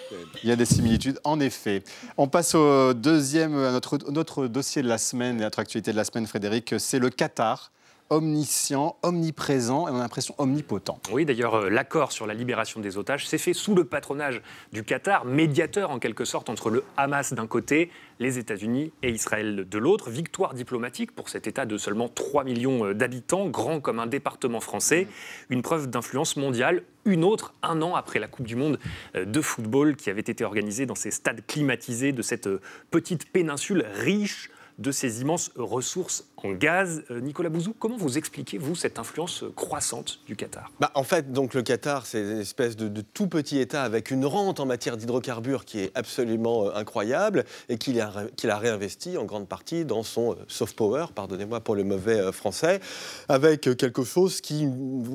Il 0.42 0.50
y 0.50 0.52
a 0.52 0.56
des 0.56 0.66
similitudes, 0.66 1.20
en 1.24 1.40
effet. 1.40 1.84
On 2.18 2.28
passe 2.28 2.56
au 2.56 2.96
deuxième, 2.96 3.56
à 3.56 3.72
notre, 3.72 4.00
notre 4.10 4.48
dossier 4.48 4.82
de 4.82 4.88
la 4.88 4.98
semaine, 4.98 5.38
notre 5.38 5.60
actualité 5.60 5.92
de 5.92 5.98
la 5.98 6.04
semaine, 6.04 6.26
Frédéric. 6.26 6.74
C'est 6.80 6.98
le 6.98 7.12
Qatar 7.12 7.72
omniscient, 8.10 8.98
omniprésent 9.04 9.88
et 9.88 9.92
on 9.92 9.96
a 9.96 10.00
l'impression 10.00 10.34
omnipotent. 10.38 11.00
Oui, 11.12 11.26
d'ailleurs, 11.26 11.56
euh, 11.56 11.70
l'accord 11.70 12.12
sur 12.12 12.26
la 12.26 12.34
libération 12.34 12.80
des 12.80 12.98
otages 12.98 13.28
s'est 13.28 13.38
fait 13.38 13.54
sous 13.54 13.76
le 13.76 13.84
patronage 13.84 14.42
du 14.74 14.84
Qatar, 14.84 15.26
médiateur 15.26 15.92
en 15.92 16.00
quelque 16.00 16.26
sorte 16.26 16.50
entre 16.50 16.70
le 16.70 16.84
Hamas 16.98 17.34
d'un 17.34 17.48
côté, 17.48 17.92
les 18.20 18.40
États-Unis 18.40 18.92
et 19.04 19.12
Israël 19.12 19.68
de 19.70 19.78
l'autre. 19.78 20.10
Victoire 20.10 20.54
diplomatique 20.54 21.12
pour 21.12 21.30
cet 21.30 21.48
État 21.48 21.66
de 21.66 21.78
seulement 21.78 22.10
3 22.10 22.44
millions 22.44 22.86
euh, 22.86 22.94
d'habitants, 22.94 23.48
grand 23.48 23.80
comme 23.80 24.00
un 24.00 24.08
département 24.08 24.60
français, 24.60 25.08
une 25.50 25.62
preuve 25.62 25.90
d'influence 25.90 26.36
mondiale, 26.36 26.84
une 27.06 27.24
autre 27.24 27.54
un 27.64 27.82
an 27.82 27.96
après 27.96 28.20
la 28.20 28.28
Coupe 28.28 28.48
du 28.48 28.56
Monde 28.56 28.80
euh, 29.16 29.26
de 29.26 29.42
football 29.42 29.96
qui 29.96 30.10
avait 30.10 30.22
été 30.22 30.44
organisée 30.44 30.86
dans 30.86 30.96
ces 30.96 31.12
stades 31.12 31.46
climatisés 31.46 32.12
de 32.12 32.22
cette 32.22 32.50
petite 32.90 33.32
péninsule 33.32 33.86
riche 33.94 34.50
de 34.80 34.92
ces 34.92 35.22
immenses 35.22 35.52
ressources 35.56 36.30
en 36.46 36.52
gaz. 36.52 37.04
Euh, 37.12 37.20
Nicolas 37.20 37.50
Bouzou, 37.50 37.74
comment 37.78 37.98
vous 37.98 38.18
expliquez, 38.18 38.58
vous, 38.58 38.76
cette 38.76 39.00
influence 39.00 39.44
croissante 39.56 40.20
du 40.26 40.36
Qatar? 40.36 40.72
Bah, 40.80 40.92
En 40.96 41.04
fait, 41.04 41.32
donc, 41.32 41.54
le 41.54 41.62
Qatar, 41.62 42.06
c'est 42.06 42.22
une 42.22 42.40
espèce 42.40 42.76
de, 42.76 43.02
tout 43.02 43.28
petit 43.28 43.60
État 43.60 43.84
avec 43.84 44.12
une 44.12 44.26
rente 44.26 44.60
en 44.60 44.66
matière 44.66 44.98
d'hydrocarbures 44.98 45.66
qui 45.66 45.80
est 45.80 45.92
absolument 45.96 46.68
euh, 46.68 46.72
incroyable 46.76 47.46
et 47.70 47.78
qu'il 47.78 48.00
a, 48.02 48.12
qu'il 48.36 48.50
a 48.50 48.58
réinvesti 48.58 49.18
en 49.18 49.26
grande 49.26 49.48
partie 49.48 49.86
dans 49.86 50.04
son 50.04 50.34
euh, 50.34 50.36
soft 50.48 50.76
power, 50.76 51.08
pardonnez-moi 51.14 51.60
pour 51.62 51.76
le 51.76 51.84
mauvais 51.84 52.32
français, 52.32 52.80
avec 53.28 53.62
quelque 53.62 54.04
chose 54.04 54.42
qui, 54.42 54.68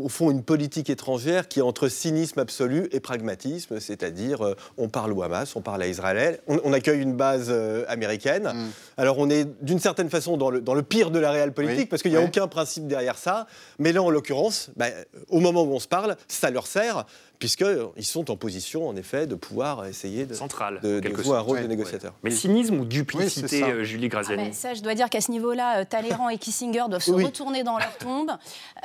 au 0.03 0.09
fond, 0.09 0.31
une 0.31 0.43
politique 0.43 0.91
étrangère 0.91 1.49
qui 1.49 1.59
est 1.61 1.63
entre 1.63 1.89
cynisme 1.89 2.41
absolu 2.41 2.89
et 2.93 3.01
pragmatisme, 3.01 3.81
c'est-à-dire 3.81 4.55
on 4.77 4.89
parle 4.89 5.13
au 5.13 5.23
Hamas, 5.23 5.57
on 5.57 5.61
parle 5.61 5.83
à 5.83 5.87
Israël, 5.87 6.41
on, 6.47 6.73
accueille 6.73 7.01
une 7.01 7.15
base 7.15 7.53
américaine. 7.89 8.53
Mm. 8.55 8.71
Alors 8.97 9.19
on 9.19 9.31
est 9.31 9.47
d'une 9.63 9.79
certaine 9.79 10.11
façon 10.11 10.37
dans 10.37 10.51
le, 10.51 10.61
dans 10.61 10.75
le 10.75 10.83
pire 10.83 11.11
de 11.15 11.19
la 11.21 11.31
réelle 11.31 11.53
politique, 11.53 11.89
parce 11.89 12.03
qu'il 12.03 12.11
n'y 12.11 12.19
a 12.19 12.23
aucun 12.23 12.49
principe 12.49 12.87
derrière 12.87 13.17
ça. 13.17 13.47
Mais 13.79 13.93
là, 13.93 14.03
en 14.03 14.11
l'occurrence, 14.11 14.71
bah, 14.77 14.87
au 15.29 15.41
moment 15.41 15.63
où 15.63 15.73
on 15.73 15.81
se 15.81 15.89
parle, 15.89 16.17
ça 16.29 16.51
leur 16.51 16.67
sert 16.67 17.07
puisqu'ils 17.39 18.05
sont 18.05 18.31
en 18.31 18.37
position, 18.37 18.89
en 18.89 18.97
effet, 18.97 19.27
de 19.27 19.35
pouvoir 19.35 19.87
essayer 19.87 20.27
de, 20.27 20.35
Central, 20.35 20.81
de, 20.83 21.01
jouer 21.23 21.37
un 21.37 21.41
rôle 21.41 21.63
de 21.63 21.67
négociateur. 21.67 22.15
Mais 22.23 22.31
cynisme 22.31 22.79
ou 22.81 22.85
duplicité, 22.85 23.63
euh, 23.63 23.85
Julie 23.85 24.09
Graziani 24.09 24.49
ah, 24.51 24.53
Ça, 24.53 24.75
je 24.75 24.83
dois 24.83 24.95
dire 24.95 25.11
qu'à 25.11 25.21
ce 25.21 25.31
niveau-là, 25.31 25.81
euh, 25.81 25.85
Talleyrand 25.85 26.29
et 26.29 26.39
Kissinger 26.39 26.85
doivent 26.89 27.03
se 27.03 27.13
retourner 27.13 27.63
dans 27.63 27.79
leur 27.79 27.97
tombe. 27.99 28.31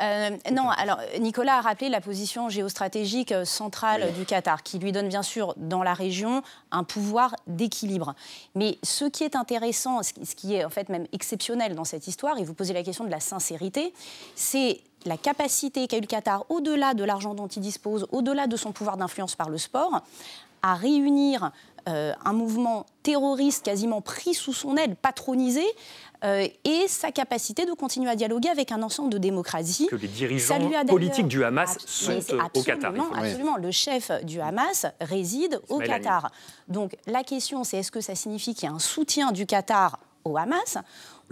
Euh, 0.02 0.30
non, 0.52 0.70
alors, 0.70 1.00
Nicolas 1.20 1.58
a 1.58 1.62
rappelé 1.62 1.90
la 1.90 2.02
position 2.02 2.50
géostratégique 2.50 3.34
centrale 3.44 4.14
du 4.14 4.26
Qatar, 4.26 4.64
qui 4.64 4.80
lui 4.80 4.92
donne 4.92 5.08
bien 5.08 5.24
sûr, 5.24 5.54
dans 5.58 5.84
la 5.84 5.94
région, 5.94 6.42
un 6.72 6.84
pouvoir 6.84 7.36
d'équilibre. 7.48 8.16
Mais 8.56 8.78
ce 8.84 9.06
qui 9.06 9.24
est 9.24 9.36
intéressant, 9.36 10.02
ce 10.04 10.36
qui 10.36 10.56
est 10.56 10.66
en 10.66 10.70
fait 10.70 10.90
même 10.90 11.08
exceptionnel 11.14 11.76
dans 11.76 11.86
cette 11.86 12.08
histoire, 12.08 12.38
et 12.38 12.44
vous 12.44 12.54
posez 12.54 12.74
la 12.74 12.84
question 12.84 13.04
de 13.04 13.12
la 13.12 13.20
sincérité, 13.20 13.94
c'est 14.36 14.82
la 15.06 15.18
capacité 15.18 15.88
qu'a 15.88 15.98
eu 15.98 16.02
le 16.02 16.08
Qatar, 16.08 16.46
au-delà 16.50 16.94
de 16.94 17.04
l'argent 17.04 17.34
dont 17.34 17.48
il 17.48 17.62
dispose, 17.62 18.08
au-delà 18.12 18.48
de 18.48 18.58
son 18.58 18.72
pouvoir 18.72 18.98
d'influence 18.98 19.36
par 19.36 19.50
le 19.50 19.58
sport, 19.58 20.02
à 20.62 20.76
réunir 20.76 21.52
euh, 21.88 22.14
un 22.26 22.34
mouvement 22.34 22.86
terroriste 23.04 23.66
quasiment 23.66 24.02
pris 24.02 24.34
sous 24.34 24.54
son 24.54 24.76
aile, 24.76 24.96
patronisé, 24.96 25.64
euh, 26.26 26.46
et 26.66 26.88
sa 26.90 27.12
capacité 27.12 27.66
de 27.66 27.72
continuer 27.72 28.10
à 28.10 28.16
dialoguer 28.16 28.50
avec 28.50 28.74
un 28.74 28.84
ensemble 28.84 29.10
de 29.10 29.18
démocraties. 29.18 29.88
Que 29.88 29.96
les 29.96 30.10
dirigeants 30.10 30.60
politiques 30.86 31.30
du 31.30 31.44
Hamas 31.46 31.78
sont 31.86 32.20
euh, 32.32 32.42
au 32.54 32.62
Qatar. 32.62 32.94
Absolument, 33.16 33.56
le 33.56 33.72
chef 33.72 34.12
du 34.26 34.42
Hamas 34.42 34.86
réside 35.00 35.62
au 35.70 35.80
Qatar. 35.80 36.32
Donc 36.68 36.98
la 37.08 37.24
question, 37.24 37.64
c'est 37.64 37.78
est-ce 37.78 37.92
que 37.92 38.02
ça 38.02 38.16
signifie 38.16 38.54
qu'il 38.54 38.68
y 38.68 38.72
a 38.72 38.76
un 38.76 38.80
soutien 38.80 39.32
du 39.32 39.46
Qatar 39.46 40.00
au 40.26 40.38
Hamas, 40.38 40.78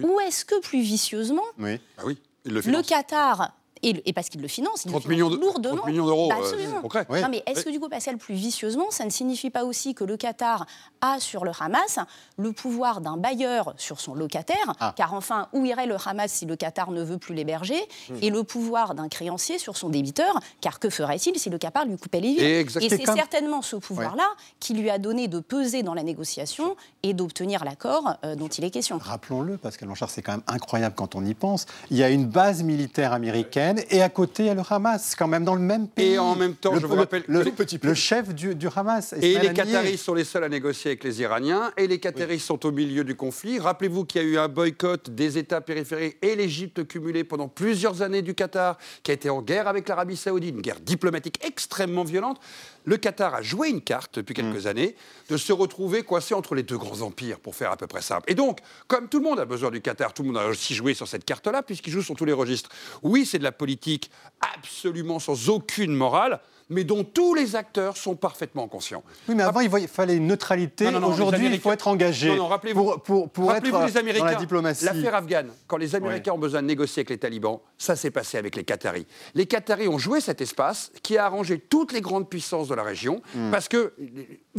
ou 0.01 0.19
est-ce 0.21 0.45
que 0.45 0.60
plus 0.62 0.82
vicieusement, 0.82 1.43
oui. 1.60 1.82
Ah 1.97 2.03
oui. 2.06 2.17
Le 2.45 2.82
Qatar 2.82 3.54
et, 3.83 4.13
parce 4.13 4.29
qu'il 4.29 4.41
le 4.41 4.47
finance, 4.47 4.85
il 4.85 4.91
30 4.91 5.05
le 5.05 5.09
millions 5.09 5.29
lourdement. 5.29 5.77
30 5.77 5.87
millions 5.87 6.05
d'euros, 6.05 6.29
bah, 6.29 6.37
euh, 6.41 7.21
Non, 7.21 7.27
mais 7.29 7.43
est-ce 7.45 7.63
que 7.63 7.69
du 7.69 7.79
coup, 7.79 7.89
Pascal, 7.89 8.17
plus 8.17 8.35
vicieusement, 8.35 8.89
ça 8.89 9.05
ne 9.05 9.09
signifie 9.09 9.49
pas 9.49 9.65
aussi 9.65 9.93
que 9.93 10.03
le 10.03 10.17
Qatar 10.17 10.65
a 11.01 11.19
sur 11.19 11.45
le 11.45 11.51
Hamas 11.59 11.99
le 12.37 12.51
pouvoir 12.51 13.01
d'un 13.01 13.17
bailleur 13.17 13.73
sur 13.77 13.99
son 13.99 14.13
locataire 14.13 14.73
ah. 14.79 14.93
Car 14.95 15.13
enfin, 15.13 15.47
où 15.53 15.65
irait 15.65 15.87
le 15.87 15.95
Hamas 16.03 16.31
si 16.31 16.45
le 16.45 16.55
Qatar 16.55 16.91
ne 16.91 17.03
veut 17.03 17.17
plus 17.17 17.35
l'héberger 17.35 17.79
hmm. 18.09 18.15
Et 18.21 18.29
le 18.29 18.43
pouvoir 18.43 18.95
d'un 18.95 19.09
créancier 19.09 19.59
sur 19.59 19.77
son 19.77 19.89
débiteur 19.89 20.39
Car 20.61 20.79
que 20.79 20.89
ferait-il 20.89 21.37
si 21.37 21.49
le 21.49 21.57
Qatar 21.57 21.85
lui 21.85 21.97
coupait 21.97 22.21
les 22.21 22.35
vies 22.35 22.43
Et 22.83 22.89
c'est 22.89 23.05
certainement 23.05 23.61
ce 23.61 23.75
pouvoir-là 23.75 24.27
qui 24.59 24.73
lui 24.73 24.89
a 24.89 24.97
donné 24.97 25.27
de 25.27 25.39
peser 25.39 25.83
dans 25.83 25.93
la 25.93 26.03
négociation 26.03 26.75
et 27.03 27.13
d'obtenir 27.13 27.63
l'accord 27.63 28.15
euh, 28.23 28.35
dont 28.35 28.47
il 28.47 28.63
est 28.63 28.71
question. 28.71 28.97
Rappelons-le, 28.97 29.57
Pascal 29.57 29.87
Blanchard, 29.87 30.09
c'est 30.09 30.21
quand 30.21 30.33
même 30.33 30.43
incroyable 30.47 30.95
quand 30.95 31.15
on 31.15 31.25
y 31.25 31.33
pense. 31.33 31.65
Il 31.91 31.97
y 31.97 32.03
a 32.03 32.09
une 32.09 32.25
base 32.25 32.63
militaire 32.63 33.13
américaine 33.13 33.66
et 33.89 34.01
à 34.01 34.10
côté, 34.10 34.43
il 34.43 34.45
y 34.47 34.49
a 34.49 34.53
le 34.53 34.62
Hamas, 34.67 35.15
quand 35.15 35.27
même 35.27 35.43
dans 35.43 35.56
le 35.56 35.62
même 35.62 35.88
pays. 35.88 36.13
Et 36.13 36.19
en 36.19 36.36
même 36.36 36.56
temps, 36.56 36.80
je 36.80 36.86
vous 36.86 36.95
rappelle, 36.95 37.23
le, 37.27 37.43
le 37.82 37.93
chef 37.93 38.34
du, 38.34 38.56
Hamas. 38.75 39.13
Et 39.21 39.38
les 39.39 39.53
Qataris 39.53 39.97
sont 39.97 40.13
les 40.13 40.23
seuls 40.23 40.43
à 40.43 40.49
négocier 40.49 40.91
avec 40.91 41.03
les 41.03 41.21
Iraniens, 41.21 41.71
et 41.77 41.88
les 41.88 41.99
Qataris 41.99 42.39
sont 42.39 42.65
au 42.65 42.71
milieu 42.71 43.03
du 43.03 43.15
conflit. 43.15 43.60
Rappelez-vous 43.60 44.06
qu'il 44.06 44.21
y 44.21 44.25
a 44.25 44.27
eu 44.27 44.38
un 44.38 44.47
boycott 44.47 45.10
des 45.10 45.38
États 45.38 45.62
périphériques 45.62 46.17
et 46.21 46.36
l'Égypte 46.36 46.88
cumulée 46.88 47.23
pendant 47.23 47.47
plusieurs 47.47 48.01
années 48.01 48.21
du 48.21 48.34
Qatar, 48.34 48.77
qui 49.03 49.12
a 49.12 49.13
été 49.13 49.30
en 49.30 49.41
guerre 49.41 49.67
avec 49.67 49.88
l'Arabie 49.88 50.17
Saoudite, 50.17 50.56
une 50.56 50.62
guerre 50.62 50.80
diplomatique 50.80 51.39
extrêmement 51.45 52.03
violente 52.03 52.39
le 52.88 52.95
Qatar 52.95 53.36
a 53.36 53.41
joué 53.41 53.67
une 53.67 53.82
carte 53.82 54.15
depuis 54.15 54.34
quelques 54.34 54.63
mm. 54.63 54.67
années 54.67 54.95
de 55.30 55.36
se 55.36 55.51
retrouver 55.51 56.03
coincé 56.03 56.34
entre 56.34 56.56
les 56.56 56.63
deux 56.63 56.77
grands 56.77 57.01
empires, 57.01 57.38
pour 57.39 57.53
faire 57.53 57.69
à 57.69 57.75
peu 57.75 57.86
près 57.86 58.01
simple. 58.01 58.32
Et 58.32 58.34
donc, 58.34 58.60
comme 58.88 59.10
tout 59.10 59.17
le 59.19 59.25
monde 59.25 59.41
a 59.41 59.45
besoin 59.45 59.69
du 59.69 59.82
Qatar, 59.82 60.13
tout 60.13 60.23
le 60.23 60.30
monde 60.30 60.38
a 60.38 60.47
aussi 60.47 60.73
joué 60.73 60.93
sur 60.93 61.06
cette 61.06 61.25
carte-là, 61.25 61.63
puisqu'il 61.63 61.91
joue 61.91 62.01
sur 62.01 62.15
tous 62.15 62.23
les 62.23 62.34
registres. 62.34 62.69
Oui, 63.03 63.25
c'est 63.25 63.39
de 63.39 63.43
la 63.43 63.51
politique 63.58 64.12
absolument 64.41 65.20
sans 65.20 65.50
aucune 65.50 65.93
morale 65.93 66.39
mais 66.69 66.84
dont 66.84 67.03
tous 67.03 67.34
les 67.34 67.56
acteurs 67.56 67.97
sont 67.97 68.15
parfaitement 68.15 68.67
conscients. 68.67 69.03
Oui, 69.27 69.36
mais 69.36 69.43
avant, 69.43 69.62
il 69.62 69.88
fallait 69.88 70.15
une 70.15 70.27
neutralité. 70.27 70.88
Aujourd'hui, 70.88 71.47
il 71.47 71.60
faut 71.60 71.71
être 71.71 71.88
engagé 71.88 72.36
non, 72.36 72.47
rappelez-vous, 72.47 72.97
pour, 72.99 73.30
pour, 73.30 73.53
être 73.53 73.63
les 73.63 73.97
Américains, 73.97 74.25
dans 74.25 74.32
la 74.32 74.36
diplomatie. 74.36 74.86
L'affaire 74.86 75.15
afghane, 75.15 75.51
quand 75.67 75.77
les 75.77 75.95
Américains 75.95 76.34
ont 76.34 76.38
besoin 76.38 76.62
de 76.62 76.67
négocier 76.67 77.01
avec 77.01 77.10
les 77.10 77.17
talibans, 77.17 77.60
ça 77.77 77.95
s'est 77.95 78.12
passé 78.12 78.38
avec 78.38 78.56
les 78.56 78.63
Qataris. 78.63 79.06
Les 79.34 79.45
Qataris 79.45 79.88
ont 79.88 79.97
joué 79.97 80.21
cet 80.21 80.41
espace 80.41 80.91
qui 81.01 81.17
a 81.17 81.25
arrangé 81.25 81.60
toutes 81.60 81.91
les 81.91 82.01
grandes 82.01 82.30
puissances 82.30 82.67
de 82.67 82.75
la 82.75 82.84
région, 82.84 83.21
hmm. 83.36 83.51
parce 83.51 83.67
que 83.67 83.93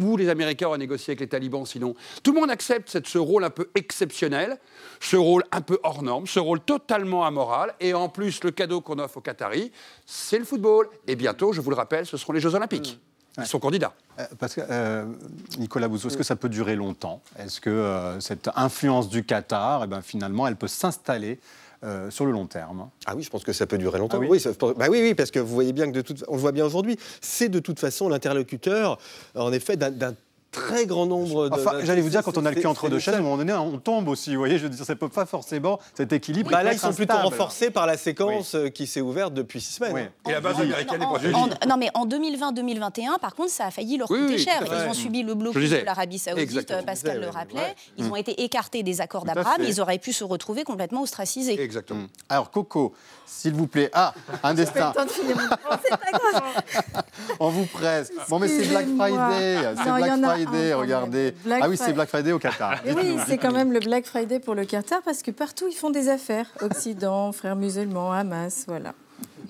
où 0.01 0.17
les 0.17 0.29
Américains 0.29 0.69
ont 0.69 0.77
négocié 0.77 1.13
avec 1.13 1.21
les 1.21 1.29
talibans 1.29 1.67
sinon 1.67 1.95
Tout 2.23 2.33
le 2.33 2.41
monde 2.41 2.51
accepte 2.51 3.07
ce 3.07 3.19
rôle 3.19 3.45
un 3.45 3.51
peu 3.51 3.71
exceptionnel, 3.75 4.59
ce 5.01 5.17
rôle 5.17 5.45
un 5.53 5.61
peu 5.61 5.79
hors 5.83 6.03
norme, 6.03 6.27
ce 6.27 6.39
rôle 6.39 6.61
totalement 6.61 7.25
amoral, 7.25 7.75
et 7.81 7.95
en 7.95 8.09
plus, 8.09 8.43
le 8.45 8.51
cadeau 8.51 8.81
qu'on 8.81 8.99
offre 8.99 9.19
aux 9.19 9.23
Qataris, 9.23 9.73
c'est 10.07 10.39
le 10.39 10.45
football. 10.45 10.89
Et 11.07 11.17
bientôt, 11.17 11.53
je 11.53 11.61
vous 11.61 11.71
le 11.71 11.77
rappelle, 11.77 11.98
ce 12.07 12.17
seront 12.17 12.33
les 12.33 12.41
Jeux 12.41 12.55
Olympiques. 12.55 12.99
Mmh. 12.99 13.43
Ils 13.43 13.47
sont 13.47 13.61
candidats. 13.61 13.93
Euh, 14.19 14.25
parce 14.39 14.55
que, 14.55 14.61
euh, 14.69 15.05
Nicolas 15.59 15.89
Bouzou, 15.89 16.09
est-ce 16.09 16.17
que 16.17 16.25
ça 16.25 16.37
peut 16.37 16.49
durer 16.49 16.75
longtemps? 16.75 17.23
Est-ce 17.39 17.61
que 17.61 17.71
euh, 17.71 18.21
cette 18.21 18.51
influence 18.57 19.09
du 19.09 19.25
Qatar, 19.25 19.85
eh 19.85 19.87
ben, 19.87 20.03
finalement, 20.03 20.47
elle 20.47 20.57
peut 20.57 20.69
s'installer 20.69 21.39
sur 22.11 22.27
le 22.27 22.33
long 22.33 22.47
terme? 22.47 22.89
Ah 23.07 23.15
oui, 23.15 23.23
je 23.23 23.31
pense 23.31 23.45
que 23.45 23.53
ça 23.53 23.65
peut 23.65 23.79
durer 23.79 24.01
longtemps. 24.01 24.19
Ah 24.21 24.27
oui, 24.29 24.43
bah 24.77 24.87
oui, 24.91 25.01
oui, 25.01 25.15
parce 25.15 25.31
que 25.31 25.39
vous 25.39 25.55
voyez 25.55 25.73
bien 25.73 25.87
que 25.87 25.93
de 25.93 26.01
toute, 26.01 26.25
on 26.27 26.35
le 26.35 26.41
voit 26.41 26.51
bien 26.51 26.67
aujourd'hui, 26.67 26.99
c'est 27.21 27.49
de 27.49 27.61
toute 27.61 27.79
façon 27.79 28.09
l'interlocuteur, 28.09 28.99
en 29.37 29.53
effet, 29.53 29.77
d'un 29.77 30.15
très 30.59 30.87
grand 30.87 31.07
nombre 31.07 31.49
de. 31.49 31.55
Enfin, 31.55 31.81
j'allais 31.83 32.01
vous 32.01 32.09
dire, 32.09 32.23
quand 32.23 32.37
on 32.39 32.45
a 32.47 32.51
le 32.51 32.61
cul 32.61 32.67
entre 32.67 32.89
deux 32.89 32.99
chaises, 32.99 33.15
à 33.15 33.19
un 33.19 33.23
moment 33.23 33.37
donné, 33.37 33.53
on 33.53 33.79
tombe 33.79 34.09
aussi. 34.09 34.35
Vous 34.35 34.39
voyez, 34.39 34.59
je 34.59 34.65
veux 34.65 34.69
dire, 34.69 34.85
ça 34.85 34.97
peut 34.97 35.09
pas 35.09 35.27
forcément 35.27 35.79
cet 35.95 36.13
équilibre. 36.13 36.51
Bah 36.51 36.63
là, 36.63 36.73
ils 36.73 36.79
sont 36.79 36.93
plutôt 36.93 37.17
renforcés 37.17 37.71
par 37.71 37.87
la 37.87 37.97
séquence 37.97 38.55
euh, 38.55 38.69
qui 38.69 38.87
s'est 38.87 39.01
ouverte 39.01 39.35
depuis 39.35 39.61
six 39.61 39.75
semaines. 39.75 40.11
Et 40.29 40.33
la 40.33 40.41
base 40.41 40.61
américaine 40.61 41.03
est 41.03 41.67
Non, 41.67 41.77
mais 41.79 41.91
en 41.95 42.07
2020-2021, 42.07 43.19
par 43.19 43.35
contre, 43.35 43.51
ça 43.51 43.67
a 43.67 43.71
failli 43.71 43.97
leur 43.97 44.09
coûter 44.09 44.39
cher. 44.39 44.63
Ils 44.67 44.91
ont 44.91 44.95
subi 44.95 45.23
le 45.23 45.35
blocus 45.35 45.71
de 45.71 45.77
l'Arabie 45.85 46.19
Saoudite, 46.19 46.85
Pascal 46.85 47.21
le 47.21 47.29
rappelait. 47.29 47.75
Ils 47.97 48.07
ont 48.11 48.17
été 48.17 48.43
écartés 48.43 48.83
des 48.83 49.01
accords 49.01 49.25
d'Abraham. 49.25 49.63
Ils 49.67 49.81
auraient 49.81 49.99
pu 49.99 50.13
se 50.13 50.25
retrouver 50.25 50.65
complètement 50.65 51.03
ostracisés. 51.03 51.61
Exactement. 51.61 52.07
Alors, 52.29 52.51
Coco, 52.51 52.95
s'il 53.27 53.55
vous 53.55 53.67
plaît. 53.67 53.91
Ah, 53.93 54.15
un 54.43 54.55
destin. 54.55 54.93
On 57.41 57.51
vous 57.51 57.67
presse. 57.67 58.11
Bon, 58.29 58.39
mais 58.39 58.49
c'est 58.49 58.69
Black 58.69 58.87
Friday. 58.97 59.75
C'est 59.77 59.93
Black 59.93 60.21
Friday, 60.23 60.75
regardez. 60.75 61.35
ah 61.51 61.69
oui, 61.69 61.77
c'est 61.77 61.93
Black 61.93 62.09
Friday 62.09 62.33
au 62.33 62.39
Qatar. 62.39 62.81
oui, 62.85 63.17
c'est 63.27 63.39
quand 63.39 63.53
même 63.53 63.73
le 63.73 63.81
Black 63.81 64.07
Friday 64.07 64.41
pour 64.41 64.55
le 64.55 64.65
Qatar 64.65 65.01
parce 65.05 65.23
que 65.23 65.31
partout 65.31 65.67
ils 65.69 65.77
font 65.77 65.91
des 65.91 66.09
affaires. 66.09 66.47
Occident, 66.61 67.33
frères 67.33 67.57
musulmans, 67.57 68.13
Hamas, 68.13 68.65
voilà. 68.67 68.95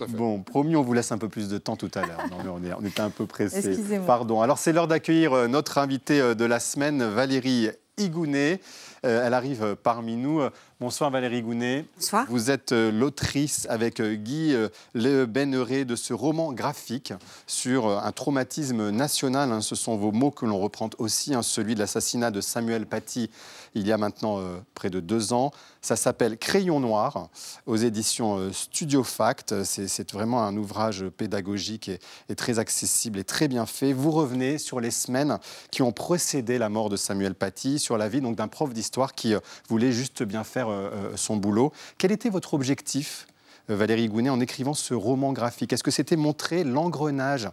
Bon, 0.08 0.40
promis, 0.42 0.76
on 0.76 0.82
vous 0.82 0.92
laisse 0.92 1.10
un 1.12 1.18
peu 1.18 1.28
plus 1.28 1.48
de 1.48 1.58
temps 1.58 1.76
tout 1.76 1.90
à 1.94 2.02
l'heure. 2.02 2.20
On, 2.46 2.82
on, 2.82 2.86
était 2.86 3.00
un 3.00 3.10
peu 3.10 3.26
pressé. 3.26 3.76
Pardon. 4.06 4.40
Alors, 4.42 4.58
c'est 4.58 4.72
l'heure 4.72 4.86
d'accueillir 4.86 5.32
euh, 5.32 5.48
notre 5.48 5.78
invitée 5.78 6.20
euh, 6.20 6.34
de 6.34 6.44
la 6.44 6.60
semaine, 6.60 7.02
Valérie 7.02 7.70
Igounet. 7.98 8.60
Euh, 9.04 9.26
elle 9.26 9.34
arrive 9.34 9.76
parmi 9.82 10.16
nous. 10.16 10.40
Bonsoir 10.80 11.10
Valérie 11.10 11.42
Gounet. 11.42 11.84
Bonsoir. 11.96 12.26
Vous 12.28 12.50
êtes 12.50 12.72
euh, 12.72 12.92
l'autrice 12.92 13.66
avec 13.68 14.00
euh, 14.00 14.14
Guy 14.14 14.54
Le 14.94 15.26
Benneret 15.26 15.84
de 15.84 15.96
ce 15.96 16.12
roman 16.12 16.52
graphique 16.52 17.12
sur 17.46 17.88
un 17.88 18.12
traumatisme 18.12 18.90
national. 18.90 19.52
Hein. 19.52 19.60
Ce 19.60 19.74
sont 19.74 19.96
vos 19.96 20.12
mots 20.12 20.30
que 20.30 20.46
l'on 20.46 20.58
reprend 20.58 20.90
aussi, 20.98 21.34
hein, 21.34 21.42
celui 21.42 21.74
de 21.74 21.80
l'assassinat 21.80 22.30
de 22.30 22.40
Samuel 22.40 22.86
Paty 22.86 23.30
il 23.74 23.86
y 23.86 23.92
a 23.92 23.98
maintenant 23.98 24.40
près 24.74 24.90
de 24.90 25.00
deux 25.00 25.32
ans. 25.32 25.52
Ça 25.80 25.96
s'appelle 25.96 26.38
Crayon 26.38 26.80
noir 26.80 27.28
aux 27.66 27.76
éditions 27.76 28.52
Studio 28.52 29.04
Fact. 29.04 29.64
C'est 29.64 30.12
vraiment 30.12 30.42
un 30.42 30.56
ouvrage 30.56 31.04
pédagogique 31.16 31.90
et, 32.28 32.34
très 32.34 32.58
accessible 32.58 33.18
et 33.18 33.24
très 33.24 33.48
bien 33.48 33.66
fait. 33.66 33.92
Vous 33.92 34.10
revenez 34.10 34.58
sur 34.58 34.80
les 34.80 34.90
semaines 34.90 35.38
qui 35.70 35.82
ont 35.82 35.92
précédé 35.92 36.58
la 36.58 36.68
mort 36.68 36.88
de 36.88 36.96
Samuel 36.96 37.34
Paty, 37.34 37.78
sur 37.78 37.96
la 37.96 38.08
vie 38.08 38.20
d'un 38.20 38.48
prof 38.48 38.72
d'histoire 38.72 38.88
histoire 38.88 39.14
qui 39.14 39.34
euh, 39.34 39.40
voulait 39.68 39.92
juste 39.92 40.22
bien 40.22 40.44
faire 40.44 40.68
euh, 40.68 40.90
euh, 40.92 41.16
son 41.16 41.36
boulot. 41.36 41.72
Quel 41.98 42.10
était 42.10 42.30
votre 42.30 42.54
objectif, 42.54 43.26
Valérie 43.68 44.08
Gounet, 44.08 44.30
en 44.30 44.40
écrivant 44.40 44.74
ce 44.74 44.94
roman 44.94 45.32
graphique? 45.32 45.72
Est-ce 45.72 45.82
que 45.82 45.90
c'était 45.90 46.16
montrer 46.16 46.64
l'engrenage, 46.64 47.50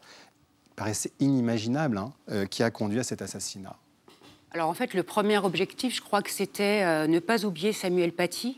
paraissait 0.77 1.11
inimaginable, 1.19 1.97
hein, 1.97 2.13
qui 2.49 2.63
a 2.63 2.71
conduit 2.71 2.99
à 2.99 3.03
cet 3.03 3.21
assassinat 3.21 3.75
alors 4.55 4.69
en 4.69 4.73
fait, 4.73 4.93
le 4.93 5.03
premier 5.03 5.37
objectif, 5.37 5.97
je 5.97 6.01
crois 6.01 6.21
que 6.21 6.31
c'était 6.31 7.07
ne 7.07 7.19
pas 7.19 7.43
oublier 7.43 7.73
Samuel 7.73 8.13
Paty, 8.13 8.57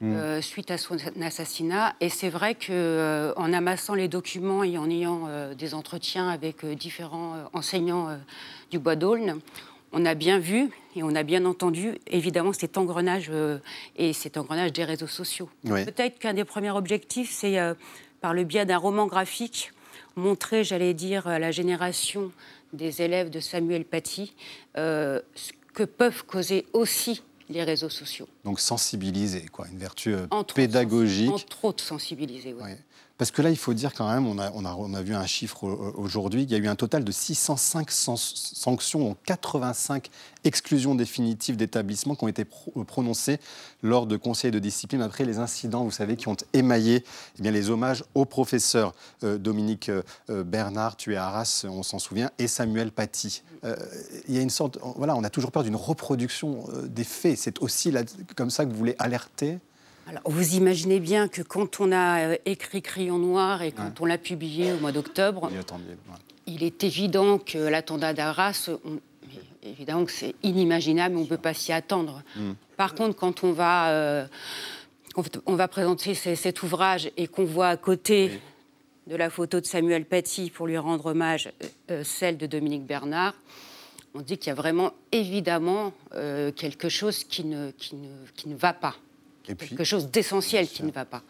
mmh. 0.00 0.40
suite 0.40 0.70
à 0.70 0.78
son 0.78 0.96
assassinat. 1.20 1.96
Et 2.00 2.08
c'est 2.08 2.28
vrai 2.28 2.54
qu'en 2.54 3.52
amassant 3.52 3.94
les 3.94 4.06
documents 4.06 4.62
et 4.62 4.78
en 4.78 4.88
ayant 4.88 5.28
des 5.58 5.74
entretiens 5.74 6.28
avec 6.28 6.64
différents 6.64 7.34
enseignants 7.52 8.16
du 8.70 8.78
Bois 8.78 8.94
d'Aulne, 8.94 9.40
on 9.90 10.06
a 10.06 10.14
bien 10.14 10.38
vu 10.38 10.70
et 10.94 11.02
on 11.02 11.16
a 11.16 11.24
bien 11.24 11.44
entendu, 11.46 11.98
évidemment, 12.06 12.52
cet 12.52 12.78
engrenage 12.78 13.32
et 13.96 14.12
cet 14.12 14.36
engrenage 14.36 14.72
des 14.72 14.84
réseaux 14.84 15.08
sociaux. 15.08 15.50
Peut-être 15.64 16.20
qu'un 16.20 16.34
des 16.34 16.44
premiers 16.44 16.70
objectifs, 16.70 17.32
c'est 17.32 17.58
par 18.20 18.34
le 18.34 18.44
biais 18.44 18.66
d'un 18.66 18.78
roman 18.78 19.08
graphique, 19.08 19.72
montrer, 20.16 20.64
j'allais 20.64 20.94
dire, 20.94 21.26
à 21.26 21.38
la 21.38 21.50
génération 21.50 22.32
des 22.72 23.02
élèves 23.02 23.30
de 23.30 23.40
Samuel 23.40 23.84
Paty 23.84 24.34
ce 24.74 25.20
que 25.72 25.84
peuvent 25.84 26.24
causer 26.24 26.66
aussi 26.72 27.22
les 27.50 27.62
réseaux 27.62 27.88
sociaux. 27.88 28.28
Donc 28.44 28.60
sensibiliser, 28.60 29.46
quoi, 29.52 29.66
une 29.68 29.78
vertu 29.78 30.14
pédagogique. 30.54 31.30
Entre 31.30 31.64
autres, 31.64 31.84
sensibiliser, 31.84 32.54
oui. 32.54 32.70
Parce 33.16 33.30
que 33.30 33.42
là, 33.42 33.50
il 33.50 33.56
faut 33.56 33.74
dire 33.74 33.94
quand 33.94 34.12
même, 34.12 34.26
on 34.26 34.38
a, 34.38 34.50
on 34.52 34.92
a, 34.92 35.02
vu 35.02 35.14
un 35.14 35.26
chiffre 35.26 35.64
aujourd'hui, 35.96 36.42
il 36.42 36.50
y 36.50 36.54
a 36.56 36.58
eu 36.58 36.66
un 36.66 36.74
total 36.74 37.04
de 37.04 37.12
605 37.12 37.88
sanctions, 37.92 38.98
dont 38.98 39.16
85 39.24 40.10
exclusions 40.42 40.96
définitives 40.96 41.56
d'établissements 41.56 42.16
qui 42.16 42.24
ont 42.24 42.28
été 42.28 42.44
prononcées 42.44 43.38
lors 43.82 44.08
de 44.08 44.16
conseils 44.16 44.50
de 44.50 44.58
discipline 44.58 45.00
après 45.00 45.24
les 45.24 45.38
incidents, 45.38 45.84
vous 45.84 45.92
savez, 45.92 46.16
qui 46.16 46.26
ont 46.26 46.36
émaillé 46.54 47.04
eh 47.38 47.42
bien, 47.42 47.52
les 47.52 47.70
hommages 47.70 48.02
au 48.16 48.24
professeur 48.24 48.94
euh, 49.22 49.38
Dominique 49.38 49.90
euh, 49.90 50.42
Bernard, 50.42 50.96
tué 50.96 51.16
à 51.16 51.26
Arras, 51.26 51.66
on 51.68 51.84
s'en 51.84 52.00
souvient, 52.00 52.32
et 52.40 52.48
Samuel 52.48 52.90
Paty. 52.90 53.44
Euh, 53.62 53.76
il 54.26 54.34
y 54.34 54.38
a 54.38 54.42
une 54.42 54.50
sorte, 54.50 54.78
voilà, 54.96 55.14
on 55.14 55.22
a 55.22 55.30
toujours 55.30 55.52
peur 55.52 55.62
d'une 55.62 55.76
reproduction 55.76 56.64
des 56.82 57.04
faits. 57.04 57.38
C'est 57.38 57.62
aussi 57.62 57.92
comme 58.34 58.50
ça 58.50 58.64
que 58.64 58.70
vous 58.70 58.76
voulez 58.76 58.96
alerter 58.98 59.60
alors, 60.06 60.22
vous 60.26 60.54
imaginez 60.54 61.00
bien 61.00 61.28
que 61.28 61.42
quand 61.42 61.80
on 61.80 61.90
a 61.90 62.28
euh, 62.28 62.36
écrit 62.44 62.82
Crayon 62.82 63.18
Noir 63.18 63.62
et 63.62 63.72
quand 63.72 64.00
on 64.00 64.04
l'a 64.04 64.18
publié 64.18 64.72
au 64.72 64.78
mois 64.78 64.92
d'octobre, 64.92 65.50
il 66.46 66.62
est 66.62 66.84
évident 66.84 67.38
que 67.38 67.56
l'attentat 67.56 68.12
d'Arras, 68.12 68.70
évidemment 69.62 70.04
que 70.04 70.12
c'est 70.12 70.34
inimaginable, 70.42 71.16
on 71.16 71.22
ne 71.22 71.26
peut 71.26 71.38
pas 71.38 71.54
s'y 71.54 71.72
attendre. 71.72 72.22
Mm. 72.36 72.52
Par 72.76 72.94
contre, 72.94 73.16
quand 73.16 73.44
on 73.44 73.52
va, 73.52 73.90
euh, 73.90 74.26
on 75.46 75.54
va 75.54 75.68
présenter 75.68 76.14
cet 76.14 76.62
ouvrage 76.62 77.10
et 77.16 77.26
qu'on 77.26 77.44
voit 77.44 77.68
à 77.68 77.76
côté 77.78 78.40
de 79.06 79.16
la 79.16 79.30
photo 79.30 79.60
de 79.60 79.66
Samuel 79.66 80.04
Paty 80.04 80.50
pour 80.50 80.66
lui 80.66 80.76
rendre 80.76 81.06
hommage 81.06 81.50
euh, 81.90 82.04
celle 82.04 82.36
de 82.36 82.46
Dominique 82.46 82.84
Bernard, 82.84 83.34
on 84.14 84.20
dit 84.20 84.36
qu'il 84.36 84.48
y 84.48 84.52
a 84.52 84.54
vraiment 84.54 84.92
évidemment 85.12 85.92
quelque 86.12 86.88
chose 86.88 87.24
qui 87.24 87.44
ne, 87.44 87.72
qui 87.72 87.96
ne, 87.96 88.08
qui 88.36 88.48
ne 88.48 88.54
va 88.54 88.72
pas 88.72 88.94
quelque 89.46 89.84
chose 89.84 90.10
d'essentiel 90.10 90.66
qui 90.68 90.82
ne 90.82 90.90
va 90.90 91.04
pas. 91.04 91.22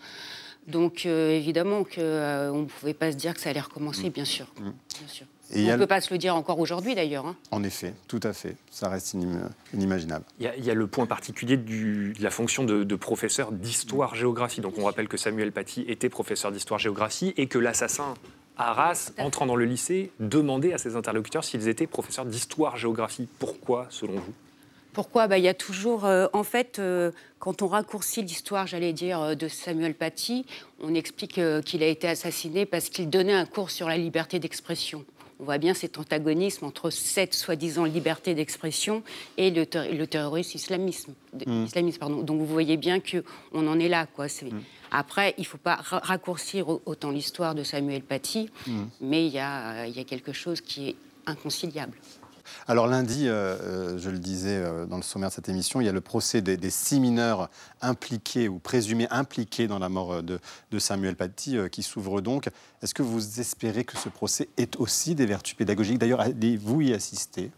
Donc 0.66 1.04
euh, 1.04 1.30
évidemment 1.30 1.84
qu'on 1.84 1.98
euh, 1.98 2.52
ne 2.52 2.64
pouvait 2.64 2.94
pas 2.94 3.12
se 3.12 3.16
dire 3.16 3.34
que 3.34 3.40
ça 3.40 3.50
allait 3.50 3.60
recommencer, 3.60 4.10
bien 4.10 4.24
sûr. 4.24 4.46
Mm. 4.58 4.62
Bien 4.62 5.08
sûr. 5.08 5.26
on 5.54 5.58
ne 5.58 5.76
peut 5.76 5.86
pas 5.86 6.00
se 6.00 6.12
le 6.12 6.18
dire 6.18 6.34
encore 6.34 6.58
aujourd'hui 6.58 6.94
d'ailleurs. 6.94 7.26
Hein. 7.26 7.36
En 7.50 7.62
effet, 7.62 7.94
tout 8.08 8.20
à 8.22 8.32
fait. 8.32 8.56
Ça 8.70 8.88
reste 8.88 9.14
inimaginable. 9.74 10.24
Il 10.40 10.64
y, 10.64 10.70
a, 10.70 10.74
le 10.74 10.86
point 10.86 11.06
particulier 11.06 11.56
de 11.56 12.22
la 12.22 12.30
fonction 12.30 12.64
de, 12.64 12.96
professeur 12.96 13.52
d'histoire-géographie. 13.52 14.62
Donc 14.62 14.78
on 14.78 14.84
rappelle 14.84 15.08
que 15.08 15.16
Samuel 15.16 15.52
Paty 15.52 15.84
était 15.88 16.08
professeur 16.08 16.50
d'histoire-géographie 16.50 17.34
et 17.36 17.46
que 17.46 17.58
l'assassin 17.58 18.14
Arras, 18.56 19.10
entrant 19.18 19.46
dans 19.46 19.56
le 19.56 19.64
lycée, 19.64 20.12
demandait 20.20 20.72
à 20.72 20.78
ses 20.78 20.96
interlocuteurs 20.96 21.44
s'ils 21.44 21.68
étaient 21.68 21.88
professeurs 21.88 22.24
d'histoire-géographie. 22.24 23.28
Pourquoi, 23.38 23.86
selon 23.90 24.14
vous? 24.14 24.32
Pourquoi 24.94 25.26
bah, 25.26 25.36
Il 25.36 25.44
y 25.44 25.48
a 25.48 25.54
toujours, 25.54 26.06
euh, 26.06 26.28
en 26.32 26.44
fait, 26.44 26.78
euh, 26.78 27.10
quand 27.38 27.60
on 27.60 27.68
raccourcit 27.68 28.22
l'histoire, 28.22 28.66
j'allais 28.66 28.94
dire, 28.94 29.20
euh, 29.20 29.34
de 29.34 29.48
Samuel 29.48 29.94
Paty, 29.94 30.46
on 30.80 30.94
explique 30.94 31.40
qu'il 31.64 31.82
a 31.82 31.86
été 31.86 32.08
assassiné 32.08 32.64
parce 32.64 32.88
qu'il 32.88 33.10
donnait 33.10 33.34
un 33.34 33.44
cours 33.44 33.70
sur 33.70 33.88
la 33.88 33.98
liberté 33.98 34.38
d'expression. 34.38 35.04
On 35.40 35.44
voit 35.44 35.58
bien 35.58 35.74
cet 35.74 35.98
antagonisme 35.98 36.64
entre 36.64 36.90
cette 36.90 37.34
soi-disant 37.34 37.84
liberté 37.84 38.34
d'expression 38.34 39.02
et 39.36 39.50
le, 39.50 39.66
terrorisme 40.06 40.56
islamisme, 40.56 41.12
mm. 41.44 41.64
islamiste. 41.64 41.98
Pardon. 41.98 42.22
Donc 42.22 42.38
vous 42.38 42.46
voyez 42.46 42.76
bien 42.76 43.00
qu'on 43.00 43.66
en 43.66 43.80
est 43.80 43.88
là. 43.88 44.06
Quoi. 44.06 44.26
Mm. 44.26 44.60
Après, 44.92 45.34
il 45.36 45.40
ne 45.40 45.46
faut 45.46 45.58
pas 45.58 45.80
raccourcir 45.82 46.68
autant 46.68 47.10
l'histoire 47.10 47.56
de 47.56 47.64
Samuel 47.64 48.02
Paty, 48.02 48.48
mm. 48.66 48.82
mais 49.00 49.26
il 49.26 49.32
y 49.32 49.40
a 49.40 50.04
quelque 50.06 50.32
chose 50.32 50.60
qui 50.60 50.90
est 50.90 50.96
inconciliable. 51.26 51.98
Alors 52.66 52.86
lundi, 52.86 53.28
euh, 53.28 53.56
euh, 53.60 53.98
je 53.98 54.10
le 54.10 54.18
disais 54.18 54.56
euh, 54.56 54.86
dans 54.86 54.96
le 54.96 55.02
sommaire 55.02 55.28
de 55.28 55.34
cette 55.34 55.48
émission, 55.48 55.80
il 55.80 55.84
y 55.84 55.88
a 55.88 55.92
le 55.92 56.00
procès 56.00 56.40
des, 56.42 56.70
six 56.70 57.00
mineurs 57.00 57.50
impliqués 57.82 58.48
ou 58.48 58.58
présumés 58.58 59.06
impliqués 59.10 59.66
dans 59.66 59.78
la 59.78 59.88
mort 59.88 60.22
de, 60.22 60.38
Samuel 60.78 61.14
Paty 61.14 61.56
qui 61.70 61.82
s'ouvre 61.82 62.20
donc. 62.20 62.48
Est-ce 62.82 62.94
que 62.94 63.02
vous 63.02 63.40
espérez 63.40 63.84
que 63.84 63.96
ce 63.96 64.08
procès 64.08 64.48
ait 64.56 64.76
aussi 64.78 65.14
des 65.14 65.24
vertus 65.24 65.54
pédagogiques? 65.54 65.98
D'ailleurs, 65.98 66.20
allez-vous 66.20 66.80
y 66.80 66.92
assister? 66.92 67.50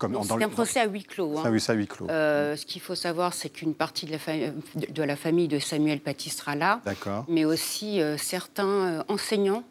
C'est 0.00 0.42
un 0.42 0.48
procès 0.48 0.80
à 0.80 0.86
huis 0.86 1.04
clos. 1.04 1.38
Hein. 1.38 1.44
à 1.44 1.72
huis 1.72 1.86
clos. 1.86 2.08
ce 2.08 2.66
qu'il 2.66 2.82
faut 2.82 2.96
savoir, 2.96 3.32
c'est 3.32 3.50
qu'une 3.50 3.74
partie 3.74 4.06
de 4.06 4.12
la, 4.12 4.88
de 4.88 5.02
la, 5.02 5.16
famille 5.16 5.46
de 5.46 5.60
Samuel 5.60 6.00
Paty 6.00 6.28
sera 6.30 6.56
là, 6.56 6.80
mais 7.28 7.44
aussi 7.44 8.00
certains 8.18 9.04
enseignants 9.08 9.64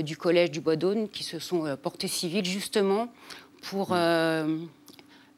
du 0.00 0.16
collège 0.16 0.50
du 0.50 0.60
Bois 0.60 0.76
d'Aune 0.76 1.08
qui 1.08 1.22
se 1.22 1.38
sont 1.38 1.76
portés 1.80 2.08
civils 2.08 2.44
justement 2.44 3.08
pour, 3.66 3.88
euh, 3.92 4.58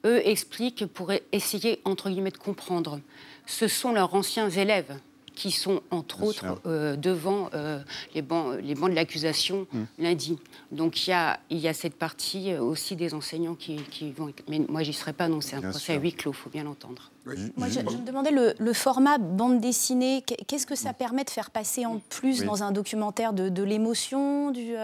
eux 0.05 0.27
expliquent, 0.27 0.87
pour 0.87 1.13
essayer, 1.33 1.81
entre 1.85 2.11
guillemets, 2.11 2.31
de 2.31 2.39
comprendre. 2.39 3.01
Ce 3.47 3.69
sont 3.69 3.93
leurs 3.93 4.15
anciens 4.15 4.51
élèves 4.51 4.99
qui 5.35 5.53
sont, 5.53 5.83
entre 5.93 6.25
autres, 6.25 6.61
euh, 6.67 6.97
devant 6.97 7.49
euh, 7.55 7.81
les, 8.15 8.23
bancs, 8.23 8.59
les 8.61 8.75
bancs 8.75 8.91
de 8.91 8.95
l'accusation 8.97 9.69
mm. 9.73 9.83
lundi. 10.01 10.39
Donc 10.73 11.07
il 11.07 11.11
y 11.11 11.13
a, 11.13 11.39
il 11.49 11.59
y 11.59 11.69
a 11.69 11.73
cette 11.73 11.95
partie 11.95 12.57
aussi 12.57 12.97
des 12.97 13.15
enseignants 13.15 13.55
qui, 13.55 13.77
qui 13.77 14.11
vont... 14.11 14.33
Mais 14.49 14.59
moi, 14.69 14.83
j'y 14.83 14.93
serai 14.93 15.13
pas, 15.13 15.29
non, 15.29 15.41
c'est 15.41 15.55
un 15.55 15.61
procès 15.61 15.95
à 15.95 15.97
huis 15.97 16.13
clos, 16.13 16.33
il 16.33 16.37
faut 16.37 16.51
bien 16.51 16.65
l'entendre. 16.65 17.11
Moi, 17.57 17.69
je, 17.69 17.81
me 17.81 18.05
demandais 18.05 18.33
le, 18.33 18.73
format 18.73 19.19
bande 19.19 19.61
dessinée, 19.61 20.25
qu'est-ce 20.49 20.67
que 20.67 20.75
ça 20.75 20.93
permet 20.93 21.25
de 21.25 21.31
faire 21.31 21.51
passer 21.51 21.87
en 21.87 22.01
plus 22.01 22.45
dans 22.45 22.63
un 22.63 22.73
documentaire 22.73 23.33
de, 23.33 23.49
de 23.49 23.63
l'émotion 23.63 24.51
du, 24.51 24.75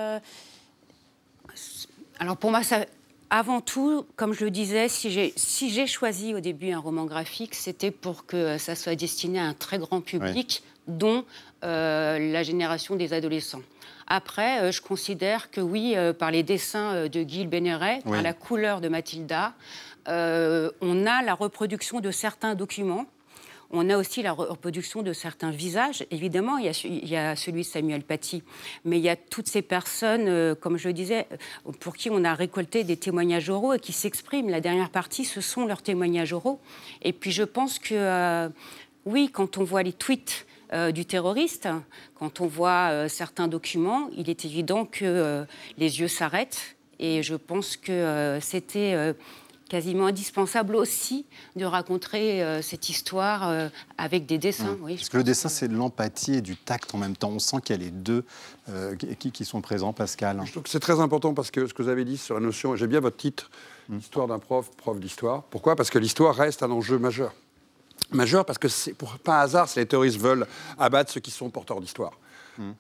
Alors 2.21 2.37
pour 2.37 2.51
moi, 2.51 2.63
ça, 2.63 2.85
avant 3.31 3.61
tout, 3.61 4.07
comme 4.17 4.33
je 4.33 4.45
le 4.45 4.51
disais, 4.51 4.89
si 4.89 5.11
j'ai 5.11 5.33
si 5.37 5.87
choisi 5.87 6.35
au 6.35 6.41
début 6.41 6.71
un 6.71 6.79
roman 6.79 7.05
graphique, 7.05 7.55
c'était 7.55 7.91
pour 7.91 8.27
que 8.27 8.59
ça 8.59 8.75
soit 8.75 8.95
destiné 8.95 9.41
à 9.41 9.45
un 9.45 9.55
très 9.55 9.79
grand 9.79 10.01
public, 10.01 10.63
dont 10.87 11.25
euh, 11.65 12.33
la 12.33 12.43
génération 12.43 12.97
des 12.97 13.13
adolescents. 13.13 13.63
Après, 14.07 14.61
euh, 14.61 14.73
je 14.73 14.83
considère 14.83 15.51
que 15.51 15.61
oui, 15.61 15.95
euh, 15.97 16.13
par 16.13 16.31
les 16.31 16.43
dessins 16.43 17.09
de 17.09 17.23
Guy 17.23 17.47
Bénéret, 17.47 18.01
par 18.05 18.23
la 18.23 18.33
couleur 18.35 18.81
de 18.81 18.89
Mathilda, 18.89 19.55
on 20.07 21.07
a 21.07 21.23
la 21.23 21.35
reproduction 21.35 22.01
de 22.01 22.11
certains 22.11 22.55
documents 22.55 23.07
on 23.75 23.91
a 23.91 23.99
aussi 23.99 24.23
la 24.23 24.33
reproduction 24.33 25.03
de 25.03 25.13
certains 25.13 25.51
visages. 25.51 26.07
Évidemment, 26.11 26.59
il 26.59 26.67
y 26.67 27.17
a, 27.17 27.37
celui 27.37 27.63
de 27.63 27.67
Samuel 27.67 28.03
Paty, 28.03 28.43
mais 28.85 28.99
il 28.99 29.03
y 29.03 29.09
a 29.09 29.17
toutes 29.17 29.49
ces 29.49 29.63
personnes, 29.63 30.29
euh, 30.29 30.55
comme 30.55 30.79
je 30.79 30.89
le 30.89 30.95
disais, 30.95 31.27
euh, 31.33 31.73
pour 31.81 31.97
qui 31.97 32.09
on 32.09 32.25
a 32.25 32.35
récolté 32.35 32.85
des 32.85 32.97
témoignages 32.97 33.51
oraux 33.51 33.75
et 33.75 33.81
qui 33.81 33.93
s'expriment. 33.93 34.49
La 34.49 34.61
dernière 34.61 34.91
partie, 34.91 35.25
ce 35.25 35.41
sont 35.41 35.67
leurs 35.67 35.83
témoignages 35.83 36.33
oraux. 36.33 36.61
Et 37.03 37.13
puis 37.13 37.33
je 37.33 37.43
pense 37.43 37.81
que, 37.81 37.95
euh, 37.95 38.49
oui, 39.07 39.29
quand 39.33 39.59
on 39.59 39.65
voit 39.65 39.83
les 39.83 39.93
tweets 39.93 40.47
du 40.93 41.05
terroriste, 41.05 41.69
quand 42.17 42.41
on 42.41 42.49
voit 42.49 43.09
certains 43.09 43.47
documents, 43.47 44.11
il 44.17 44.29
est 44.29 44.45
évident 44.45 44.87
que 44.87 45.47
les 45.79 46.01
yeux 46.01 46.09
s'arrêtent. 46.09 46.75
Et 46.99 47.23
je 47.23 47.37
pense 47.37 47.77
que 47.77 48.39
c'était 48.41 49.15
quasiment 49.75 50.07
indispensable 50.07 50.77
aussi 50.77 51.27
de 51.57 51.65
raconter 51.65 52.45
euh, 52.45 52.63
cette 52.63 52.91
histoire 52.91 53.49
euh, 53.49 53.69
avec 53.99 54.25
des 54.25 54.39
dessins. 54.39 54.77
Oui, 54.81 54.95
Parce 54.95 55.09
que 55.09 55.17
le 55.17 55.25
dessin, 55.25 55.49
c'est 55.49 55.67
de 55.67 55.75
l'empathie 55.75 56.35
et 56.35 56.41
du 56.43 56.57
tact 56.57 56.95
en 56.95 56.99
même 56.99 57.17
temps. 57.17 57.31
On 57.31 57.41
sent 57.41 57.57
qu'il 57.65 57.75
y 57.75 57.79
a 57.81 57.83
les 57.83 57.91
deux 57.91 58.25
euh, 58.69 58.95
qui, 58.95 59.33
qui, 59.33 59.45
sont 59.45 59.61
présents, 59.61 59.93
Pascal. 59.93 60.41
Je 60.45 60.53
trouve 60.53 60.63
que 60.63 60.69
c'est 60.69 60.79
très 60.79 61.01
important 61.01 61.35
parce 61.35 61.51
que 61.51 61.67
ce 61.67 61.75
que 61.75 61.83
vous 61.83 61.89
avez 61.89 62.05
dit 62.05 62.17
sur 62.17 62.37
la 62.37 62.41
notion, 62.41 62.77
j'ai 62.77 62.87
bien 62.87 63.01
votre 63.01 63.17
titre, 63.17 63.51
mm. 63.89 63.99
Histoire 63.99 64.29
d'un 64.29 64.39
prof, 64.39 64.71
prof 64.77 65.01
d'histoire. 65.01 65.43
Pourquoi? 65.43 65.75
Parce 65.75 65.91
que 65.91 65.99
l'histoire 65.99 66.37
reste 66.37 66.63
un 66.63 66.71
enjeu 66.71 67.01
majeur. 67.01 67.35
Majeur 68.13 68.45
parce 68.45 68.59
que, 68.59 68.69
c'est 68.69 68.95
pour, 68.95 69.19
pas 69.19 69.41
hasard, 69.41 69.69
si 69.69 69.81
les 69.81 69.87
terroristes 69.87 70.21
veulent 70.21 70.47
abattre 70.79 71.11
ceux 71.11 71.21
qui 71.21 71.33
sont 71.33 71.51
porteurs 71.51 71.81
d'histoire. 71.81 72.13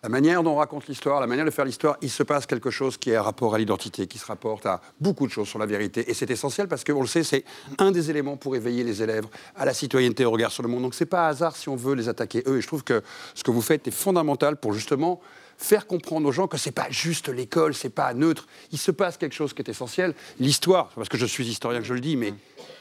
La 0.02 0.08
manière 0.08 0.42
dont 0.42 0.52
on 0.52 0.56
raconte 0.56 0.86
l'histoire, 0.86 1.20
la 1.20 1.26
manière 1.26 1.44
de 1.44 1.50
faire 1.50 1.64
l'histoire, 1.64 1.96
il 2.02 2.10
se 2.10 2.22
passe 2.22 2.46
quelque 2.46 2.70
chose 2.70 2.96
qui 2.96 3.10
est 3.10 3.18
rapport 3.18 3.54
à 3.54 3.58
l'identité, 3.58 4.06
qui 4.06 4.18
se 4.18 4.26
rapporte 4.26 4.66
à 4.66 4.80
beaucoup 5.00 5.26
de 5.26 5.32
choses 5.32 5.48
sur 5.48 5.58
la 5.58 5.66
vérité. 5.66 6.08
Et 6.10 6.14
c'est 6.14 6.30
essentiel 6.30 6.68
parce 6.68 6.84
qu'on 6.84 7.00
le 7.00 7.06
sait, 7.06 7.24
c'est 7.24 7.44
un 7.78 7.90
des 7.90 8.10
éléments 8.10 8.36
pour 8.36 8.56
éveiller 8.56 8.84
les 8.84 9.02
élèves 9.02 9.26
à 9.56 9.64
la 9.64 9.74
citoyenneté, 9.74 10.24
au 10.24 10.30
regard 10.30 10.52
sur 10.52 10.62
le 10.62 10.68
monde. 10.68 10.82
Donc 10.82 10.94
c'est 10.94 11.06
pas 11.06 11.28
hasard 11.28 11.56
si 11.56 11.68
on 11.68 11.76
veut 11.76 11.94
les 11.94 12.08
attaquer 12.08 12.42
eux. 12.46 12.58
Et 12.58 12.60
je 12.60 12.66
trouve 12.66 12.84
que 12.84 13.02
ce 13.34 13.42
que 13.42 13.50
vous 13.50 13.62
faites 13.62 13.86
est 13.88 13.92
fondamental 13.92 14.56
pour 14.56 14.72
justement 14.72 15.20
faire 15.58 15.86
comprendre 15.86 16.28
aux 16.28 16.32
gens 16.32 16.46
que 16.46 16.56
c'est 16.56 16.72
pas 16.72 16.90
juste 16.90 17.28
l'école, 17.28 17.74
c'est 17.74 17.90
pas 17.90 18.12
neutre. 18.14 18.46
Il 18.72 18.78
se 18.78 18.90
passe 18.90 19.16
quelque 19.16 19.34
chose 19.34 19.54
qui 19.54 19.62
est 19.62 19.68
essentiel. 19.68 20.14
L'histoire, 20.38 20.88
parce 20.94 21.08
que 21.08 21.18
je 21.18 21.26
suis 21.26 21.46
historien 21.46 21.80
que 21.80 21.86
je 21.86 21.94
le 21.94 22.00
dis, 22.00 22.16
mais 22.16 22.34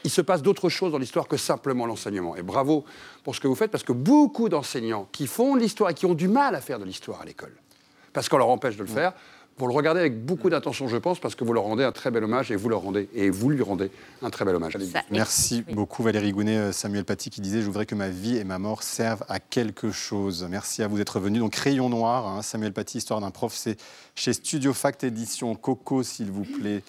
il 0.04 0.10
se 0.10 0.20
passe 0.20 0.42
d'autres 0.42 0.68
choses 0.68 0.92
dans 0.92 0.98
l'histoire 0.98 1.28
que 1.28 1.36
simplement 1.36 1.86
l'enseignement. 1.86 2.36
Et 2.36 2.42
bravo 2.42 2.84
pour 3.22 3.34
ce 3.34 3.40
que 3.40 3.48
vous 3.48 3.54
faites, 3.54 3.70
parce 3.70 3.84
que 3.84 3.92
beaucoup 3.92 4.48
d'enseignants 4.48 5.08
qui 5.12 5.26
font 5.26 5.56
de 5.56 5.60
l'histoire 5.60 5.90
et 5.90 5.94
qui 5.94 6.06
ont 6.06 6.14
du 6.14 6.28
mal 6.28 6.54
à 6.54 6.60
faire 6.60 6.78
de 6.78 6.84
l'histoire 6.84 7.22
à 7.22 7.24
l'école, 7.24 7.56
parce 8.12 8.28
qu'on 8.28 8.38
leur 8.38 8.48
empêche 8.48 8.76
de 8.76 8.82
le 8.82 8.88
faire, 8.88 9.14
vous 9.56 9.68
le 9.68 9.72
regardez 9.72 10.00
avec 10.00 10.24
beaucoup 10.24 10.50
d'attention, 10.50 10.88
je 10.88 10.96
pense, 10.96 11.20
parce 11.20 11.36
que 11.36 11.44
vous 11.44 11.52
leur 11.52 11.62
rendez 11.62 11.84
un 11.84 11.92
très 11.92 12.10
bel 12.10 12.24
hommage 12.24 12.50
et 12.50 12.56
vous 12.56 12.68
leur 12.68 12.80
rendez 12.80 13.08
et 13.14 13.30
vous 13.30 13.50
lui 13.50 13.62
rendez 13.62 13.90
un 14.20 14.30
très 14.30 14.44
bel 14.44 14.56
hommage. 14.56 14.76
Merci 15.10 15.62
beaucoup 15.72 16.02
Valérie 16.02 16.32
Gounet, 16.32 16.56
euh, 16.56 16.72
Samuel 16.72 17.04
Paty 17.04 17.30
qui 17.30 17.40
disait 17.40 17.60
je 17.60 17.66
voudrais 17.66 17.86
que 17.86 17.94
ma 17.94 18.08
vie 18.08 18.36
et 18.36 18.44
ma 18.44 18.58
mort 18.58 18.82
servent 18.82 19.24
à 19.28 19.38
quelque 19.38 19.92
chose. 19.92 20.46
Merci 20.50 20.82
à 20.82 20.88
vous 20.88 20.96
d'être 20.96 21.20
venu. 21.20 21.38
Donc 21.38 21.52
Crayon 21.52 21.88
noir, 21.88 22.26
hein, 22.26 22.42
Samuel 22.42 22.72
Paty, 22.72 22.98
histoire 22.98 23.20
d'un 23.20 23.30
prof, 23.30 23.54
c'est 23.54 23.76
chez 24.16 24.32
Studio 24.32 24.72
Fact 24.72 25.04
Édition. 25.04 25.54
Coco, 25.54 26.02
s'il 26.02 26.32
vous 26.32 26.44
plaît, 26.44 26.82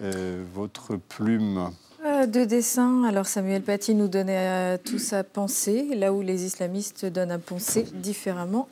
euh, 0.00 0.44
votre 0.54 0.96
plume. 0.96 1.70
Euh, 2.06 2.26
deux 2.26 2.46
dessins. 2.46 3.02
Alors 3.04 3.26
Samuel 3.26 3.62
Paty 3.62 3.94
nous 3.94 4.08
donnait 4.08 4.78
tout 4.78 5.00
sa 5.00 5.24
pensée, 5.24 5.96
là 5.96 6.12
où 6.12 6.22
les 6.22 6.44
islamistes 6.44 7.06
donnent 7.06 7.32
à 7.32 7.38
penser 7.38 7.86
différemment. 7.94 8.68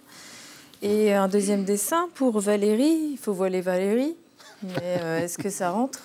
Et 0.85 1.13
un 1.13 1.29
deuxième 1.29 1.63
dessin 1.65 2.09
pour 2.17 2.41
Valérie. 2.41 3.11
Il 3.13 3.17
faut 3.17 3.33
voiler 3.33 3.61
Valérie. 3.61 4.17
Mais 4.65 4.99
euh, 5.01 5.21
est-ce 5.21 5.39
que 5.39 5.49
ça 5.49 5.71
rentre? 5.71 6.01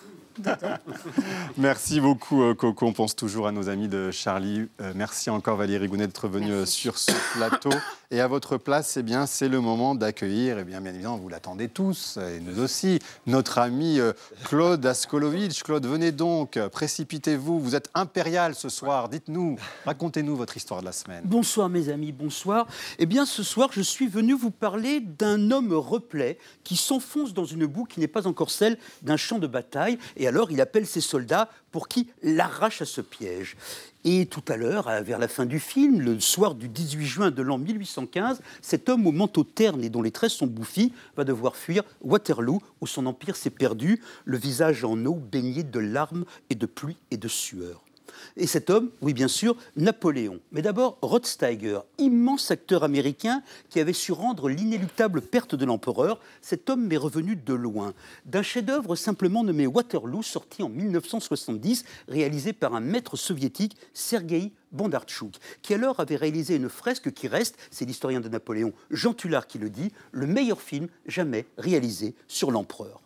Merci 1.57 1.99
beaucoup, 1.99 2.43
euh, 2.43 2.53
Coco. 2.53 2.85
On 2.85 2.93
pense 2.93 3.15
toujours 3.15 3.47
à 3.47 3.51
nos 3.51 3.69
amis 3.69 3.87
de 3.87 4.11
Charlie. 4.11 4.67
Euh, 4.81 4.93
merci 4.95 5.29
encore, 5.29 5.57
Valérie 5.57 5.87
Gounet, 5.87 6.07
d'être 6.07 6.27
venue 6.27 6.65
sur 6.65 6.97
ce 6.97 7.11
plateau. 7.33 7.71
Et 8.09 8.21
à 8.21 8.27
votre 8.27 8.55
place, 8.55 8.95
eh 8.95 9.03
bien, 9.03 9.25
c'est 9.25 9.49
le 9.49 9.59
moment 9.59 9.93
d'accueillir, 9.93 10.59
eh 10.59 10.63
bien, 10.63 10.79
bien 10.79 10.93
évidemment, 10.93 11.17
vous 11.17 11.27
l'attendez 11.27 11.67
tous, 11.67 12.17
et 12.17 12.39
nous 12.39 12.61
aussi, 12.61 12.99
notre 13.25 13.57
ami 13.57 13.99
euh, 13.99 14.13
Claude 14.45 14.85
Askolovitch. 14.85 15.61
Claude, 15.63 15.85
venez 15.85 16.13
donc, 16.13 16.57
précipitez-vous. 16.71 17.59
Vous 17.59 17.75
êtes 17.75 17.89
impérial 17.93 18.55
ce 18.55 18.69
soir. 18.69 19.09
Dites-nous, 19.09 19.57
racontez-nous 19.85 20.37
votre 20.37 20.55
histoire 20.55 20.79
de 20.79 20.85
la 20.85 20.93
semaine. 20.93 21.23
Bonsoir, 21.25 21.67
mes 21.67 21.89
amis, 21.89 22.13
bonsoir. 22.13 22.67
Eh 22.97 23.05
bien, 23.05 23.25
ce 23.25 23.43
soir, 23.43 23.69
je 23.73 23.81
suis 23.81 24.07
venu 24.07 24.33
vous 24.33 24.51
parler 24.51 25.01
d'un 25.01 25.51
homme 25.51 25.73
replet 25.73 26.37
qui 26.63 26.77
s'enfonce 26.77 27.33
dans 27.33 27.45
une 27.45 27.65
boue 27.65 27.83
qui 27.83 27.99
n'est 27.99 28.07
pas 28.07 28.25
encore 28.25 28.51
celle 28.51 28.77
d'un 29.01 29.17
champ 29.17 29.39
de 29.39 29.47
bataille. 29.47 29.97
Et 30.15 30.26
alors, 30.27 30.51
il 30.51 30.61
appelle 30.61 30.85
ses 30.85 31.01
soldats 31.01 31.49
pour 31.71 31.87
qui 31.87 32.09
l'arrache 32.21 32.81
à 32.81 32.85
ce 32.85 33.01
piège. 33.01 33.55
Et 34.03 34.25
tout 34.25 34.43
à 34.47 34.55
l'heure, 34.55 34.89
vers 35.03 35.19
la 35.19 35.27
fin 35.27 35.45
du 35.45 35.59
film, 35.59 35.99
le 35.99 36.19
soir 36.19 36.55
du 36.55 36.69
18 36.69 37.05
juin 37.05 37.31
de 37.31 37.41
l'an 37.41 37.57
1815, 37.57 38.41
cet 38.61 38.89
homme 38.89 39.05
au 39.07 39.11
manteau 39.11 39.43
terne 39.43 39.83
et 39.83 39.89
dont 39.89 40.01
les 40.01 40.11
traits 40.11 40.31
sont 40.31 40.47
bouffis 40.47 40.93
va 41.15 41.23
devoir 41.23 41.55
fuir 41.55 41.83
Waterloo, 42.01 42.61
où 42.81 42.87
son 42.87 43.05
empire 43.05 43.35
s'est 43.35 43.49
perdu, 43.49 44.01
le 44.25 44.37
visage 44.37 44.83
en 44.83 45.03
eau 45.05 45.15
baigné 45.15 45.63
de 45.63 45.79
larmes 45.79 46.25
et 46.49 46.55
de 46.55 46.65
pluie 46.65 46.97
et 47.11 47.17
de 47.17 47.27
sueur. 47.27 47.86
Et 48.35 48.47
cet 48.47 48.69
homme, 48.69 48.89
oui 49.01 49.13
bien 49.13 49.27
sûr, 49.27 49.55
Napoléon. 49.75 50.39
Mais 50.51 50.61
d'abord, 50.61 50.97
Rod 51.01 51.25
Steiger, 51.25 51.79
immense 51.97 52.51
acteur 52.51 52.83
américain 52.83 53.41
qui 53.69 53.79
avait 53.79 53.93
su 53.93 54.11
rendre 54.11 54.49
l'inéluctable 54.49 55.21
perte 55.21 55.55
de 55.55 55.65
l'empereur. 55.65 56.19
Cet 56.41 56.69
homme 56.69 56.87
m'est 56.87 56.97
revenu 56.97 57.35
de 57.35 57.53
loin, 57.53 57.93
d'un 58.25 58.41
chef-d'œuvre 58.41 58.95
simplement 58.95 59.43
nommé 59.43 59.67
Waterloo, 59.67 60.23
sorti 60.23 60.63
en 60.63 60.69
1970, 60.69 61.83
réalisé 62.07 62.53
par 62.53 62.75
un 62.75 62.81
maître 62.81 63.15
soviétique, 63.15 63.77
Sergei 63.93 64.51
Bondarchuk, 64.71 65.35
qui 65.61 65.73
alors 65.73 65.99
avait 65.99 66.15
réalisé 66.15 66.55
une 66.55 66.69
fresque 66.69 67.11
qui 67.11 67.27
reste, 67.27 67.57
c'est 67.71 67.85
l'historien 67.85 68.19
de 68.19 68.29
Napoléon 68.29 68.73
Jean 68.91 69.13
Tullard 69.13 69.47
qui 69.47 69.59
le 69.59 69.69
dit, 69.69 69.91
le 70.11 70.27
meilleur 70.27 70.61
film 70.61 70.87
jamais 71.05 71.45
réalisé 71.57 72.15
sur 72.27 72.51
l'empereur. 72.51 73.01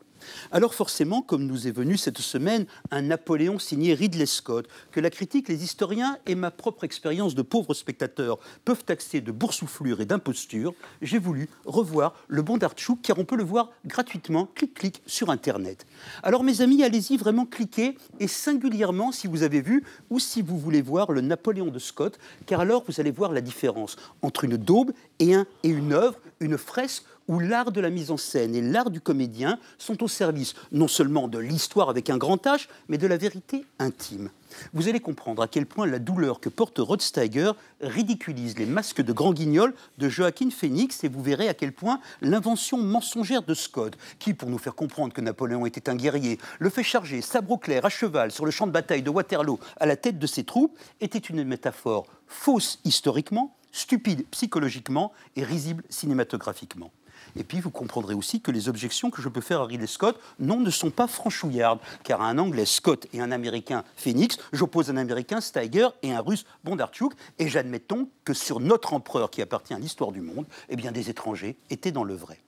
Alors 0.51 0.74
forcément, 0.74 1.22
comme 1.22 1.45
nous 1.45 1.67
est 1.67 1.72
venu 1.72 1.97
cette 1.97 2.19
semaine 2.19 2.65
un 2.91 3.01
Napoléon 3.01 3.59
signé 3.59 3.93
Ridley 3.93 4.26
Scott, 4.26 4.67
que 4.91 4.99
la 4.99 5.09
critique, 5.09 5.47
les 5.47 5.63
historiens 5.63 6.17
et 6.26 6.36
ma 6.36 6.51
propre 6.51 6.84
expérience 6.84 7.36
de 7.36 7.41
pauvre 7.41 7.74
spectateur 7.74 8.39
peuvent 8.65 8.84
taxer 8.84 9.22
de 9.22 9.32
boursouflure 9.32 10.01
et 10.01 10.05
d'imposture, 10.05 10.74
j'ai 11.01 11.19
voulu 11.19 11.49
revoir 11.65 12.15
le 12.28 12.41
bon 12.41 12.57
d'Artchouk, 12.57 12.99
car 13.01 13.19
on 13.19 13.26
peut 13.26 13.36
le 13.36 13.43
voir 13.43 13.72
gratuitement, 13.86 14.47
clic-clic, 14.55 15.01
sur 15.05 15.30
Internet. 15.30 15.86
Alors 16.24 16.43
mes 16.43 16.61
amis, 16.61 16.84
allez-y 16.84 17.17
vraiment 17.17 17.45
cliquez, 17.45 17.97
et 18.19 18.28
singulièrement 18.28 19.11
si 19.11 19.28
vous 19.28 19.43
avez 19.43 19.61
vu 19.61 19.84
ou 20.09 20.19
si 20.19 20.41
vous 20.41 20.57
voulez 20.57 20.82
voir 20.82 21.11
le 21.11 21.22
Napoléon 21.22 21.67
de 21.67 21.80
Scott, 21.80 22.19
car 22.45 22.61
alors 22.61 22.84
vous 22.88 22.99
allez 22.99 23.11
voir 23.11 23.32
la 23.32 23.41
différence 23.41 23.95
entre 24.22 24.43
une 24.43 24.57
daube 24.57 24.91
et, 25.19 25.34
un, 25.34 25.45
et 25.63 25.69
une 25.69 25.93
œuvre, 25.93 26.17
une 26.39 26.57
fresque 26.57 27.03
où 27.32 27.39
l'art 27.39 27.71
de 27.71 27.79
la 27.79 27.89
mise 27.89 28.11
en 28.11 28.17
scène 28.17 28.55
et 28.55 28.61
l'art 28.61 28.89
du 28.89 28.99
comédien 28.99 29.57
sont 29.77 30.03
au 30.03 30.09
service 30.09 30.53
non 30.73 30.89
seulement 30.89 31.29
de 31.29 31.39
l'histoire 31.39 31.89
avec 31.89 32.09
un 32.09 32.17
grand 32.17 32.45
H, 32.45 32.67
mais 32.89 32.97
de 32.97 33.07
la 33.07 33.15
vérité 33.15 33.63
intime. 33.79 34.29
Vous 34.73 34.89
allez 34.89 34.99
comprendre 34.99 35.41
à 35.41 35.47
quel 35.47 35.65
point 35.65 35.88
la 35.88 35.99
douleur 35.99 36.41
que 36.41 36.49
porte 36.49 36.79
Rod 36.79 37.01
Steiger 37.01 37.53
ridiculise 37.79 38.57
les 38.57 38.65
masques 38.65 39.01
de 39.01 39.13
grand 39.13 39.32
guignol 39.32 39.73
de 39.97 40.09
Joaquin 40.09 40.49
Phoenix 40.49 41.05
et 41.05 41.07
vous 41.07 41.23
verrez 41.23 41.47
à 41.47 41.53
quel 41.53 41.71
point 41.71 42.01
l'invention 42.19 42.77
mensongère 42.77 43.43
de 43.43 43.53
Scott, 43.53 43.97
qui, 44.19 44.34
pour 44.34 44.49
nous 44.49 44.57
faire 44.57 44.75
comprendre 44.75 45.13
que 45.13 45.21
Napoléon 45.21 45.65
était 45.65 45.89
un 45.89 45.95
guerrier, 45.95 46.38
le 46.59 46.69
fait 46.69 46.84
charger 46.84 47.21
sabre 47.21 47.57
clair 47.57 47.86
à 47.86 47.89
cheval 47.89 48.34
sur 48.34 48.43
le 48.43 48.51
champ 48.51 48.67
de 48.67 48.73
bataille 48.73 49.03
de 49.03 49.09
Waterloo 49.09 49.57
à 49.79 49.86
la 49.86 49.95
tête 49.95 50.19
de 50.19 50.27
ses 50.27 50.43
troupes, 50.43 50.77
était 50.99 51.17
une 51.17 51.45
métaphore 51.45 52.07
fausse 52.27 52.82
historiquement, 52.84 53.55
stupide 53.71 54.25
psychologiquement 54.32 55.13
et 55.38 55.45
risible 55.45 55.86
cinématographiquement. 55.89 56.91
Et 57.36 57.43
puis, 57.43 57.59
vous 57.59 57.71
comprendrez 57.71 58.13
aussi 58.13 58.41
que 58.41 58.51
les 58.51 58.69
objections 58.69 59.09
que 59.09 59.21
je 59.21 59.29
peux 59.29 59.41
faire 59.41 59.61
à 59.61 59.65
Ridley 59.65 59.88
Scott, 59.88 60.19
non, 60.39 60.59
ne 60.59 60.69
sont 60.69 60.91
pas 60.91 61.07
franchouillardes, 61.07 61.79
car 62.03 62.21
un 62.21 62.38
Anglais 62.38 62.65
Scott 62.65 63.07
et 63.13 63.21
un 63.21 63.32
Américain 63.32 63.84
Phoenix, 63.95 64.38
j'oppose 64.53 64.89
un 64.89 64.97
Américain 64.97 65.41
Steiger 65.41 65.89
et 66.03 66.13
un 66.13 66.21
Russe 66.21 66.45
Bondarchuk, 66.63 67.13
et 67.39 67.47
j'admettons 67.47 68.09
que 68.23 68.34
sur 68.34 68.59
notre 68.59 68.93
empereur 68.93 69.29
qui 69.32 69.41
appartient 69.41 69.73
à 69.73 69.79
l'histoire 69.79 70.11
du 70.11 70.21
monde, 70.21 70.45
eh 70.69 70.75
bien, 70.75 70.91
des 70.91 71.09
étrangers 71.09 71.57
étaient 71.69 71.91
dans 71.91 72.03
le 72.03 72.15
vrai. 72.15 72.39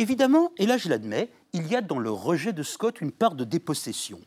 Évidemment, 0.00 0.52
et 0.58 0.66
là 0.66 0.78
je 0.78 0.88
l'admets, 0.88 1.28
il 1.52 1.66
y 1.66 1.74
a 1.74 1.80
dans 1.80 1.98
le 1.98 2.10
rejet 2.12 2.52
de 2.52 2.62
Scott 2.62 3.00
une 3.00 3.10
part 3.10 3.34
de 3.34 3.42
dépossession. 3.42 4.20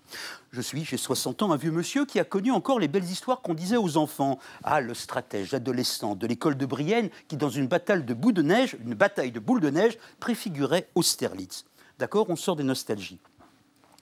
Je 0.52 0.60
suis, 0.60 0.84
j'ai 0.84 0.98
60 0.98 1.44
ans, 1.44 1.54
un 1.54 1.56
vieux 1.56 1.72
monsieur 1.72 2.06
qui 2.06 2.20
a 2.20 2.26
connu 2.26 2.52
encore 2.52 2.78
les 2.78 2.90
belles 2.90 3.06
histoires 3.06 3.42
qu'on 3.42 3.54
disait 3.54 3.78
aux 3.78 3.96
enfants. 3.96 4.38
Ah, 4.66 4.82
le 4.82 4.94
stratège 4.94 5.54
adolescent 5.54 6.16
de 6.16 6.28
l'école 6.28 6.58
de 6.58 6.66
Brienne 6.66 7.10
qui, 7.30 7.38
dans 7.38 7.50
une 7.50 7.68
bataille 7.68 8.04
de 8.04 8.14
boue 8.14 8.34
de 8.34 8.42
neige, 8.42 8.76
une 8.86 8.96
bataille 8.96 9.32
de 9.32 9.40
boules 9.40 9.62
de 9.62 9.70
neige, 9.70 9.98
préfigurait 10.20 10.90
Austerlitz. 10.96 11.64
D'accord 12.00 12.30
On 12.30 12.36
sort 12.36 12.58
des 12.58 12.64
nostalgies. 12.64 13.20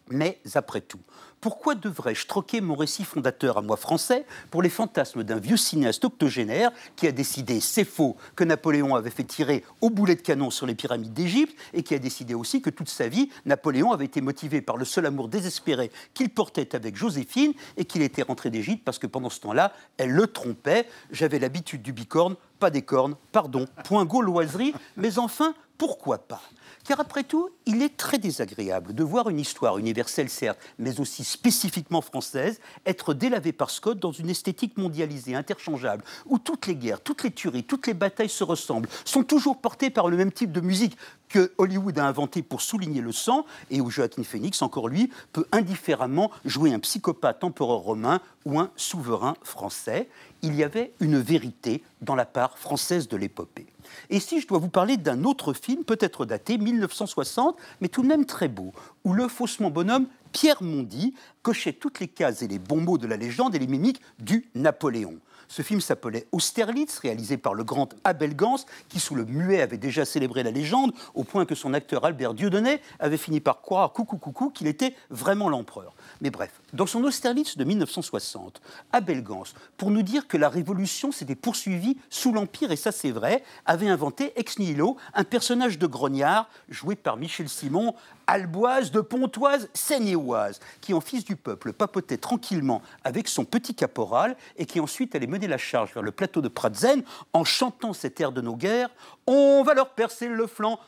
Mais 0.10 0.40
après 0.56 0.82
tout, 0.82 1.00
pourquoi 1.42 1.76
devrais-je 1.76 2.28
troquer 2.28 2.60
mon 2.60 2.76
récit 2.76 3.06
fondateur 3.06 3.58
à 3.58 3.62
moi 3.62 3.78
français 3.78 4.26
pour 4.52 4.62
les 4.62 4.70
fantasmes 4.70 5.24
d'un 5.24 5.40
vieux 5.40 5.56
cinéaste 5.56 6.04
octogénaire 6.04 6.72
qui 6.96 7.08
a 7.08 7.12
décidé, 7.12 7.62
c'est 7.62 7.86
faux, 7.86 8.18
que 8.36 8.44
Napoléon 8.44 8.96
avait 8.96 9.10
fait 9.10 9.24
tirer 9.24 9.64
au 9.80 9.90
boulet 9.90 10.16
de 10.16 10.22
canon 10.22 10.50
sur 10.50 10.66
les 10.66 10.76
pyramides 10.76 11.14
d'Égypte 11.14 11.58
et 11.74 11.84
qui 11.84 11.96
a 11.96 12.00
décidé 12.00 12.34
aussi 12.34 12.62
que 12.62 12.70
toute 12.70 12.90
sa 12.90 13.08
vie, 13.08 13.30
Napoléon 13.46 13.92
avait 13.94 14.06
été 14.06 14.20
motivé 14.20 14.62
par 14.62 14.76
le 14.76 14.84
seul 14.84 15.06
amour 15.06 15.30
désespéré 15.30 15.92
qu'il 16.14 16.30
portait 16.30 16.76
avec 16.76 16.96
Joséphine 16.96 17.54
et 17.78 17.86
qu'il 17.86 18.02
était 18.02 18.24
rentré 18.24 18.50
d'Égypte 18.50 18.84
parce 18.84 19.00
que 19.00 19.08
pendant 19.08 19.30
ce 19.30 19.40
temps-là, 19.40 19.74
elle 19.98 20.12
le 20.12 20.28
trompait. 20.28 20.88
J'avais 21.12 21.40
l'habitude 21.40 21.82
du 21.82 21.94
bicorne, 21.94 22.36
pas 22.60 22.70
des 22.70 22.82
cornes, 22.82 23.16
pardon, 23.32 23.66
point 23.86 24.06
gauloiserie, 24.06 24.74
mais 24.98 25.20
enfin, 25.20 25.54
pourquoi 25.78 26.18
pas? 26.18 26.42
Car 26.86 27.00
après 27.00 27.24
tout, 27.24 27.50
il 27.66 27.82
est 27.82 27.98
très 27.98 28.18
désagréable 28.18 28.94
de 28.94 29.04
voir 29.04 29.30
une 29.30 29.40
histoire 29.40 29.78
universelle, 29.78 30.30
certes, 30.30 30.60
mais 30.78 31.00
aussi 31.00 31.24
spécifiquement 31.24 32.02
française, 32.02 32.60
être 32.86 33.14
délavée 33.14 33.52
par 33.52 33.70
Scott 33.70 34.00
dans 34.00 34.12
une 34.12 34.30
esthétique 34.30 34.78
mondialisée, 34.78 35.36
interchangeable, 35.36 36.04
où 36.26 36.40
toutes 36.40 36.68
les 36.68 36.76
guerres, 36.76 37.02
toutes 37.02 37.24
les 37.24 37.32
tueries, 37.32 37.64
toutes 37.64 37.88
les 37.88 37.94
batailles 37.94 38.30
se 38.30 38.44
ressemblent, 38.44 38.90
sont 39.06 39.24
toujours 39.24 39.58
portées 39.58 39.90
par 39.90 40.08
le 40.08 40.18
même 40.18 40.32
type 40.32 40.52
de 40.52 40.62
musique 40.62 40.98
que 41.30 41.54
Hollywood 41.58 41.98
a 42.00 42.06
inventé 42.06 42.42
pour 42.42 42.62
souligner 42.62 43.02
le 43.02 43.12
sang, 43.12 43.46
et 43.70 43.82
où 43.82 43.90
Joaquin 43.90 44.24
Phoenix, 44.24 44.62
encore 44.62 44.88
lui, 44.88 45.12
peut 45.32 45.46
indifféremment 45.52 46.32
jouer 46.44 46.74
un 46.74 46.80
psychopathe 46.80 47.44
empereur 47.44 47.80
romain 47.80 48.20
ou 48.46 48.60
un 48.60 48.72
souverain 48.76 49.36
français. 49.44 50.10
Il 50.42 50.56
y 50.56 50.64
avait 50.64 50.94
une 51.00 51.20
vérité 51.20 51.84
dans 52.02 52.16
la 52.16 52.26
part 52.26 52.58
française 52.58 53.08
de 53.08 53.18
l'épopée. 53.18 53.68
Et 54.10 54.20
si 54.20 54.40
je 54.40 54.48
dois 54.48 54.60
vous 54.60 54.70
parler 54.70 54.98
d'un 54.98 55.24
autre 55.24 55.54
film, 55.54 55.84
peut-être 55.84 56.26
daté 56.26 56.58
1960, 56.60 57.58
mais 57.82 57.88
tout 57.88 58.02
de 58.02 58.08
même 58.08 58.26
très 58.26 58.48
beau, 58.48 58.72
où 59.04 59.14
le 59.14 59.28
faussement 59.28 59.70
bonhomme 59.70 60.08
Pierre 60.32 60.62
Mondy 60.62 61.14
cochait 61.42 61.74
toutes 61.74 62.00
les 62.00 62.08
cases 62.08 62.42
et 62.42 62.48
les 62.48 62.60
bons 62.60 62.82
mots 62.82 62.98
de 62.98 63.08
la 63.08 63.18
légende 63.18 63.56
et 63.56 63.60
les 63.60 63.68
mimiques 63.68 64.02
du 64.20 64.50
Napoléon. 64.56 65.20
Ce 65.50 65.64
film 65.64 65.82
s'appelait 65.82 66.28
Austerlitz, 66.32 67.00
réalisé 67.00 67.38
par 67.38 67.56
le 67.56 67.64
grand 67.64 67.90
Abel 68.04 68.36
Gans, 68.36 68.60
qui 68.88 69.00
sous 69.00 69.16
le 69.16 69.26
muet 69.26 69.62
avait 69.62 69.80
déjà 69.80 70.06
célébré 70.06 70.44
la 70.44 70.52
légende, 70.52 70.94
au 71.16 71.24
point 71.24 71.46
que 71.46 71.56
son 71.56 71.74
acteur 71.74 72.06
Albert 72.06 72.36
Dieudonné 72.36 72.80
avait 73.00 73.18
fini 73.18 73.40
par 73.40 73.62
croire, 73.62 73.92
coucou 73.92 74.18
coucou, 74.18 74.52
qu'il 74.52 74.68
était 74.68 74.96
vraiment 75.10 75.50
l'empereur. 75.50 75.96
Mais 76.22 76.30
bref, 76.30 76.62
dans 76.74 76.86
son 76.86 77.04
Austerlitz 77.04 77.58
de 77.58 77.64
1960, 77.64 78.62
Abel 78.92 79.24
Gans, 79.24 79.44
pour 79.76 79.90
nous 79.90 80.04
dire 80.04 80.28
que 80.28 80.38
la 80.38 80.50
révolution 80.50 81.12
s'était 81.12 81.34
poursuivie 81.34 81.98
sous 82.12 82.32
l'Empire, 82.32 82.72
et 82.72 82.76
ça 82.76 82.92
c'est 82.92 83.12
vrai, 83.12 83.44
avait 83.66 83.90
inventé 83.90 84.34
ex 84.36 84.60
nihilo 84.60 84.98
un 85.16 85.24
personnage 85.24 85.80
de 85.80 85.88
grognard 85.88 86.48
joué 86.70 86.96
par 86.96 87.18
Michel 87.18 87.50
Simon 87.50 87.96
alboise, 88.30 88.92
de 88.92 89.02
pontoise, 89.02 89.70
seignéoise, 89.74 90.60
qui 90.82 90.94
en 90.94 91.02
fils 91.02 91.26
du 91.26 91.36
peuple 91.36 91.74
papotait 91.74 92.18
tranquillement 92.18 92.82
avec 93.04 93.28
son 93.28 93.44
petit 93.44 93.74
caporal 93.74 94.38
et 94.58 94.66
qui 94.66 94.80
ensuite 94.80 95.16
allait 95.16 95.28
mener 95.28 95.48
la 95.48 95.58
charge 95.58 95.94
vers 95.94 96.04
le 96.04 96.12
plateau 96.12 96.42
de 96.42 96.48
Pratzen 96.48 97.04
en 97.34 97.44
chantant 97.44 97.94
cet 97.94 98.22
air 98.22 98.32
de 98.32 98.42
nos 98.42 98.56
guerres. 98.56 98.90
On 99.26 99.64
va 99.64 99.74
leur 99.74 99.90
percer 99.90 100.28
le 100.28 100.48
flanc, 100.48 100.80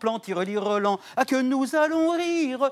plan, 0.00 0.18
tire-lire, 0.18 0.64
relant, 0.64 0.98
à 1.16 1.24
que 1.24 1.40
nous 1.40 1.76
allons 1.76 2.10
rire, 2.10 2.70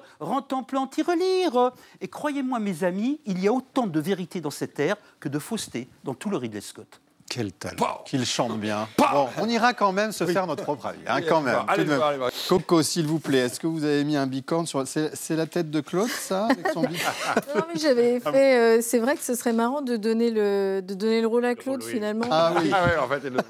plan, 0.67 0.87
tire-lire. 0.87 1.73
Et 2.01 2.09
croyez-moi, 2.09 2.59
mes 2.59 2.85
amis, 2.85 3.21
il 3.25 3.39
y 3.41 3.49
a 3.49 3.53
autant 3.53 3.87
de 3.87 4.01
vérité 4.01 4.41
dans 4.41 4.51
cet 4.51 4.81
air 4.81 4.97
que 5.21 5.29
de 5.29 5.39
fausseté 5.39 5.89
dans 6.05 6.15
tout 6.15 6.31
le 6.31 6.37
Ridley 6.37 6.61
Scott. 6.61 7.01
Quel 7.29 7.53
talent 7.53 8.03
Qu'il 8.07 8.25
chante 8.25 8.59
bien. 8.59 8.89
Bon, 8.97 9.29
on 9.39 9.49
ira 9.49 9.75
quand 9.75 9.93
même 9.93 10.13
se 10.13 10.25
faire 10.25 10.47
notre 10.47 10.63
propre 10.63 10.87
avis, 10.87 11.01
hein, 11.07 11.21
quand 11.29 11.43
même. 11.43 11.59
Allez, 11.69 11.83
allez, 11.83 12.03
allez, 12.03 12.19
Coco, 12.49 12.83
s'il 12.83 13.07
vous 13.07 13.19
plaît, 13.19 13.41
est-ce 13.41 13.61
que 13.61 13.67
vous 13.67 13.85
avez 13.85 14.03
mis 14.05 14.17
un 14.17 14.27
bicorne 14.27 14.67
sur... 14.67 14.83
C'est 14.87 15.37
la 15.37 15.47
tête 15.47 15.71
de 15.71 15.81
Claude, 15.81 16.09
ça, 16.09 16.47
avec 16.47 16.69
son 16.69 16.81
bicorne 16.81 17.15
Non, 17.55 17.63
mais 17.69 17.79
j'avais 17.79 18.21
ah 18.25 18.33
fait... 18.33 18.79
Euh, 18.79 18.83
c'est 18.83 18.99
vrai 18.99 19.17
que 19.17 19.23
ce 19.23 19.35
serait 19.35 19.53
marrant 19.53 19.83
de 19.83 19.97
donner 19.97 20.31
le, 20.31 20.81
de 20.81 20.95
donner 20.95 21.21
le 21.21 21.27
rôle 21.27 21.45
à 21.45 21.55
Claude, 21.55 21.83
finalement. 21.83 22.27
Ah 22.31 22.53
oui. 22.57 22.71
Ah 22.79 22.85
ouais, 22.85 22.97
en 22.97 23.09
fait, 23.09 23.29
le... 23.29 23.41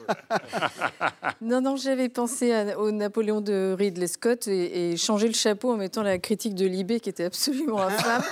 non, 1.43 1.61
non, 1.61 1.77
j'avais 1.77 2.09
pensé 2.09 2.73
au 2.79 2.91
Napoléon 2.91 3.41
de 3.41 3.75
Ridley 3.79 4.07
Scott 4.07 4.49
et, 4.49 4.97
changer 4.97 5.29
le 5.29 5.35
chapeau 5.35 5.73
en 5.73 5.77
mettant 5.77 6.03
la 6.03 6.19
critique 6.19 6.55
de 6.55 6.67
Libé, 6.67 6.99
qui 6.99 7.11
était 7.11 7.25
absolument 7.25 7.83
infâme. 7.83 8.23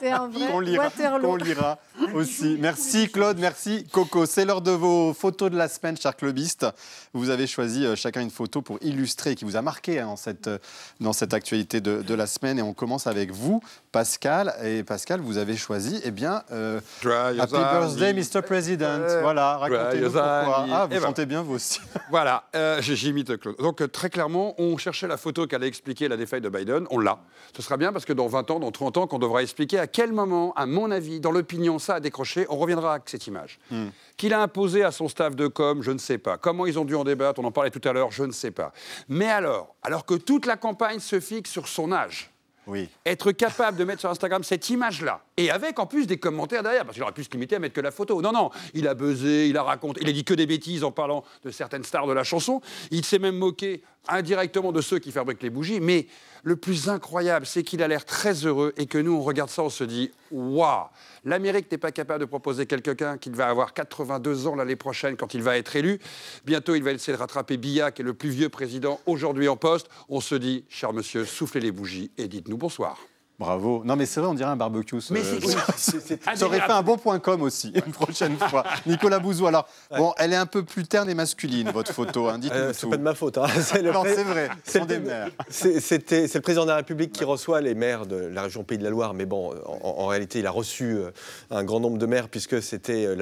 c'est 0.00 0.10
un 0.10 0.28
vrai 0.28 0.48
on 0.52 0.60
lira, 0.60 0.90
On 1.24 1.36
lira 1.36 1.78
aussi. 2.14 2.56
Merci 2.60 3.10
Claude, 3.10 3.38
merci 3.38 3.84
Coco. 3.90 4.26
C'est 4.26 4.44
l'heure 4.44 4.61
de 4.62 4.70
vos 4.70 5.12
photos 5.12 5.50
de 5.50 5.56
la 5.56 5.68
semaine, 5.68 5.96
chers 5.96 6.16
clubistes. 6.16 6.66
Vous 7.12 7.30
avez 7.30 7.46
choisi 7.46 7.84
euh, 7.84 7.96
chacun 7.96 8.20
une 8.20 8.30
photo 8.30 8.62
pour 8.62 8.78
illustrer, 8.80 9.34
qui 9.34 9.44
vous 9.44 9.56
a 9.56 9.62
marqué 9.62 10.00
hein, 10.00 10.06
dans, 10.06 10.16
cette, 10.16 10.48
euh, 10.48 10.58
dans 11.00 11.12
cette 11.12 11.34
actualité 11.34 11.80
de, 11.80 12.14
la 12.14 12.26
semaine. 12.26 12.58
Et 12.58 12.62
on 12.62 12.74
commence 12.74 13.06
avec 13.06 13.30
vous, 13.32 13.62
Pascal. 13.90 14.54
Et 14.64 14.82
Pascal, 14.82 15.20
vous 15.20 15.38
avez 15.38 15.56
choisi, 15.56 16.00
eh 16.04 16.10
bien, 16.10 16.42
euh, 16.52 16.80
Happy 17.04 17.52
Birthday, 17.52 18.12
Mr. 18.12 18.42
President. 18.42 19.20
voilà, 19.22 19.56
racontez-nous 19.56 20.10
pourquoi. 20.10 20.66
Ah, 20.70 20.86
vous 20.90 21.00
chantez 21.00 21.26
bien, 21.26 21.42
vous 21.42 21.54
aussi. 21.54 21.80
voilà, 22.10 22.44
j'ai 22.80 23.12
mis 23.12 23.24
Claude. 23.24 23.56
Donc, 23.58 23.90
très 23.92 24.10
clairement, 24.10 24.54
on 24.58 24.76
cherchait 24.76 25.06
la 25.06 25.16
photo 25.16 25.46
qui 25.46 25.54
allait 25.54 25.68
expliquer 25.68 26.08
la 26.08 26.16
défaite 26.16 26.42
de 26.42 26.48
Biden. 26.48 26.86
On 26.90 26.98
l'a. 26.98 27.18
Ce 27.56 27.62
sera 27.62 27.76
bien 27.76 27.92
parce 27.92 28.04
que 28.04 28.12
dans 28.12 28.26
20 28.26 28.50
ans, 28.50 28.60
dans 28.60 28.70
30 28.70 28.96
ans, 28.96 29.06
qu'on 29.06 29.18
devra 29.18 29.42
expliquer 29.42 29.78
à 29.78 29.86
quel 29.86 30.12
moment, 30.12 30.52
à 30.54 30.66
mon 30.66 30.90
avis, 30.90 31.20
dans 31.20 31.32
l'opinion, 31.32 31.78
ça 31.78 31.96
a 31.96 32.00
décroché, 32.00 32.46
on 32.48 32.56
reviendra 32.56 32.94
avec 32.94 33.08
cette 33.08 33.26
image. 33.26 33.58
Hmm. 33.70 33.88
Qu'il 34.16 34.34
a 34.34 34.42
imposé 34.42 34.84
à 34.84 34.92
son 34.92 35.08
staff 35.08 35.34
de 35.34 35.46
com, 35.46 35.82
je 35.82 35.90
ne 35.90 35.98
sais 35.98 36.18
pas. 36.18 36.38
Comment 36.38 36.66
ils 36.66 36.78
ont 36.78 36.84
dû 36.84 36.94
en 36.94 37.04
débattre, 37.04 37.40
on 37.40 37.44
en 37.44 37.52
parlait 37.52 37.70
tout 37.70 37.86
à 37.88 37.92
l'heure, 37.92 38.10
je 38.10 38.24
ne 38.24 38.32
sais 38.32 38.50
pas. 38.50 38.72
Mais 39.08 39.28
alors, 39.28 39.74
alors 39.82 40.06
que 40.06 40.14
toute 40.14 40.46
la 40.46 40.56
campagne 40.56 41.00
se 41.00 41.20
fixe 41.20 41.50
sur 41.50 41.68
son 41.68 41.92
âge, 41.92 42.32
oui. 42.66 42.88
Être 43.04 43.32
capable 43.32 43.76
de 43.76 43.82
mettre 43.82 44.00
sur 44.00 44.10
Instagram 44.10 44.44
cette 44.44 44.70
image-là, 44.70 45.24
et 45.36 45.50
avec 45.50 45.80
en 45.80 45.86
plus 45.86 46.06
des 46.06 46.18
commentaires 46.18 46.62
derrière, 46.62 46.84
parce 46.84 46.94
qu'il 46.94 47.02
aurait 47.02 47.12
pu 47.12 47.24
se 47.24 47.30
limiter 47.30 47.56
à 47.56 47.58
mettre 47.58 47.74
que 47.74 47.80
la 47.80 47.90
photo. 47.90 48.22
Non, 48.22 48.30
non, 48.30 48.50
il 48.72 48.86
a 48.86 48.94
buzzé, 48.94 49.48
il 49.48 49.56
a 49.56 49.64
raconté, 49.64 50.00
il 50.02 50.08
a 50.08 50.12
dit 50.12 50.22
que 50.22 50.34
des 50.34 50.46
bêtises 50.46 50.84
en 50.84 50.92
parlant 50.92 51.24
de 51.44 51.50
certaines 51.50 51.82
stars 51.82 52.06
de 52.06 52.12
la 52.12 52.22
chanson. 52.22 52.60
Il 52.92 53.04
s'est 53.04 53.18
même 53.18 53.36
moqué 53.36 53.82
indirectement 54.08 54.70
de 54.70 54.80
ceux 54.80 55.00
qui 55.00 55.10
fabriquent 55.10 55.42
les 55.42 55.50
bougies, 55.50 55.80
mais 55.80 56.06
le 56.42 56.56
plus 56.56 56.88
incroyable, 56.88 57.46
c'est 57.46 57.62
qu'il 57.62 57.82
a 57.82 57.88
l'air 57.88 58.04
très 58.04 58.46
heureux 58.46 58.72
et 58.76 58.86
que 58.86 58.98
nous, 58.98 59.12
on 59.12 59.22
regarde 59.22 59.50
ça, 59.50 59.62
on 59.62 59.70
se 59.70 59.84
dit 59.84 60.10
Waouh 60.30 60.86
L'Amérique 61.24 61.70
n'est 61.70 61.78
pas 61.78 61.92
capable 61.92 62.20
de 62.20 62.24
proposer 62.24 62.66
quelqu'un 62.66 63.16
qui 63.16 63.30
va 63.30 63.48
avoir 63.48 63.74
82 63.74 64.48
ans 64.48 64.56
l'année 64.56 64.76
prochaine 64.76 65.16
quand 65.16 65.34
il 65.34 65.42
va 65.42 65.56
être 65.56 65.76
élu. 65.76 66.00
Bientôt, 66.44 66.74
il 66.74 66.82
va 66.82 66.90
essayer 66.90 67.12
de 67.12 67.18
rattraper 67.18 67.56
Biya, 67.56 67.92
qui 67.92 68.02
est 68.02 68.04
le 68.04 68.14
plus 68.14 68.30
vieux 68.30 68.48
président 68.48 69.00
aujourd'hui 69.06 69.48
en 69.48 69.56
poste. 69.56 69.88
On 70.08 70.20
se 70.20 70.34
dit, 70.34 70.64
cher 70.68 70.92
monsieur, 70.92 71.24
soufflez 71.24 71.60
les 71.60 71.72
bougies 71.72 72.10
et 72.18 72.26
dites-nous 72.26 72.56
bonsoir. 72.56 72.98
Bravo. 73.38 73.82
Non, 73.84 73.96
mais 73.96 74.06
c'est 74.06 74.20
vrai, 74.20 74.28
on 74.28 74.34
dirait 74.34 74.50
un 74.50 74.56
barbecue. 74.56 74.96
Mais 75.10 75.20
ça 75.76 76.46
aurait 76.46 76.60
fait 76.60 76.70
un 76.70 76.82
bon 76.82 76.96
point 76.96 77.18
com 77.18 77.42
aussi, 77.42 77.72
une 77.86 77.92
prochaine 77.92 78.36
fois. 78.48 78.64
Nicolas 78.86 79.18
Bouzou, 79.18 79.46
alors, 79.46 79.66
bon, 79.96 80.12
elle 80.18 80.32
est 80.32 80.36
un 80.36 80.46
peu 80.46 80.62
plus 80.62 80.84
terne 80.84 81.10
et 81.10 81.14
masculine, 81.14 81.70
votre 81.70 81.92
photo. 81.92 82.28
Hein, 82.28 82.40
euh, 82.52 82.72
c'est 82.72 82.88
pas 82.88 82.96
de 82.96 83.02
ma 83.02 83.14
faute. 83.14 83.38
Hein. 83.38 83.46
C'est 83.60 83.82
non, 83.82 84.04
c'est 84.04 84.22
vrai, 84.22 84.50
c'est 84.64 84.86
des 84.86 84.98
maires. 84.98 85.30
C'est 85.48 86.12
le 86.12 86.40
président 86.40 86.64
de 86.64 86.70
la 86.70 86.76
République 86.76 87.12
qui 87.12 87.24
reçoit 87.24 87.60
les 87.60 87.74
maires 87.74 88.06
de 88.06 88.16
la 88.16 88.42
région 88.42 88.64
Pays 88.64 88.78
de 88.78 88.84
la 88.84 88.90
Loire, 88.90 89.14
mais 89.14 89.26
bon, 89.26 89.54
en, 89.66 90.06
réalité, 90.06 90.38
il 90.38 90.46
a 90.46 90.50
reçu 90.50 90.94
euh, 90.96 91.10
un 91.50 91.64
grand 91.64 91.80
nombre 91.80 91.98
de 91.98 92.06
maires 92.06 92.28
puisque 92.28 92.62
c'était 92.62 93.06
euh, 93.06 93.16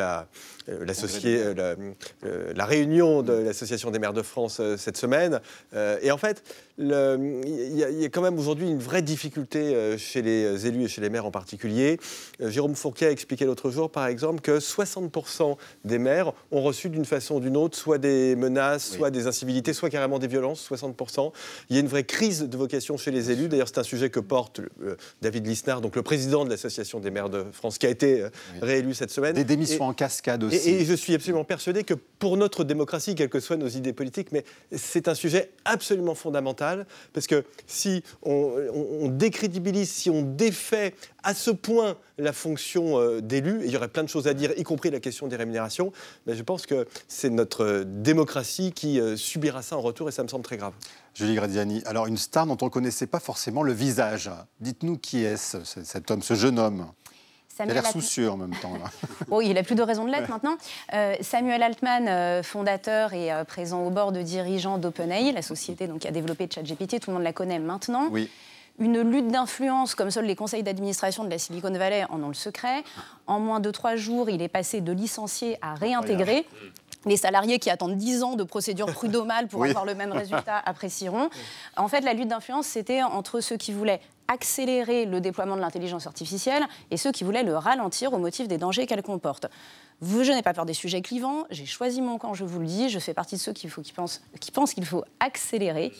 la, 0.70 0.94
la, 1.54 1.74
la, 2.54 2.64
réunion 2.64 3.22
de 3.22 3.32
l'Association 3.32 3.90
des 3.90 3.98
maires 3.98 4.12
de 4.12 4.22
France 4.22 4.60
cette 4.76 4.96
semaine. 4.96 5.40
et 6.02 6.10
en 6.10 6.18
fait, 6.18 6.42
il 6.78 6.86
y, 7.74 8.04
a 8.04 8.08
quand 8.08 8.22
même 8.22 8.38
aujourd'hui 8.38 8.68
une 8.68 8.78
vraie 8.78 9.02
difficulté 9.02 9.96
chez 9.98 10.22
les 10.22 10.66
élus 10.66 10.84
et 10.84 10.88
chez 10.88 11.00
les 11.00 11.10
maires 11.10 11.26
en 11.26 11.30
particulier. 11.30 11.98
Euh, 12.40 12.50
Jérôme 12.50 12.74
Fourquet 12.74 13.06
a 13.06 13.10
expliqué 13.10 13.44
l'autre 13.44 13.70
jour, 13.70 13.90
par 13.90 14.06
exemple, 14.06 14.40
que 14.40 14.58
60% 14.58 15.56
des 15.84 15.98
maires 15.98 16.32
ont 16.50 16.62
reçu 16.62 16.88
d'une 16.88 17.04
façon 17.04 17.36
ou 17.36 17.40
d'une 17.40 17.56
autre 17.56 17.76
soit 17.76 17.98
des 17.98 18.36
menaces, 18.36 18.90
soit 18.90 19.10
des 19.10 19.26
incivilités, 19.26 19.72
soit 19.72 19.90
carrément 19.90 20.18
des 20.18 20.26
violences, 20.26 20.68
60%. 20.70 21.32
Il 21.68 21.76
y 21.76 21.78
a 21.78 21.80
une 21.80 21.88
vraie 21.88 22.04
crise 22.04 22.42
de 22.42 22.56
vocation 22.56 22.96
chez 22.96 23.10
les 23.10 23.30
élus. 23.30 23.48
D'ailleurs, 23.48 23.68
c'est 23.68 23.78
un 23.78 23.84
sujet 23.84 24.10
que 24.10 24.20
porte 24.20 24.60
euh, 24.60 24.96
David 25.22 25.46
Lisnard, 25.46 25.80
donc 25.80 25.96
le 25.96 26.02
président 26.02 26.44
de 26.44 26.50
l'Association 26.50 27.00
des 27.00 27.10
maires 27.10 27.30
de 27.30 27.44
France, 27.52 27.78
qui 27.78 27.86
a 27.86 27.90
été 27.90 28.22
euh, 28.22 28.30
réélu 28.62 28.94
cette 28.94 29.10
semaine. 29.10 29.34
Des 29.34 29.44
démissions 29.44 29.84
en 29.84 29.92
cascade 29.92 30.44
aussi. 30.44 30.59
Et, 30.66 30.82
et, 30.82 30.84
je 30.84 30.94
suis 30.94 31.14
absolument 31.14 31.44
persuadé 31.44 31.84
que 31.84 31.94
pour 31.94 32.36
notre 32.36 32.64
démocratie, 32.64 33.14
quelles 33.14 33.28
que 33.28 33.40
soient 33.40 33.56
nos 33.56 33.68
idées 33.68 33.92
politiques, 33.92 34.32
mais 34.32 34.44
c'est 34.76 35.08
un 35.08 35.14
sujet 35.14 35.50
absolument 35.64 36.14
fondamental, 36.14 36.86
parce 37.12 37.26
que 37.26 37.44
si 37.66 38.02
on, 38.22 38.52
on 39.00 39.08
décrédibilise 39.08 39.90
si 39.90 40.10
on 40.10 40.22
défait 40.22 40.94
à 41.22 41.34
ce 41.34 41.50
point 41.50 41.96
la 42.18 42.32
fonction 42.32 42.98
euh, 42.98 43.20
d'élu, 43.20 43.62
et 43.62 43.66
il 43.66 43.70
y 43.70 43.76
aurait 43.76 43.88
plein 43.88 44.02
de 44.02 44.08
choses 44.08 44.26
à 44.26 44.34
dire, 44.34 44.52
y 44.56 44.62
compris 44.62 44.90
la 44.90 45.00
question 45.00 45.26
des 45.26 45.36
rémunérations, 45.36 45.92
mais 46.26 46.34
je 46.34 46.42
pense 46.42 46.66
que 46.66 46.86
c'est 47.08 47.30
notre 47.30 47.84
démocratie 47.86 48.72
qui 48.72 49.00
euh, 49.00 49.16
subira 49.16 49.62
ça 49.62 49.76
en 49.76 49.80
retour, 49.80 50.08
et 50.08 50.12
ça 50.12 50.22
me 50.22 50.28
semble 50.28 50.44
très 50.44 50.56
grave. 50.56 50.72
Julie 51.14 51.34
Gradiani, 51.34 51.82
alors 51.86 52.06
une 52.06 52.16
star 52.16 52.46
dont 52.46 52.56
on 52.62 52.66
ne 52.66 52.70
connaissait 52.70 53.06
pas 53.06 53.20
forcément 53.20 53.62
le 53.62 53.72
visage. 53.72 54.30
Dites-nous 54.60 54.96
qui 54.96 55.24
est 55.24 55.34
-ce, 55.34 55.64
cet 55.64 56.10
homme, 56.10 56.22
ce 56.22 56.34
jeune 56.34 56.58
homme 56.58 56.86
il 57.64 57.70
a 57.70 57.74
l'air 57.74 57.86
soucieux 57.86 58.30
en 58.30 58.36
même 58.36 58.54
temps. 58.60 58.74
Là. 58.74 59.40
il 59.42 59.54
n'a 59.54 59.62
plus 59.62 59.74
de 59.74 59.82
raison 59.82 60.04
de 60.04 60.10
l'être 60.10 60.28
maintenant. 60.28 60.56
Euh, 60.94 61.14
Samuel 61.20 61.62
Altman, 61.62 62.42
fondateur 62.42 63.14
et 63.14 63.30
présent 63.46 63.82
au 63.82 63.90
bord 63.90 64.12
de 64.12 64.22
dirigeants 64.22 64.78
d'OpenAI, 64.78 65.32
la 65.32 65.42
société 65.42 65.86
donc, 65.86 66.00
qui 66.00 66.08
a 66.08 66.12
développé 66.12 66.48
ChatGPT, 66.52 67.00
tout 67.00 67.10
le 67.10 67.14
monde 67.14 67.24
la 67.24 67.32
connaît 67.32 67.58
maintenant. 67.58 68.08
Oui 68.10 68.30
une 68.80 69.02
lutte 69.02 69.28
d'influence 69.28 69.94
comme 69.94 70.10
seuls 70.10 70.24
les 70.24 70.34
conseils 70.34 70.62
d'administration 70.62 71.22
de 71.22 71.30
la 71.30 71.38
Silicon 71.38 71.70
Valley 71.70 72.04
en 72.08 72.22
ont 72.22 72.28
le 72.28 72.34
secret. 72.34 72.82
En 73.26 73.38
moins 73.38 73.60
de 73.60 73.70
trois 73.70 73.94
jours, 73.94 74.30
il 74.30 74.40
est 74.42 74.48
passé 74.48 74.80
de 74.80 74.90
licencié 74.90 75.58
à 75.60 75.74
réintégrer. 75.74 76.46
Les 77.06 77.16
salariés 77.16 77.58
qui 77.58 77.70
attendent 77.70 77.96
dix 77.96 78.22
ans 78.22 78.36
de 78.36 78.42
procédure 78.42 78.86
prud'homale 78.86 79.48
pour 79.48 79.64
avoir 79.64 79.84
le 79.84 79.94
même 79.94 80.12
résultat 80.12 80.56
apprécieront. 80.66 81.30
En 81.76 81.88
fait, 81.88 82.00
la 82.00 82.14
lutte 82.14 82.28
d'influence, 82.28 82.66
c'était 82.66 83.02
entre 83.02 83.40
ceux 83.40 83.56
qui 83.56 83.72
voulaient 83.72 84.00
accélérer 84.30 85.06
le 85.06 85.20
déploiement 85.20 85.56
de 85.56 85.60
l'intelligence 85.60 86.06
artificielle 86.06 86.64
et 86.90 86.96
ceux 86.96 87.10
qui 87.10 87.24
voulaient 87.24 87.42
le 87.42 87.56
ralentir 87.56 88.12
au 88.12 88.18
motif 88.18 88.46
des 88.46 88.58
dangers 88.58 88.86
qu'elle 88.86 89.02
comporte. 89.02 89.46
Je 90.02 90.32
n'ai 90.32 90.42
pas 90.42 90.54
peur 90.54 90.64
des 90.64 90.72
sujets 90.72 91.02
clivants, 91.02 91.44
j'ai 91.50 91.66
choisi 91.66 92.00
mon 92.00 92.16
camp, 92.16 92.32
je 92.32 92.44
vous 92.44 92.60
le 92.60 92.66
dis, 92.66 92.88
je 92.88 92.98
fais 92.98 93.12
partie 93.12 93.34
de 93.34 93.40
ceux 93.40 93.52
qui, 93.52 93.68
qui 94.40 94.50
pensent 94.52 94.74
qu'il 94.74 94.86
faut 94.86 95.04
accélérer, 95.18 95.92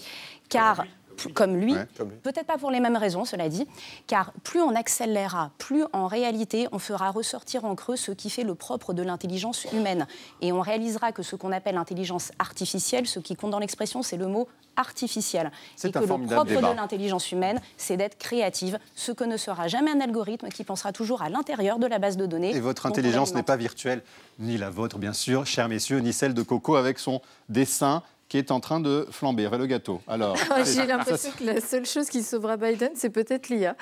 car 0.48 0.84
comme 1.28 1.56
lui, 1.56 1.74
peut-être 2.22 2.46
pas 2.46 2.58
pour 2.58 2.70
les 2.70 2.80
mêmes 2.80 2.96
raisons, 2.96 3.24
cela 3.24 3.48
dit, 3.48 3.66
car 4.06 4.32
plus 4.44 4.60
on 4.60 4.74
accélérera, 4.74 5.50
plus 5.58 5.84
en 5.92 6.06
réalité 6.06 6.68
on 6.72 6.78
fera 6.78 7.10
ressortir 7.10 7.64
en 7.64 7.74
creux 7.74 7.96
ce 7.96 8.12
qui 8.12 8.30
fait 8.30 8.44
le 8.44 8.54
propre 8.54 8.92
de 8.92 9.02
l'intelligence 9.02 9.66
humaine. 9.72 10.06
Et 10.40 10.52
on 10.52 10.60
réalisera 10.60 11.12
que 11.12 11.22
ce 11.22 11.36
qu'on 11.36 11.52
appelle 11.52 11.74
l'intelligence 11.74 12.32
artificielle, 12.38 13.06
ce 13.06 13.20
qui 13.20 13.36
compte 13.36 13.50
dans 13.50 13.58
l'expression, 13.58 14.02
c'est 14.02 14.16
le 14.16 14.26
mot 14.26 14.48
artificiel. 14.76 15.50
Et 15.84 15.90
que 15.90 15.98
le 15.98 16.06
propre 16.06 16.44
de 16.44 16.76
l'intelligence 16.76 17.32
humaine, 17.32 17.60
c'est 17.76 17.96
d'être 17.96 18.18
créative, 18.18 18.78
ce 18.94 19.12
que 19.12 19.24
ne 19.24 19.36
sera 19.36 19.68
jamais 19.68 19.90
un 19.90 20.00
algorithme 20.00 20.48
qui 20.48 20.64
pensera 20.64 20.92
toujours 20.92 21.22
à 21.22 21.28
l'intérieur 21.28 21.78
de 21.78 21.86
la 21.86 21.98
base 21.98 22.16
de 22.16 22.26
données. 22.26 22.54
Et 22.54 22.60
votre 22.60 22.86
intelligence 22.86 23.34
n'est 23.34 23.42
pas 23.42 23.56
virtuelle, 23.56 24.02
ni 24.38 24.56
la 24.56 24.70
vôtre, 24.70 24.98
bien 24.98 25.12
sûr, 25.12 25.46
chers 25.46 25.68
messieurs, 25.68 25.98
ni 25.98 26.12
celle 26.12 26.34
de 26.34 26.42
Coco 26.42 26.76
avec 26.76 26.98
son 26.98 27.20
dessin 27.48 28.02
qui 28.30 28.38
est 28.38 28.52
en 28.52 28.60
train 28.60 28.80
de 28.80 29.06
flamber. 29.10 29.50
le 29.50 29.66
gâteau. 29.66 30.00
Alors, 30.06 30.36
j'ai 30.64 30.86
l'impression 30.86 31.32
que 31.36 31.44
la 31.44 31.60
seule 31.60 31.84
chose 31.84 32.08
qui 32.08 32.22
sauvera 32.22 32.56
Biden, 32.56 32.92
c'est 32.94 33.10
peut-être 33.10 33.48
l'IA. 33.48 33.76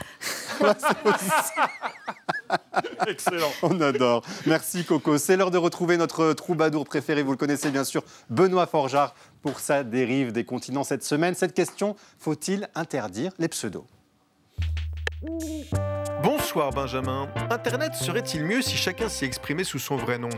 Excellent. 3.06 3.52
On 3.62 3.78
adore. 3.80 4.24
Merci 4.46 4.84
Coco. 4.84 5.18
C'est 5.18 5.36
l'heure 5.36 5.50
de 5.50 5.58
retrouver 5.58 5.98
notre 5.98 6.32
troubadour 6.32 6.86
préféré. 6.86 7.22
Vous 7.22 7.32
le 7.32 7.36
connaissez 7.36 7.70
bien 7.70 7.84
sûr, 7.84 8.02
Benoît 8.30 8.66
Forjard, 8.66 9.14
pour 9.42 9.60
sa 9.60 9.84
dérive 9.84 10.32
des 10.32 10.44
continents 10.44 10.84
cette 10.84 11.04
semaine. 11.04 11.34
Cette 11.34 11.52
question, 11.52 11.94
faut-il 12.18 12.68
interdire 12.74 13.32
les 13.38 13.48
pseudos? 13.48 13.84
Bonsoir 16.22 16.70
Benjamin. 16.70 17.28
Internet 17.50 17.94
serait-il 17.94 18.44
mieux 18.44 18.62
si 18.62 18.76
chacun 18.76 19.10
s'y 19.10 19.26
exprimait 19.26 19.64
sous 19.64 19.78
son 19.78 19.96
vrai 19.96 20.16
nom? 20.16 20.30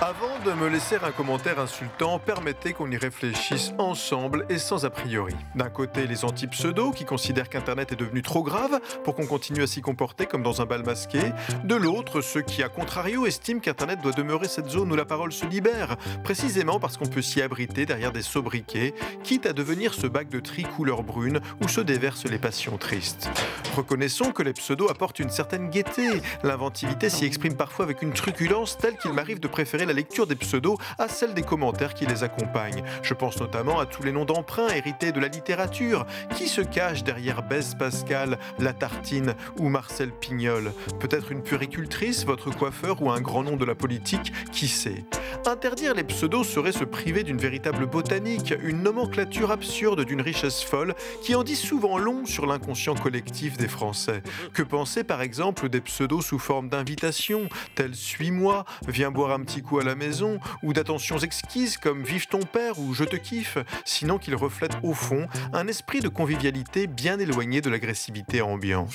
Avant 0.00 0.31
de 0.44 0.52
me 0.52 0.68
laisser 0.68 0.96
un 1.02 1.12
commentaire 1.12 1.60
insultant, 1.60 2.18
permettez 2.18 2.72
qu'on 2.72 2.90
y 2.90 2.96
réfléchisse 2.96 3.72
ensemble 3.78 4.44
et 4.48 4.58
sans 4.58 4.84
a 4.84 4.90
priori. 4.90 5.34
D'un 5.54 5.68
côté, 5.70 6.06
les 6.06 6.24
anti-pseudo 6.24 6.90
qui 6.90 7.04
considèrent 7.04 7.48
qu'Internet 7.48 7.92
est 7.92 7.96
devenu 7.96 8.22
trop 8.22 8.42
grave 8.42 8.80
pour 9.04 9.14
qu'on 9.14 9.26
continue 9.26 9.62
à 9.62 9.66
s'y 9.66 9.82
comporter 9.82 10.26
comme 10.26 10.42
dans 10.42 10.60
un 10.60 10.64
bal 10.64 10.84
masqué. 10.84 11.20
De 11.64 11.76
l'autre, 11.76 12.22
ceux 12.22 12.40
qui, 12.40 12.62
à 12.62 12.68
contrario, 12.68 13.26
estiment 13.26 13.60
qu'Internet 13.60 14.00
doit 14.02 14.12
demeurer 14.12 14.48
cette 14.48 14.68
zone 14.68 14.90
où 14.90 14.96
la 14.96 15.04
parole 15.04 15.32
se 15.32 15.46
libère, 15.46 15.96
précisément 16.24 16.80
parce 16.80 16.96
qu'on 16.96 17.06
peut 17.06 17.22
s'y 17.22 17.40
abriter 17.40 17.86
derrière 17.86 18.12
des 18.12 18.22
sobriquets, 18.22 18.94
quitte 19.22 19.46
à 19.46 19.52
devenir 19.52 19.94
ce 19.94 20.08
bac 20.08 20.28
de 20.28 20.40
tri 20.40 20.64
couleur 20.64 21.04
brune 21.04 21.40
où 21.60 21.68
se 21.68 21.80
déversent 21.80 22.26
les 22.26 22.38
passions 22.38 22.78
tristes. 22.78 23.30
Reconnaissons 23.76 24.32
que 24.32 24.42
les 24.42 24.52
pseudos 24.54 24.90
apportent 24.90 25.20
une 25.20 25.30
certaine 25.30 25.70
gaieté. 25.70 26.08
L'inventivité 26.42 27.10
s'y 27.10 27.26
exprime 27.26 27.54
parfois 27.54 27.84
avec 27.84 28.02
une 28.02 28.12
truculence 28.12 28.76
telle 28.76 28.96
qu'il 28.96 29.12
m'arrive 29.12 29.38
de 29.38 29.48
préférer 29.48 29.86
la 29.86 29.92
lecture 29.92 30.26
des 30.26 30.31
pseudos 30.36 30.78
à 30.98 31.08
celle 31.08 31.34
des 31.34 31.42
commentaires 31.42 31.94
qui 31.94 32.06
les 32.06 32.22
accompagnent. 32.24 32.82
Je 33.02 33.14
pense 33.14 33.40
notamment 33.40 33.78
à 33.78 33.86
tous 33.86 34.02
les 34.02 34.12
noms 34.12 34.24
d'emprunts 34.24 34.68
hérités 34.68 35.12
de 35.12 35.20
la 35.20 35.28
littérature. 35.28 36.06
Qui 36.36 36.48
se 36.48 36.60
cache 36.60 37.04
derrière 37.04 37.42
Besse 37.42 37.74
Pascal, 37.74 38.38
La 38.58 38.72
Tartine 38.72 39.34
ou 39.58 39.68
Marcel 39.68 40.10
Pignol? 40.10 40.72
Peut-être 41.00 41.32
une 41.32 41.42
puricultrice, 41.42 42.24
votre 42.24 42.50
coiffeur 42.50 43.02
ou 43.02 43.10
un 43.10 43.20
grand 43.20 43.42
nom 43.42 43.56
de 43.56 43.64
la 43.64 43.74
politique 43.74 44.32
Qui 44.52 44.68
sait? 44.68 45.04
Interdire 45.46 45.94
les 45.94 46.04
pseudos 46.04 46.44
serait 46.44 46.72
se 46.72 46.84
priver 46.84 47.24
d'une 47.24 47.38
véritable 47.38 47.86
botanique, 47.86 48.54
une 48.62 48.82
nomenclature 48.82 49.50
absurde 49.50 50.04
d'une 50.04 50.20
richesse 50.20 50.62
folle 50.62 50.94
qui 51.22 51.34
en 51.34 51.42
dit 51.42 51.56
souvent 51.56 51.98
long 51.98 52.26
sur 52.26 52.46
l'inconscient 52.46 52.94
collectif 52.94 53.56
des 53.56 53.68
Français. 53.68 54.22
Que 54.52 54.62
penser 54.62 55.04
par 55.04 55.22
exemple 55.22 55.68
des 55.68 55.80
pseudos 55.80 56.22
sous 56.22 56.38
forme 56.38 56.68
d'invitation, 56.68 57.48
tels 57.74 57.94
Suis-moi, 57.94 58.64
Viens 58.88 59.10
boire 59.10 59.32
un 59.32 59.40
petit 59.40 59.62
coup 59.62 59.78
à 59.78 59.84
la 59.84 59.94
maison, 59.94 60.21
ou 60.62 60.72
d'attentions 60.72 61.18
exquises 61.18 61.76
comme 61.76 62.02
Vive 62.02 62.26
ton 62.26 62.40
père 62.40 62.78
ou 62.78 62.94
Je 62.94 63.04
te 63.04 63.16
kiffe, 63.16 63.58
sinon 63.84 64.18
qu'ils 64.18 64.34
reflètent 64.34 64.78
au 64.82 64.94
fond 64.94 65.28
un 65.52 65.68
esprit 65.68 66.00
de 66.00 66.08
convivialité 66.08 66.86
bien 66.86 67.18
éloigné 67.18 67.60
de 67.60 67.70
l'agressivité 67.70 68.42
ambiante. 68.42 68.94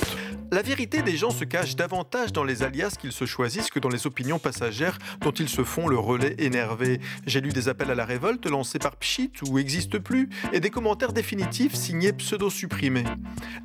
La 0.52 0.62
vérité 0.62 1.02
des 1.02 1.18
gens 1.18 1.32
se 1.32 1.44
cache 1.44 1.76
davantage 1.76 2.32
dans 2.32 2.46
les 2.46 2.64
alias 2.64 2.96
qu'ils 2.98 3.12
se 3.12 3.26
choisissent 3.26 3.70
que 3.70 3.80
dans 3.80 3.90
les 3.90 4.08
opinions 4.08 4.40
passagères 4.40 4.98
dont 5.22 5.32
ils 5.32 5.50
se 5.50 5.64
font 5.64 5.88
le 5.88 5.98
relais 5.98 6.36
énervé. 6.38 7.02
J'ai 7.26 7.42
lu 7.42 7.50
des 7.50 7.68
appels 7.68 7.92
à 7.92 7.96
la 7.96 8.06
révolte 8.06 8.46
lancés 8.50 8.80
par 8.80 8.96
Pchit 8.96 9.32
ou 9.46 9.60
Existe 9.60 10.00
plus, 10.00 10.30
et 10.54 10.62
des 10.62 10.70
commentaires 10.70 11.12
définitifs 11.12 11.74
signés 11.74 12.14
pseudo-supprimés. 12.14 13.04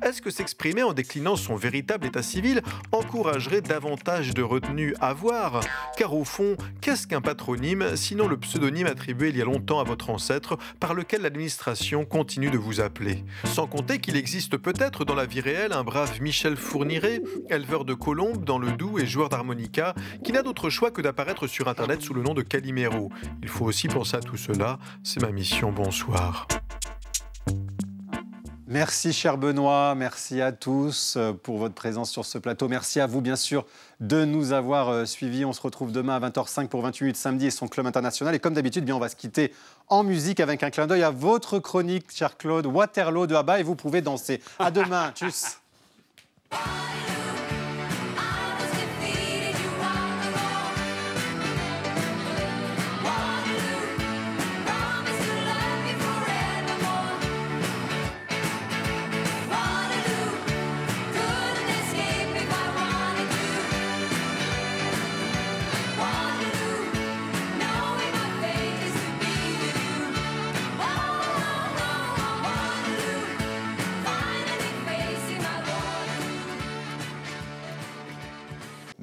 Est-ce 0.01 0.21
que 0.21 0.29
s'exprimer 0.29 0.83
en 0.83 0.93
déclinant 0.93 1.37
son 1.37 1.55
véritable 1.55 2.07
état 2.07 2.23
civil 2.23 2.61
encouragerait 2.91 3.61
davantage 3.61 4.33
de 4.33 4.41
retenue 4.41 4.93
à 4.99 5.13
voir? 5.13 5.61
Car 5.97 6.13
au 6.13 6.25
fond, 6.25 6.57
qu'est-ce 6.81 7.07
qu'un 7.07 7.21
sinon 7.95 8.27
le 8.27 8.37
pseudonyme 8.37 8.87
attribué 8.87 9.29
il 9.29 9.37
y 9.37 9.41
a 9.41 9.45
longtemps 9.45 9.79
à 9.79 9.83
votre 9.83 10.09
ancêtre 10.09 10.57
par 10.79 10.93
lequel 10.93 11.21
l'administration 11.21 12.05
continue 12.05 12.49
de 12.49 12.57
vous 12.57 12.81
appeler 12.81 13.23
Sans 13.45 13.67
compter 13.67 13.99
qu'il 13.99 14.15
existe 14.15 14.57
peut-être 14.57 15.05
dans 15.05 15.15
la 15.15 15.25
vie 15.25 15.41
réelle 15.41 15.73
un 15.73 15.83
brave 15.83 16.21
Michel 16.21 16.55
Fourniret, 16.55 17.21
éleveur 17.49 17.85
de 17.85 17.93
colombes 17.93 18.43
dans 18.43 18.57
le 18.57 18.71
Doubs 18.71 18.99
et 18.99 19.05
joueur 19.05 19.29
d'harmonica, 19.29 19.93
qui 20.23 20.31
n'a 20.31 20.41
d'autre 20.41 20.69
choix 20.69 20.91
que 20.91 21.01
d'apparaître 21.01 21.47
sur 21.47 21.67
Internet 21.67 22.01
sous 22.01 22.13
le 22.13 22.21
nom 22.21 22.33
de 22.33 22.41
Calimero. 22.41 23.09
Il 23.41 23.49
faut 23.49 23.65
aussi 23.65 23.87
penser 23.87 24.17
à 24.17 24.21
tout 24.21 24.37
cela, 24.37 24.79
c'est 25.03 25.21
ma 25.21 25.31
mission, 25.31 25.71
bonsoir. 25.71 26.47
Merci 28.73 29.13
cher 29.13 29.37
Benoît, 29.37 29.93
merci 29.93 30.41
à 30.41 30.51
tous 30.51 31.13
euh, 31.15 31.31
pour 31.31 31.59
votre 31.59 31.75
présence 31.75 32.09
sur 32.09 32.25
ce 32.25 32.39
plateau. 32.39 32.67
Merci 32.67 32.99
à 32.99 33.05
vous 33.05 33.21
bien 33.21 33.35
sûr 33.35 33.67
de 33.99 34.25
nous 34.25 34.51
avoir 34.51 34.89
euh, 34.89 35.05
suivis. 35.05 35.45
On 35.45 35.53
se 35.53 35.61
retrouve 35.61 35.91
demain 35.91 36.15
à 36.15 36.27
20h05 36.27 36.69
pour 36.69 36.81
28 36.81 37.03
minutes 37.03 37.15
samedi 37.15 37.45
et 37.45 37.51
son 37.51 37.67
club 37.67 37.85
international. 37.85 38.33
Et 38.33 38.39
comme 38.39 38.55
d'habitude, 38.55 38.83
bien 38.83 38.95
on 38.95 38.99
va 38.99 39.09
se 39.09 39.15
quitter 39.15 39.53
en 39.89 40.01
musique 40.01 40.39
avec 40.39 40.63
un 40.63 40.71
clin 40.71 40.87
d'œil 40.87 41.03
à 41.03 41.11
votre 41.11 41.59
chronique, 41.59 42.07
cher 42.11 42.35
Claude, 42.35 42.65
Waterloo 42.65 43.27
de 43.27 43.35
Abba 43.35 43.59
et 43.59 43.63
vous 43.63 43.75
pouvez 43.75 44.01
danser. 44.01 44.41
À 44.57 44.71
demain, 44.71 45.11
tchuss. 45.15 45.59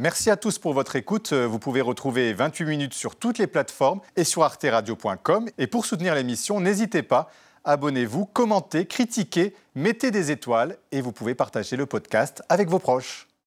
Merci 0.01 0.31
à 0.31 0.39
tous 0.39 0.59
pour 0.59 0.73
votre 0.73 0.97
écoute. 0.97 1.35
Vous 1.35 1.59
pouvez 1.59 1.83
retrouver 1.83 2.33
28 2.33 2.65
minutes 2.65 2.95
sur 2.95 3.17
toutes 3.17 3.37
les 3.37 3.47
plateformes 3.47 4.01
et 4.17 4.25
sur 4.25 4.43
arteradio.com. 4.43 5.51
Et 5.59 5.67
pour 5.67 5.85
soutenir 5.85 6.15
l'émission, 6.15 6.59
n'hésitez 6.59 7.03
pas, 7.03 7.31
abonnez-vous, 7.65 8.25
commentez, 8.25 8.87
critiquez, 8.87 9.55
mettez 9.75 10.11
des 10.11 10.31
étoiles 10.31 10.79
et 10.91 11.03
vous 11.03 11.13
pouvez 11.13 11.35
partager 11.35 11.77
le 11.77 11.85
podcast 11.85 12.43
avec 12.49 12.71
vos 12.71 12.79
proches. 12.79 13.30